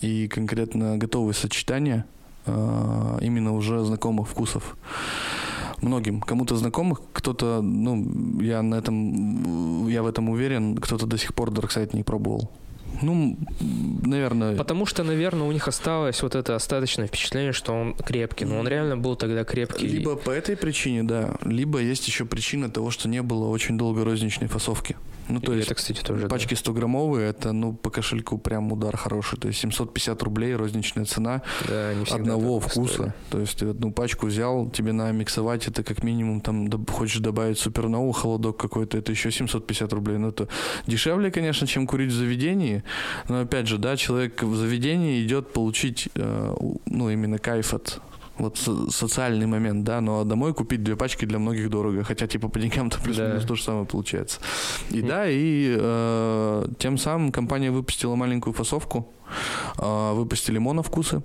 [0.00, 2.06] и конкретно готовые сочетания
[2.46, 4.76] именно уже знакомых вкусов.
[5.80, 6.20] Многим.
[6.20, 11.50] Кому-то знакомых, кто-то, ну, я на этом, я в этом уверен, кто-то до сих пор
[11.50, 12.50] Darkseid не пробовал.
[13.02, 13.36] Ну,
[14.04, 18.44] наверное, Потому что, наверное, у них осталось вот это остаточное впечатление, что он крепкий.
[18.44, 19.86] Но он реально был тогда крепкий.
[19.86, 21.34] Либо по этой причине, да.
[21.44, 24.96] Либо есть еще причина того, что не было очень долго розничной фасовки.
[25.28, 26.28] Ну, то есть это, кстати, тоже.
[26.28, 29.38] пачки 100 граммовые, это, ну, по кошельку прям удар хороший.
[29.38, 32.92] То есть 750 рублей розничная цена Да, одного вкуса.
[32.94, 33.12] стоили.
[33.30, 37.18] То есть ты одну пачку взял, тебе надо миксовать, это как минимум там доб- хочешь
[37.20, 40.18] добавить супернову, холодок какой-то, это еще 750 рублей.
[40.18, 40.48] Ну, это
[40.86, 42.82] дешевле, конечно, чем курить в заведении.
[43.28, 46.54] Но опять же, да, человек в заведении идет получить, э,
[46.86, 48.00] ну, именно кайф от
[48.38, 52.48] вот со- социальный момент, да, но домой купить две пачки для многих дорого, хотя типа
[52.48, 53.48] по деньгам-то плюс-минус Да.
[53.48, 54.40] то же самое получается.
[54.90, 59.12] И да, и э, тем самым компания выпустила маленькую фасовку,
[59.78, 61.22] э, выпустили моновкусы,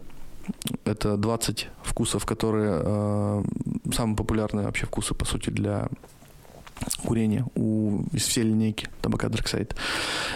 [0.85, 3.43] это 20 вкусов, которые э,
[3.93, 5.87] самые популярные вообще вкусы, по сути, для
[7.03, 9.75] курения у, из всей линейки табака Darkside.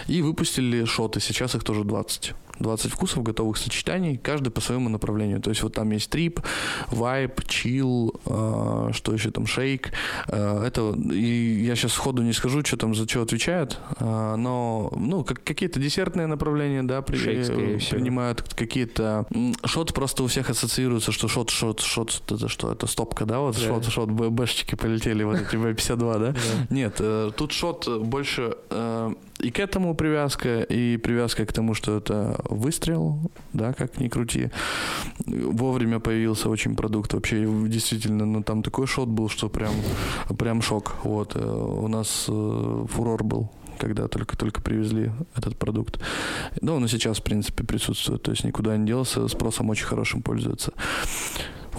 [0.06, 2.34] И выпустили шоты, сейчас их тоже 20.
[2.58, 5.40] 20 вкусов готовых сочетаний, каждый по своему направлению.
[5.40, 6.40] То есть вот там есть трип,
[6.88, 9.92] вайп, чил, э, что еще там, шейк.
[10.28, 14.92] Э, это, и я сейчас сходу не скажу, что там за что отвечают, э, но
[14.96, 19.26] ну, как, какие-то десертные направления, да, при- Шейк, э, принимают какие-то...
[19.64, 22.72] Шот просто у всех ассоциируется, что шот, шот, шот, это что?
[22.72, 23.40] Это стопка, да?
[23.40, 23.66] Вот Да.
[23.66, 26.33] шот, шот, бэшечки полетели, вот эти B52, да?
[26.34, 26.66] Да.
[26.70, 31.96] Нет, э, тут шот больше э, и к этому привязка, и привязка к тому, что
[31.96, 34.50] это выстрел, да, как ни крути.
[35.26, 39.74] Вовремя появился очень продукт вообще, действительно, ну там такой шот был, что прям,
[40.38, 40.96] прям шок.
[41.04, 45.98] Вот, э, у нас э, фурор был когда только-только привезли этот продукт.
[46.60, 50.22] Ну, он и сейчас, в принципе, присутствует, то есть никуда не делся, спросом очень хорошим
[50.22, 50.72] пользуется.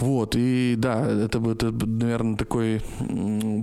[0.00, 2.80] Вот, и да, это, это наверное, такой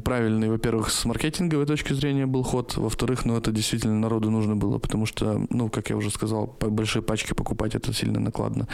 [0.04, 4.80] правильный, во-первых, с маркетинговой точки зрения был ход, во-вторых, ну, это действительно народу нужно было,
[4.80, 8.68] потому что, ну, как я уже сказал, по- большие пачки покупать это сильно накладно.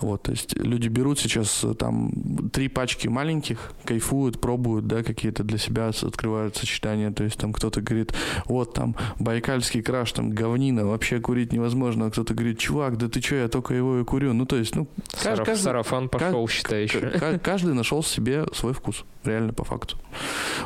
[0.00, 5.42] Вот, то есть люди берут сейчас э, там три пачки маленьких, кайфуют, пробуют, да, какие-то
[5.42, 8.14] для себя открывают сочетания, то есть там кто-то говорит,
[8.46, 13.20] вот там байкальский краш, там говнина, вообще курить невозможно, а кто-то говорит, чувак, да ты
[13.20, 16.84] что, я только его и курю, ну, то есть, ну, Сараф- каждый- Сарафан пошел, считай,
[16.84, 16.99] еще.
[17.00, 19.96] Ка- Каждый нашел себе свой вкус, реально по факту.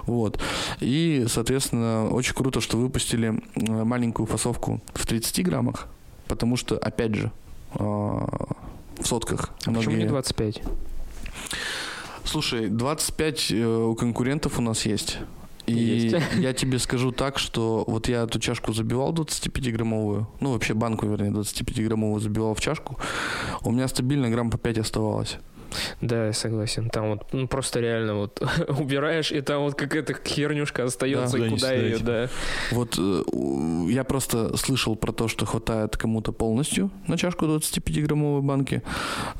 [0.07, 0.41] Вот.
[0.81, 5.87] И, соответственно, очень круто, что выпустили э, маленькую фасовку в 30 граммах,
[6.29, 7.31] потому что, опять же,
[7.75, 9.51] э, в сотках.
[9.67, 10.63] А почему не многие- 25?
[12.25, 15.19] Слушай, 25 э, у конкурентов у нас есть.
[15.67, 16.17] И Есть.
[16.39, 21.31] я тебе скажу так, что вот я эту чашку забивал 25-граммовую, ну вообще банку, вернее,
[21.31, 22.99] 25-граммовую забивал в чашку,
[23.63, 25.37] у меня стабильно грамм по 5 оставалось.
[26.01, 26.91] Да, я согласен.
[26.91, 31.51] Там вот ну, просто реально вот убираешь, и там вот какая-то хернюшка остается, Да, и
[31.51, 32.29] куда ее, да.
[32.71, 33.23] Вот э,
[33.91, 38.83] я просто слышал про то, что хватает кому-то полностью на чашку 25-граммовой банки,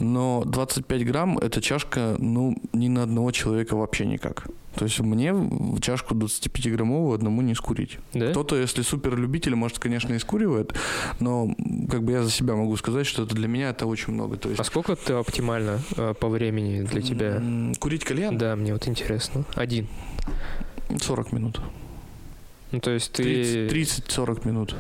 [0.01, 4.47] но 25 грамм эта чашка, ну, ни на одного человека вообще никак.
[4.77, 7.99] То есть мне в чашку 25-граммовую одному не скурить.
[8.13, 8.31] Да?
[8.31, 10.75] Кто-то, если супер любитель, может, конечно, и скуривает,
[11.21, 11.55] но
[11.91, 14.37] как бы я за себя могу сказать, что это для меня это очень много.
[14.37, 17.43] То есть А сколько ты оптимально э, по времени для тебя?
[17.79, 19.45] курить кальян Да, мне вот интересно.
[19.55, 19.87] Один.
[21.01, 21.61] 40 минут.
[22.73, 24.75] Ну, то есть ты 30-40 минут.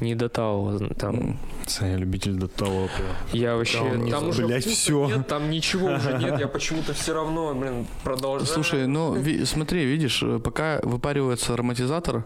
[0.00, 1.38] Не до того, там.
[1.66, 2.88] Саня любитель до того.
[2.96, 3.08] прям.
[3.32, 3.78] Я вообще...
[3.78, 5.06] Там не- Там уже блядь, всё.
[5.06, 8.46] нет, там ничего уже нет, я почему-то все равно, блин, продолжаю.
[8.46, 12.24] Слушай, ну ви- смотри, видишь, э, пока выпаривается ароматизатор,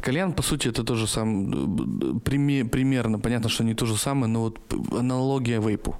[0.00, 4.32] кальян, по сути, это тоже сам э, прими- примерно, понятно, что не то же самое,
[4.32, 4.58] но вот
[4.92, 5.96] аналогия вейпу.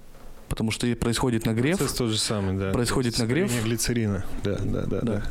[0.49, 2.73] Потому что происходит нагрев, Процесс тот же самый, да.
[2.73, 3.51] Происходит нагрев.
[3.65, 4.25] глицерина.
[4.45, 5.01] Да, да, да.
[5.01, 5.01] Да.
[5.01, 5.23] да.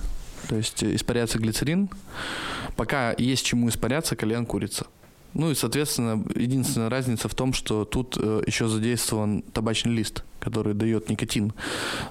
[0.50, 1.90] то есть испаряется глицерин.
[2.76, 4.88] Пока есть чему испаряться, кальян курится.
[5.34, 10.74] Ну и, соответственно, единственная разница в том, что тут э, еще задействован табачный лист, который
[10.74, 11.54] дает никотин.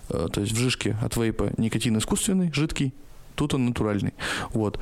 [0.09, 2.95] Э, то есть в жижке от вейпа никотин искусственный, жидкий,
[3.35, 4.15] тут он натуральный.
[4.53, 4.81] Вот.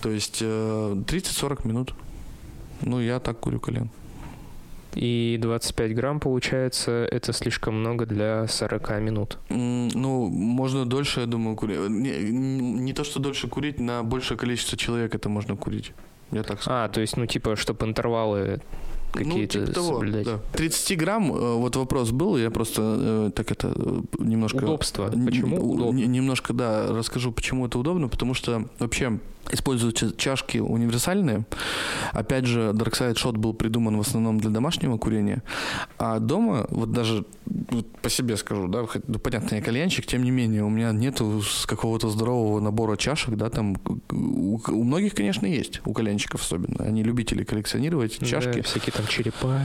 [0.00, 1.94] То есть э, 30-40 минут.
[2.82, 3.90] Ну, я так курю кальян.
[4.94, 9.38] И 25 грамм, получается, это слишком много для 40 минут.
[9.48, 11.78] Ну, можно дольше, я думаю, курить.
[11.88, 15.92] Не, не то, что дольше курить, на большее количество человек это можно курить.
[16.32, 16.76] Я так скажу.
[16.76, 18.60] А, то есть, ну, типа, чтобы интервалы
[19.12, 20.24] какие-то ну, типа того, соблюдать.
[20.24, 20.38] да.
[20.54, 24.56] 30 грамм, э, вот вопрос был, я просто э, так это э, немножко...
[24.64, 25.10] Удобство.
[25.26, 25.96] Почему удобно?
[25.98, 29.18] не- Немножко, да, расскажу, почему это удобно, потому что вообще
[29.50, 31.44] используются чашки универсальные.
[32.12, 35.42] Опять же, Dark Side Shot был придуман в основном для домашнего курения,
[35.98, 40.22] а дома, вот даже вот по себе скажу, да, хоть- ну, понятно, я кальянщик, тем
[40.22, 43.76] не менее, у меня нету какого-то здорового набора чашек, да, там
[44.10, 48.62] у, у многих, конечно, есть, у кальянщиков особенно, они любители коллекционировать Да, чашки.
[48.62, 49.60] всякие там черепа.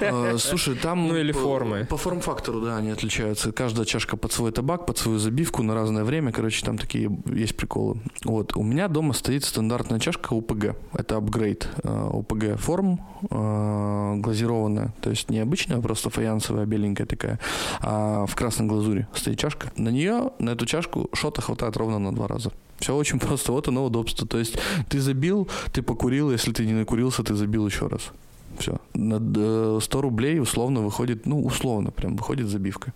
[0.00, 1.08] А, Слушай, там...
[1.08, 1.86] Ну, или по- формы.
[1.88, 3.52] По форм-фактору, да, они отличаются.
[3.52, 6.32] Каждая чашка под свой табак, под свою забивку на разное время.
[6.32, 8.00] Короче, там такие есть приколы.
[8.24, 8.56] Вот.
[8.56, 10.74] У меня дома стоит стандартная чашка УПГ.
[10.94, 11.68] Это апгрейд.
[11.82, 14.92] э, УПГ форм э, глазированная.
[15.00, 17.38] То есть не обычная, а просто фаянсовая, беленькая такая.
[17.80, 19.70] А в красной глазури стоит чашка.
[19.76, 22.50] На нее, на эту чашку шота хватает ровно на два раза.
[22.78, 23.52] Все очень просто.
[23.52, 24.26] Вот оно удобство.
[24.26, 24.56] То есть
[24.88, 26.30] ты забил, ты покурил.
[26.32, 28.10] Если ты не накурился, ты забил еще раз.
[28.58, 28.76] Все.
[28.94, 32.92] На д- 100 рублей условно выходит, ну, условно прям выходит забивка.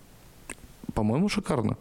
[0.94, 1.76] По-моему, шикарно.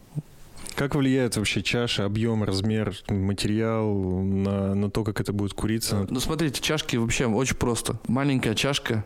[0.75, 6.05] Как влияет вообще чаша, объем, размер, материал на, на то, как это будет куриться?
[6.09, 7.99] Ну, смотрите, чашки вообще очень просто.
[8.07, 9.05] Маленькая чашка,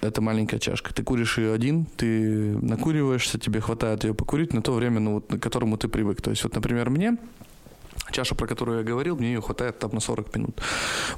[0.00, 0.92] это маленькая чашка.
[0.92, 5.26] Ты куришь ее один, ты накуриваешься, тебе хватает ее покурить на то время, ну, вот,
[5.26, 6.20] к которому ты привык.
[6.20, 7.16] То есть, вот, например, мне
[8.12, 10.60] чаша, про которую я говорил, мне ее хватает там на 40 минут.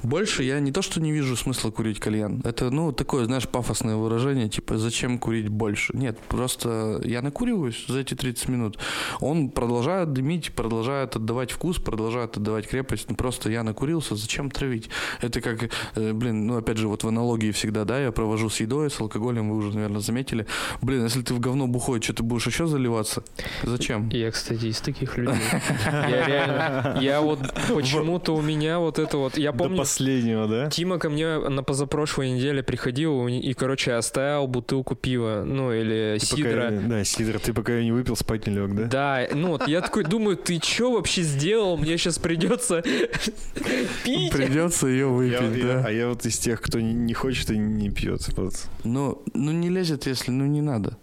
[0.02, 2.40] Больше я не то, что не вижу смысла курить кальян.
[2.44, 5.96] Это, ну, такое, знаешь, пафосное выражение, типа, зачем курить больше?
[5.96, 8.78] Нет, просто я накуриваюсь за эти 30 минут.
[9.20, 13.10] Он продолжает дымить, продолжает отдавать вкус, продолжает отдавать крепость.
[13.10, 14.90] Ну, просто я накурился, зачем травить?
[15.20, 18.60] Это как, э, блин, ну, опять же, вот в аналогии всегда, да, я провожу с
[18.60, 20.46] едой, с алкоголем, вы уже, наверное, заметили.
[20.82, 23.22] Блин, если ты в говно бухой, что ты будешь еще заливаться?
[23.62, 24.08] Зачем?
[24.10, 25.40] Я, кстати, из таких людей.
[25.86, 26.83] Я реально...
[27.00, 27.38] Я вот
[27.68, 29.36] почему-то у меня вот это вот...
[29.38, 30.70] Я До помню, последнего, да?
[30.70, 36.26] Тима ко мне на позапрошлой неделе приходил и, короче, оставил бутылку пива, ну, или Ты
[36.30, 36.70] пока- сидра.
[36.86, 37.38] да, сидра.
[37.38, 38.84] Ты пока ее не выпил, спать не лег, да?
[38.84, 41.76] Да, ну вот я такой думаю, ты чё вообще сделал?
[41.76, 42.82] Мне сейчас придется
[44.04, 44.32] пить.
[44.32, 45.84] Придется ее выпить, я- да.
[45.86, 48.28] а я вот из тех, кто не, не хочет и не пьет.
[48.36, 48.54] Вот.
[48.84, 50.96] Ну, ну не лезет, если, ну не надо.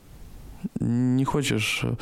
[0.80, 1.96] Не хочешь э,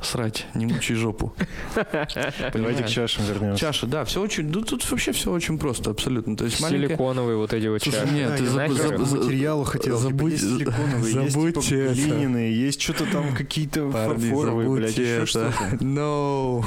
[0.00, 1.34] срать, не мучай жопу.
[2.52, 3.60] Давайте к чашам вернемся.
[3.60, 6.36] Чаша, да, все очень, ну тут вообще все очень просто, абсолютно.
[6.36, 6.88] То есть маленькая...
[6.88, 8.08] Силиконовые вот эти вот чаши.
[8.12, 9.98] нет, ты материалу хотел.
[9.98, 15.26] Типа, забудь- есть силиконовые, забудьте есть типа глиняные, есть что-то там какие-то фарфоровые, блядь, еще
[15.26, 15.52] что-то.
[15.80, 16.62] No.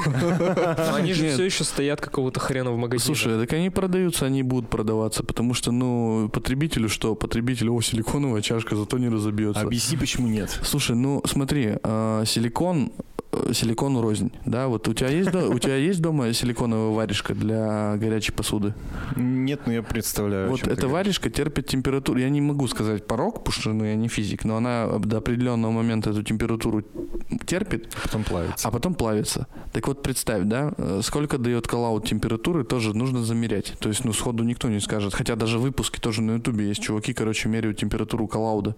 [0.94, 3.06] Они же все еще стоят какого-то хрена в магазине.
[3.06, 7.16] Слушай, так они продаются, они будут продаваться, потому что, ну, потребителю что?
[7.16, 9.62] Потребителю, о, силиконовая чашка, зато не разобьется.
[9.62, 10.60] Объясни, почему нет.
[10.64, 12.92] Слушай, ну смотри, э, силикон
[13.32, 17.96] э, силикону рознь, да, вот у тебя есть у тебя есть дома силиконовая варежка для
[17.98, 18.74] горячей посуды?
[19.16, 20.50] Нет, но я представляю.
[20.50, 22.20] Вот эта варежка терпит температуру.
[22.20, 25.72] Я не могу сказать порог, потому что ну, я не физик, но она до определенного
[25.72, 26.84] момента эту температуру
[27.46, 28.68] терпит, Потом плавится.
[28.68, 29.48] а потом плавится.
[29.74, 33.74] Так вот представь, да, э, сколько дает коллаут температуры, тоже нужно замерять.
[33.80, 35.14] То есть, ну, сходу никто не скажет.
[35.14, 38.76] Хотя даже выпуски тоже на ютубе есть чуваки, короче, меряют температуру коллауда.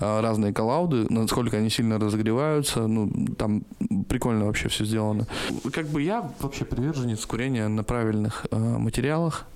[0.00, 3.64] А, Разные коллауды, насколько они сильно разогреваются, ну, там
[4.08, 5.26] прикольно вообще все сделано.
[5.72, 9.46] Как бы я вообще приверженец курения на правильных э, материалах.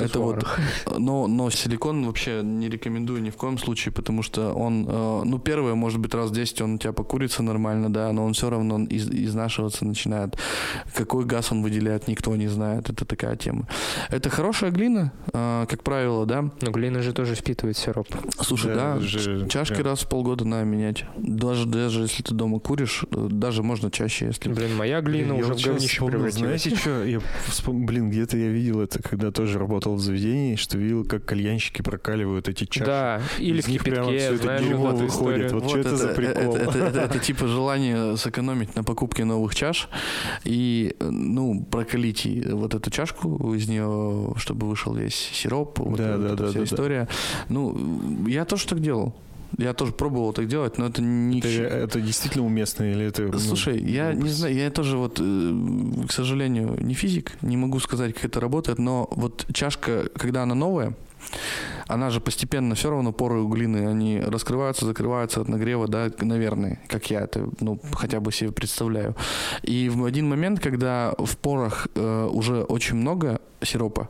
[0.00, 0.44] Это вот,
[0.98, 5.38] но, но силикон вообще не рекомендую ни в коем случае, потому что он, э, ну,
[5.38, 8.50] первое, может быть, раз в 10 он у тебя покурится нормально, да, но он все
[8.50, 10.36] равно из- изнашиваться начинает.
[10.94, 12.90] Какой газ он выделяет, никто не знает.
[12.90, 13.66] Это такая тема.
[14.10, 16.50] Это хорошая глина, э, как правило, да.
[16.60, 18.08] Но глина же тоже впитывает сироп.
[18.40, 21.04] Слушай, да, это же чашки прям- раз в полгода надо менять.
[21.16, 24.52] Даже, даже если ты дома куришь, э, даже можно чаще, если...
[24.52, 26.62] Блин, моя глина Я уже вот в говнище превратилась.
[26.62, 27.04] Знаете что?
[27.04, 31.24] Я вспом- Блин, где-то я видел это, когда тоже работал в заведении, что видел, как
[31.24, 32.84] кальянщики прокаливают эти чаши.
[32.86, 35.10] Да, или Из в них прямо кипятке, это знаешь, дерьмо вот выходит.
[35.10, 35.54] историю.
[35.60, 36.56] Вот что это за прикол?
[36.56, 39.88] Это, это- это типа желание сэкономить на покупке новых чаш
[40.44, 46.16] и, э, ну, прокалить вот эту чашку из нее, чтобы вышел весь сироп, вот, Да,
[46.16, 46.64] вот да, эта да, вся да, да.
[46.64, 47.08] история.
[47.48, 49.14] Ну, я тоже так делал.
[49.58, 51.38] Я тоже пробовал так делать, но это не...
[51.38, 53.22] Это, это действительно уместно или это...
[53.22, 57.80] ну, Слушай, я не знаю, я тоже вот, э, к сожалению, не физик, не могу
[57.80, 60.94] сказать, как это работает, но вот чашка, когда она новая,
[61.86, 66.80] она же постепенно все равно поры у глины, они раскрываются, закрываются от нагрева, да, наверное,
[66.86, 69.16] как я это, ну, хотя бы себе представляю.
[69.62, 74.08] И в один момент, когда в порах э, уже очень много сиропа,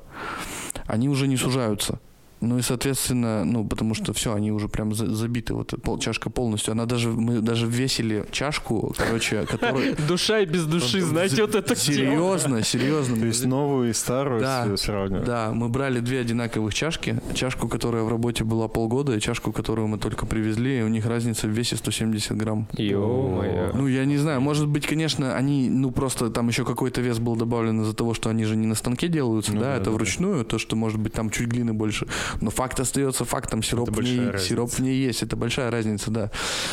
[0.87, 2.01] они уже не сужаются.
[2.41, 6.31] Ну и, соответственно, ну, потому что все, они уже прям за- забиты, вот пол, чашка
[6.31, 6.73] полностью.
[6.73, 9.95] Она даже, мы даже весили чашку, короче, которую...
[10.09, 13.17] Душа и без души, знаете, вот это Серьезно, серьезно.
[13.19, 15.25] То есть новую и старую Да, сравнивать.
[15.25, 17.21] Да, мы брали две одинаковых чашки.
[17.35, 20.79] Чашку, которая в работе была полгода, и чашку, которую мы только привезли.
[20.79, 22.67] И у них разница в весе 170 грамм.
[22.73, 23.71] Ё-моё.
[23.75, 27.37] Ну, я не знаю, может быть, конечно, они, ну, просто там еще какой-то вес был
[27.37, 29.91] добавлен из-за того, что они же не на станке делаются, Ну да, да, это да,
[29.91, 29.97] да.
[29.97, 32.07] вручную, то, что, может быть, там чуть глины больше.
[32.41, 36.11] Но факт остается фактом, сироп, Это в ней, сироп в ней есть, это большая разница,
[36.11, 36.31] да.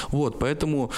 [0.10, 0.92] Вот, поэтому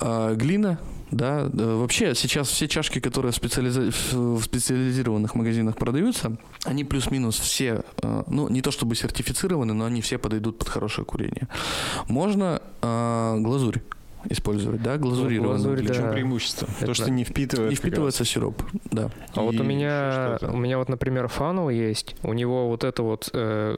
[0.00, 0.78] э, глина,
[1.10, 7.82] да, э, вообще сейчас все чашки, которые в в специализированных магазинах продаются, они плюс-минус все,
[8.02, 11.48] э, ну, не то чтобы сертифицированы, но они все подойдут под хорошее курение.
[12.08, 13.80] Можно э, глазурь
[14.28, 15.58] использовать, да, глазурированную.
[15.58, 15.94] глазурь, В да.
[15.94, 16.66] чем преимущество?
[16.78, 17.70] Это- То, что не впитывает.
[17.70, 17.78] Не раз.
[17.80, 19.10] впитывается сироп, да.
[19.34, 22.14] А вот у И меня, у меня вот, например, фанул есть.
[22.22, 23.76] У него вот это вот э,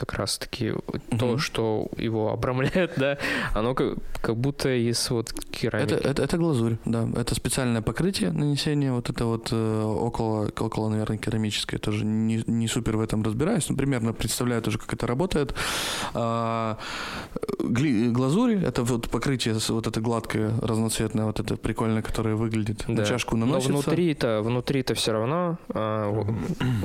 [0.00, 0.72] как раз-таки
[1.18, 1.38] то, Мгм.
[1.38, 3.18] что его обрамляет, да,
[3.54, 5.92] оно как, как будто из вот керамики.
[5.94, 7.08] Это, это, это глазурь, да.
[7.16, 11.78] Это специальное покрытие нанесения, вот это вот э, около, около, наверное, керамическое.
[11.78, 15.54] Тоже не, не супер в этом разбираюсь, но примерно представляю тоже, как это работает.
[16.14, 16.78] А,
[17.58, 22.96] гли- глазурь, это вот покрытие, вот это гладкое, разноцветное, вот это прикольное, которое выглядит на
[22.96, 23.04] Да.
[23.04, 23.72] чашку Но наносится.
[23.72, 26.20] внутри-то, внутри-то все равно а, у,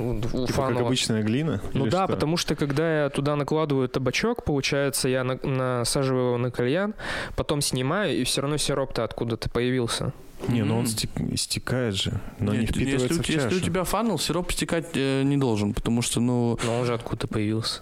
[0.01, 1.61] у- у Типа как обычная глина?
[1.73, 2.13] Ну да, что?
[2.13, 6.93] потому что когда я туда накладываю табачок, получается, я на- насаживаю его на кальян,
[7.35, 10.11] потом снимаю, и все равно сироп-то откуда-то появился.
[10.49, 13.47] Не, ну он стек- стекает же, но не Нет, впитывается если, у в те- если
[13.47, 13.63] у чашу.
[13.65, 17.81] тебя фанул, сироп стекать э, не должен, потому что, ну, Но он же откуда появился.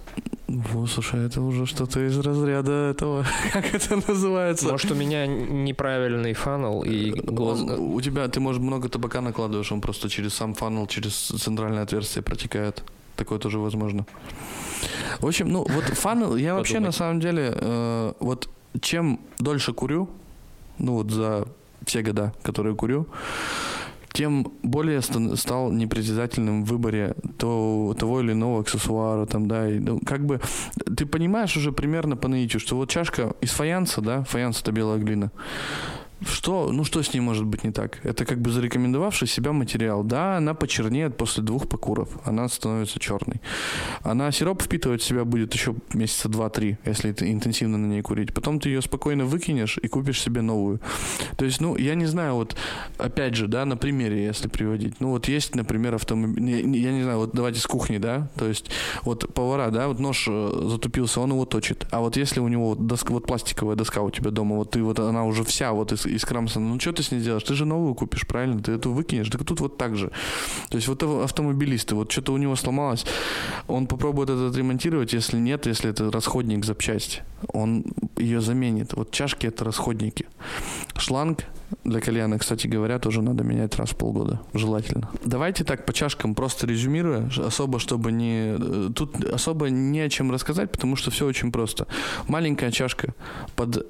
[0.75, 4.67] О, слушай, это уже что-то из разряда этого, как это называется?
[4.69, 7.61] Может, у меня неправильный фанал и глаз...
[7.61, 11.81] Он- у тебя, ты, может, много табака накладываешь, он просто через сам фанал, через центральное
[11.83, 12.83] отверстие протекает.
[13.23, 14.05] Такое тоже возможно.
[15.21, 18.49] В общем, ну, вот фанал, я вообще на самом деле, э, вот
[18.81, 20.09] чем дольше курю,
[20.77, 21.47] ну, вот за
[21.85, 23.07] все года, которые курю,
[24.11, 30.01] тем более стал непритязательным в выборе то- того или иного аксессуара, там, да, и, ну,
[30.05, 30.41] как бы,
[30.97, 34.99] ты понимаешь уже примерно по наитию, что вот чашка из фаянса, да, фаянс это белая
[34.99, 35.31] глина,
[36.27, 37.99] что, ну что с ней может быть не так?
[38.03, 40.03] Это как бы зарекомендовавший себя материал.
[40.03, 42.09] Да, она почернеет после двух покуров.
[42.25, 43.41] Она становится черной.
[44.01, 48.33] Она сироп впитывать в себя будет еще месяца два-три, если ты интенсивно на ней курить.
[48.33, 50.79] Потом ты ее спокойно выкинешь и купишь себе новую.
[51.37, 52.55] То есть, ну, я не знаю, вот,
[52.97, 54.99] опять же, да, на примере, если приводить.
[54.99, 58.69] Ну, вот есть, например, автомобиль, я, не знаю, вот давайте с кухни, да, то есть,
[59.03, 61.85] вот повара, да, вот нож э, затупился, он его точит.
[61.91, 64.99] А вот если у него доска, вот пластиковая доска у тебя дома, вот ты вот
[64.99, 67.43] она уже вся вот из, из крамсана, ну, что ты с ней делаешь?
[67.43, 68.61] Ты же новую купишь, правильно?
[68.61, 69.29] Ты эту выкинешь.
[69.29, 70.11] Так тут вот так же.
[70.69, 73.05] То есть, вот автомобилисты, вот что-то у него сломалось,
[73.67, 77.21] он попробует это отремонтировать, если нет, если это расходник запчасти,
[77.53, 77.85] он
[78.17, 78.93] ее заменит.
[78.93, 80.25] Вот чашки это расходники.
[80.95, 81.45] Шланг
[81.83, 85.09] для кальяна, кстати говоря, тоже надо менять раз в полгода, желательно.
[85.25, 88.55] Давайте так по чашкам просто резюмируя, особо чтобы не...
[88.59, 91.87] э, Тут особо не о чем рассказать, потому что все очень просто.
[92.27, 93.13] Маленькая чашка
[93.55, 93.87] под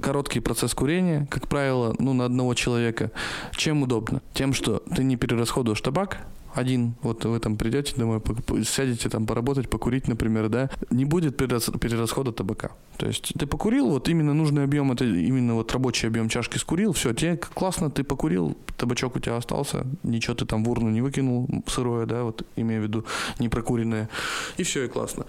[0.00, 3.10] короткий процесс курения, как правило, ну, на одного человека.
[3.52, 4.22] Чем удобно?
[4.32, 8.20] Тем, что ты не перерасходуешь табак, один, вот вы там придете домой,
[8.64, 12.70] сядете там поработать, покурить, например, да, не будет перерас- перерасхода табака.
[12.98, 16.92] То есть ты покурил, вот именно нужный объем, это именно вот рабочий объем чашки скурил,
[16.92, 21.00] все, тебе классно, ты покурил, табачок у тебя остался, ничего ты там в урну не
[21.00, 23.04] выкинул сырое, да, вот имею в виду
[23.38, 24.08] не прокуренное,
[24.56, 25.26] и все, и классно.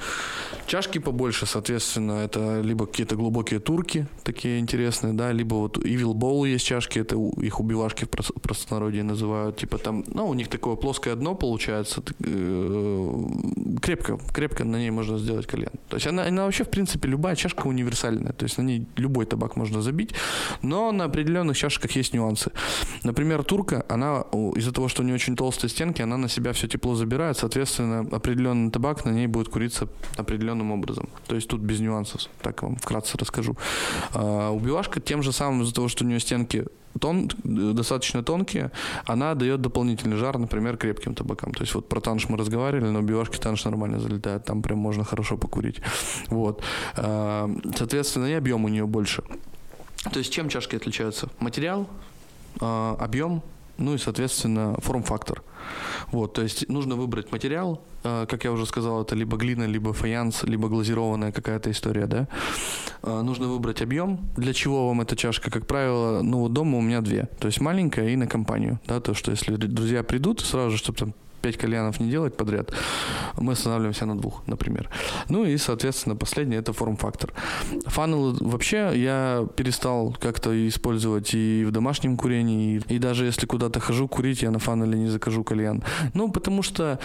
[0.65, 6.47] Чашки побольше, соответственно, это либо какие-то глубокие турки, такие интересные, да, либо вот Evil Bowl
[6.47, 10.75] есть чашки, это их убивашки в прос- простонародье называют, типа там, ну, у них такое
[10.75, 13.25] плоское дно получается, э,
[13.79, 15.73] крепко, крепко на ней можно сделать кальян.
[15.87, 19.25] То есть она, она вообще, в принципе, любая чашка универсальная, то есть на ней любой
[19.25, 20.13] табак можно забить,
[20.61, 22.51] но на определенных чашках есть нюансы.
[23.03, 24.21] Например, турка, она
[24.55, 28.07] из-за того, что у нее очень толстые стенки, она на себя все тепло забирает, соответственно,
[28.11, 29.87] определенный табак на ней будет куриться
[30.17, 31.09] определенным образом.
[31.27, 33.57] То есть тут без нюансов, так вам вкратце расскажу.
[34.13, 36.65] А, убивашка тем же самым из-за того, что у нее стенки
[36.99, 38.71] тон, достаточно тонкие,
[39.05, 41.53] она дает дополнительный жар, например, крепким табакам.
[41.53, 45.03] То есть вот про танш мы разговаривали, но убивашки танш нормально залетает, там прям можно
[45.03, 45.81] хорошо покурить.
[46.27, 46.63] Вот.
[46.95, 49.23] А, Соответственно, и объем у нее больше.
[50.11, 51.29] То есть чем чашки отличаются?
[51.39, 51.87] Материал,
[52.61, 53.43] а, объем,
[53.79, 55.43] ну и, соответственно, форм-фактор.
[56.11, 59.93] Вот, то есть нужно выбрать материал, а, как я уже сказал, это либо глина, либо
[59.93, 62.27] фаянс, либо глазированная какая-то история, да.
[63.01, 64.19] А, Нужно выбрать объем.
[64.37, 65.51] Для чего вам эта чашка?
[65.51, 67.27] Как правило, ну вот дома у меня две.
[67.39, 68.79] То есть маленькая и на компанию.
[68.87, 72.73] Да, то, что если друзья придут, сразу же, чтобы там пять кальянов не делать подряд,
[73.37, 74.89] мы останавливаемся на двух, например.
[75.29, 77.33] Ну и, соответственно, последний это форм-фактор.
[77.85, 83.79] Фанел вообще я перестал как-то использовать и в домашнем курении, и, и даже если куда-то
[83.79, 85.83] хожу курить, я на фанеле не закажу кальян.
[86.13, 86.99] Ну, потому что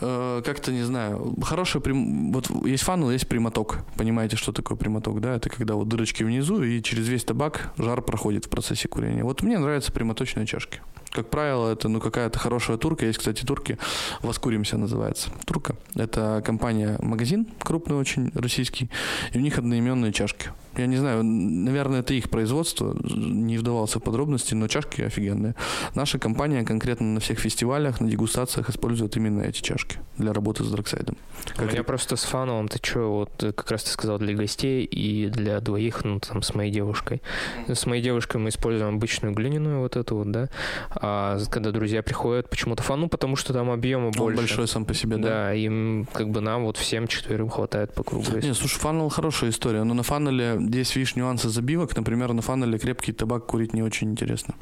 [0.00, 2.32] э, как-то, не знаю, хороший прим...
[2.32, 3.78] вот есть фанел, есть прямоток.
[3.96, 5.36] Понимаете, что такое прямоток, да?
[5.36, 9.24] Это когда вот дырочки внизу, и через весь табак жар проходит в процессе курения.
[9.24, 10.80] Вот мне нравятся прямоточные чашки.
[11.10, 13.06] Как правило, это ну какая-то хорошая турка.
[13.06, 13.78] Есть, кстати, турки.
[14.20, 15.30] Воскуримся называется.
[15.46, 15.76] Турка.
[15.94, 18.90] Это компания-магазин крупный очень, российский.
[19.32, 20.50] И у них одноименные чашки.
[20.78, 25.54] Я не знаю, наверное, это их производство, не вдавался в подробности, но чашки офигенные.
[25.94, 30.70] Наша компания конкретно на всех фестивалях, на дегустациях использует именно эти чашки для работы с
[30.70, 31.16] Драксайдом.
[31.58, 35.26] У меня просто с фаном, ты что, вот как раз ты сказал для гостей и
[35.26, 37.22] для двоих, ну там с моей девушкой.
[37.66, 40.48] С моей девушкой мы используем обычную глиняную вот эту вот, да.
[40.90, 44.22] А когда друзья приходят, почему-то фан, ну потому что там объема больше.
[44.22, 45.28] Он большой сам по себе, да.
[45.28, 48.24] Да, им как бы нам вот всем четверым хватает по кругу.
[48.40, 51.96] Не, слушай, фанел хорошая история, но на фанеле здесь, видишь, нюансы забивок.
[51.96, 54.54] Например, на фанеле крепкий табак курить не очень интересно.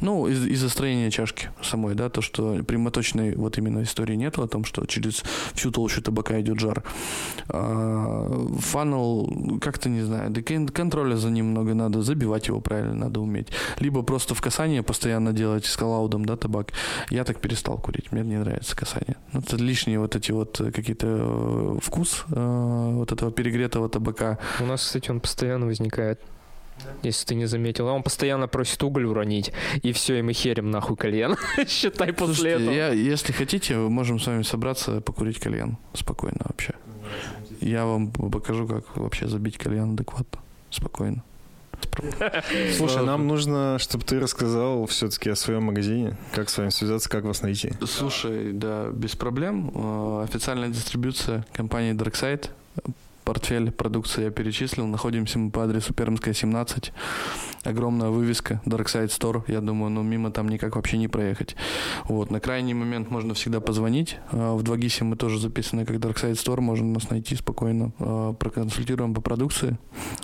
[0.00, 4.48] Ну, из- из-за строения чашки самой, да, то, что прямоточной вот именно истории нету о
[4.48, 5.22] том, что через
[5.54, 6.82] всю толщу табака идет жар.
[7.48, 12.94] А, фанел, как-то не знаю, да кон- контроля за ним много надо, забивать его правильно
[12.94, 13.48] надо уметь.
[13.78, 16.68] Либо просто в касание постоянно делать с коллаудом, да, табак.
[17.10, 19.16] Я так перестал курить, мне не нравится касание.
[19.32, 24.38] Ну, это лишние вот эти вот э, какие-то э, вкус э, вот этого перегретого табака.
[24.60, 26.20] У нас, кстати, он постоянно возникает.
[27.02, 30.70] Если ты не заметил, А он постоянно просит уголь уронить, и все, и мы херим
[30.70, 31.36] нахуй кальян.
[31.68, 32.74] Считай после Слушайте, этого.
[32.74, 36.74] я, если хотите, мы можем с вами собраться, покурить кальян спокойно вообще.
[37.60, 40.40] Я вам покажу, как вообще забить кальян адекватно,
[40.70, 41.22] спокойно.
[42.76, 47.24] Слушай, нам нужно, чтобы ты рассказал все-таки о своем магазине, как с вами связаться, как
[47.24, 47.72] вас найти.
[47.86, 49.70] Слушай, да, без проблем.
[49.74, 52.50] Э, Официальная дистрибьюция компании Darkside.
[53.24, 54.86] Портфель продукции я перечислил.
[54.86, 56.92] Находимся мы по адресу Пермская, 17.
[57.64, 59.44] Огромная вывеска Darkside Store.
[59.46, 61.54] Я думаю, ну мимо там никак вообще не проехать.
[62.04, 62.30] Вот.
[62.30, 64.16] На крайний момент можно всегда позвонить.
[64.32, 66.60] Э, В 2GIS мы тоже записаны как Darkside Store.
[66.60, 67.92] Можно нас найти спокойно.
[68.00, 69.78] Э, Проконсультируем по продукции.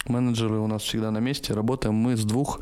[0.06, 1.55] Менеджеры у нас всегда на месте.
[1.55, 2.60] Работаем мы с двух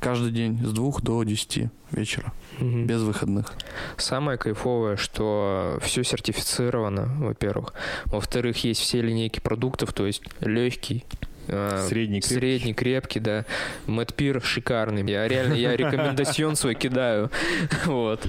[0.00, 0.58] каждый день.
[0.64, 2.32] С двух до 10 вечера.
[2.58, 2.86] Мгм.
[2.86, 3.52] Без выходных.
[3.96, 7.74] Самое кайфовое, что все сертифицировано, во-первых.
[8.06, 11.04] Во-вторых, есть все линейки продуктов, то есть легкий,
[11.88, 12.34] Средний, крепкий.
[12.34, 13.44] средний, крепкий, да.
[13.86, 15.08] Мэтпир шикарный.
[15.10, 17.30] Я реально, я рекомендацион свой кидаю.
[17.86, 18.26] Вот.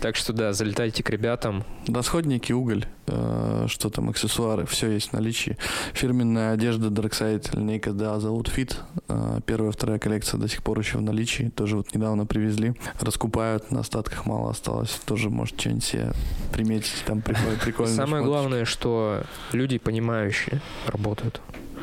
[0.00, 1.64] Так что да, залетайте к ребятам.
[1.86, 5.56] Расходники, уголь, э, что там, аксессуары, все есть в наличии.
[5.94, 8.76] Фирменная одежда Darkside, линейка да, зовут Fit.
[9.08, 11.50] Э, Первая, вторая коллекция до сих пор еще в наличии.
[11.54, 12.74] Тоже вот недавно привезли.
[13.00, 14.90] Раскупают, на остатках мало осталось.
[15.06, 16.12] Тоже, может, что-нибудь себе
[16.52, 17.04] приметить.
[17.06, 19.22] Там прикольно Самое главное, что
[19.52, 21.40] люди понимающие работают.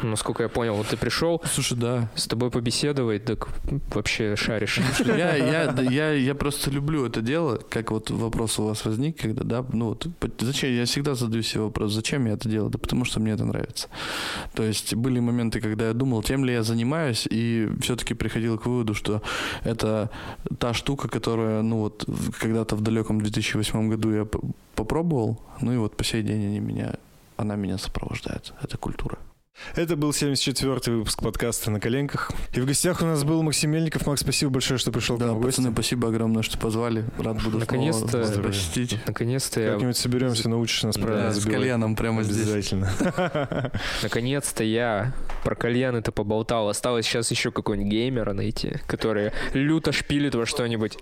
[0.10, 2.10] Насколько я понял, вот ты пришел, Слушай, да.
[2.16, 3.50] с тобой побеседовать, так
[3.94, 4.80] вообще шаришь.
[5.06, 9.44] Я, я, я, я просто люблю это дело, как вот вопрос у вас возник, когда,
[9.44, 10.08] да, ну вот,
[10.40, 12.70] зачем, я всегда задаю себе вопрос, зачем я это делаю?
[12.70, 13.88] Да потому что мне это нравится.
[14.54, 18.66] То есть были моменты, когда я думал, тем ли я занимаюсь, и все-таки приходил к
[18.66, 19.22] выводу, что
[19.64, 20.10] это
[20.60, 22.06] та штука, которая, ну вот,
[22.40, 24.28] когда-то в далеком 2008 году я
[24.76, 26.94] попробовал, ну и вот по сей день они меня,
[27.38, 29.18] она меня сопровождает, эта культура.
[29.76, 32.32] Это был 74-й выпуск подкаста «На коленках».
[32.54, 34.06] И в гостях у нас был Максим Мельников.
[34.06, 35.58] Макс, спасибо большое, что пришел к Да, нам в гости.
[35.58, 37.06] пацаны, спасибо огромное, что позвали.
[37.18, 38.42] Рад буду Наконец-то.
[38.44, 38.98] посетить.
[39.08, 42.44] Наконец-то я, Как-нибудь соберемся, научишь нас правильно Да, с кальяном прямо здесь.
[42.44, 42.92] Обязательно.
[44.04, 45.14] наконец-то я
[45.44, 46.70] про кальян это поболтал.
[46.70, 50.98] Осталось сейчас еще какой-нибудь геймера найти, который люто шпилит во что-нибудь.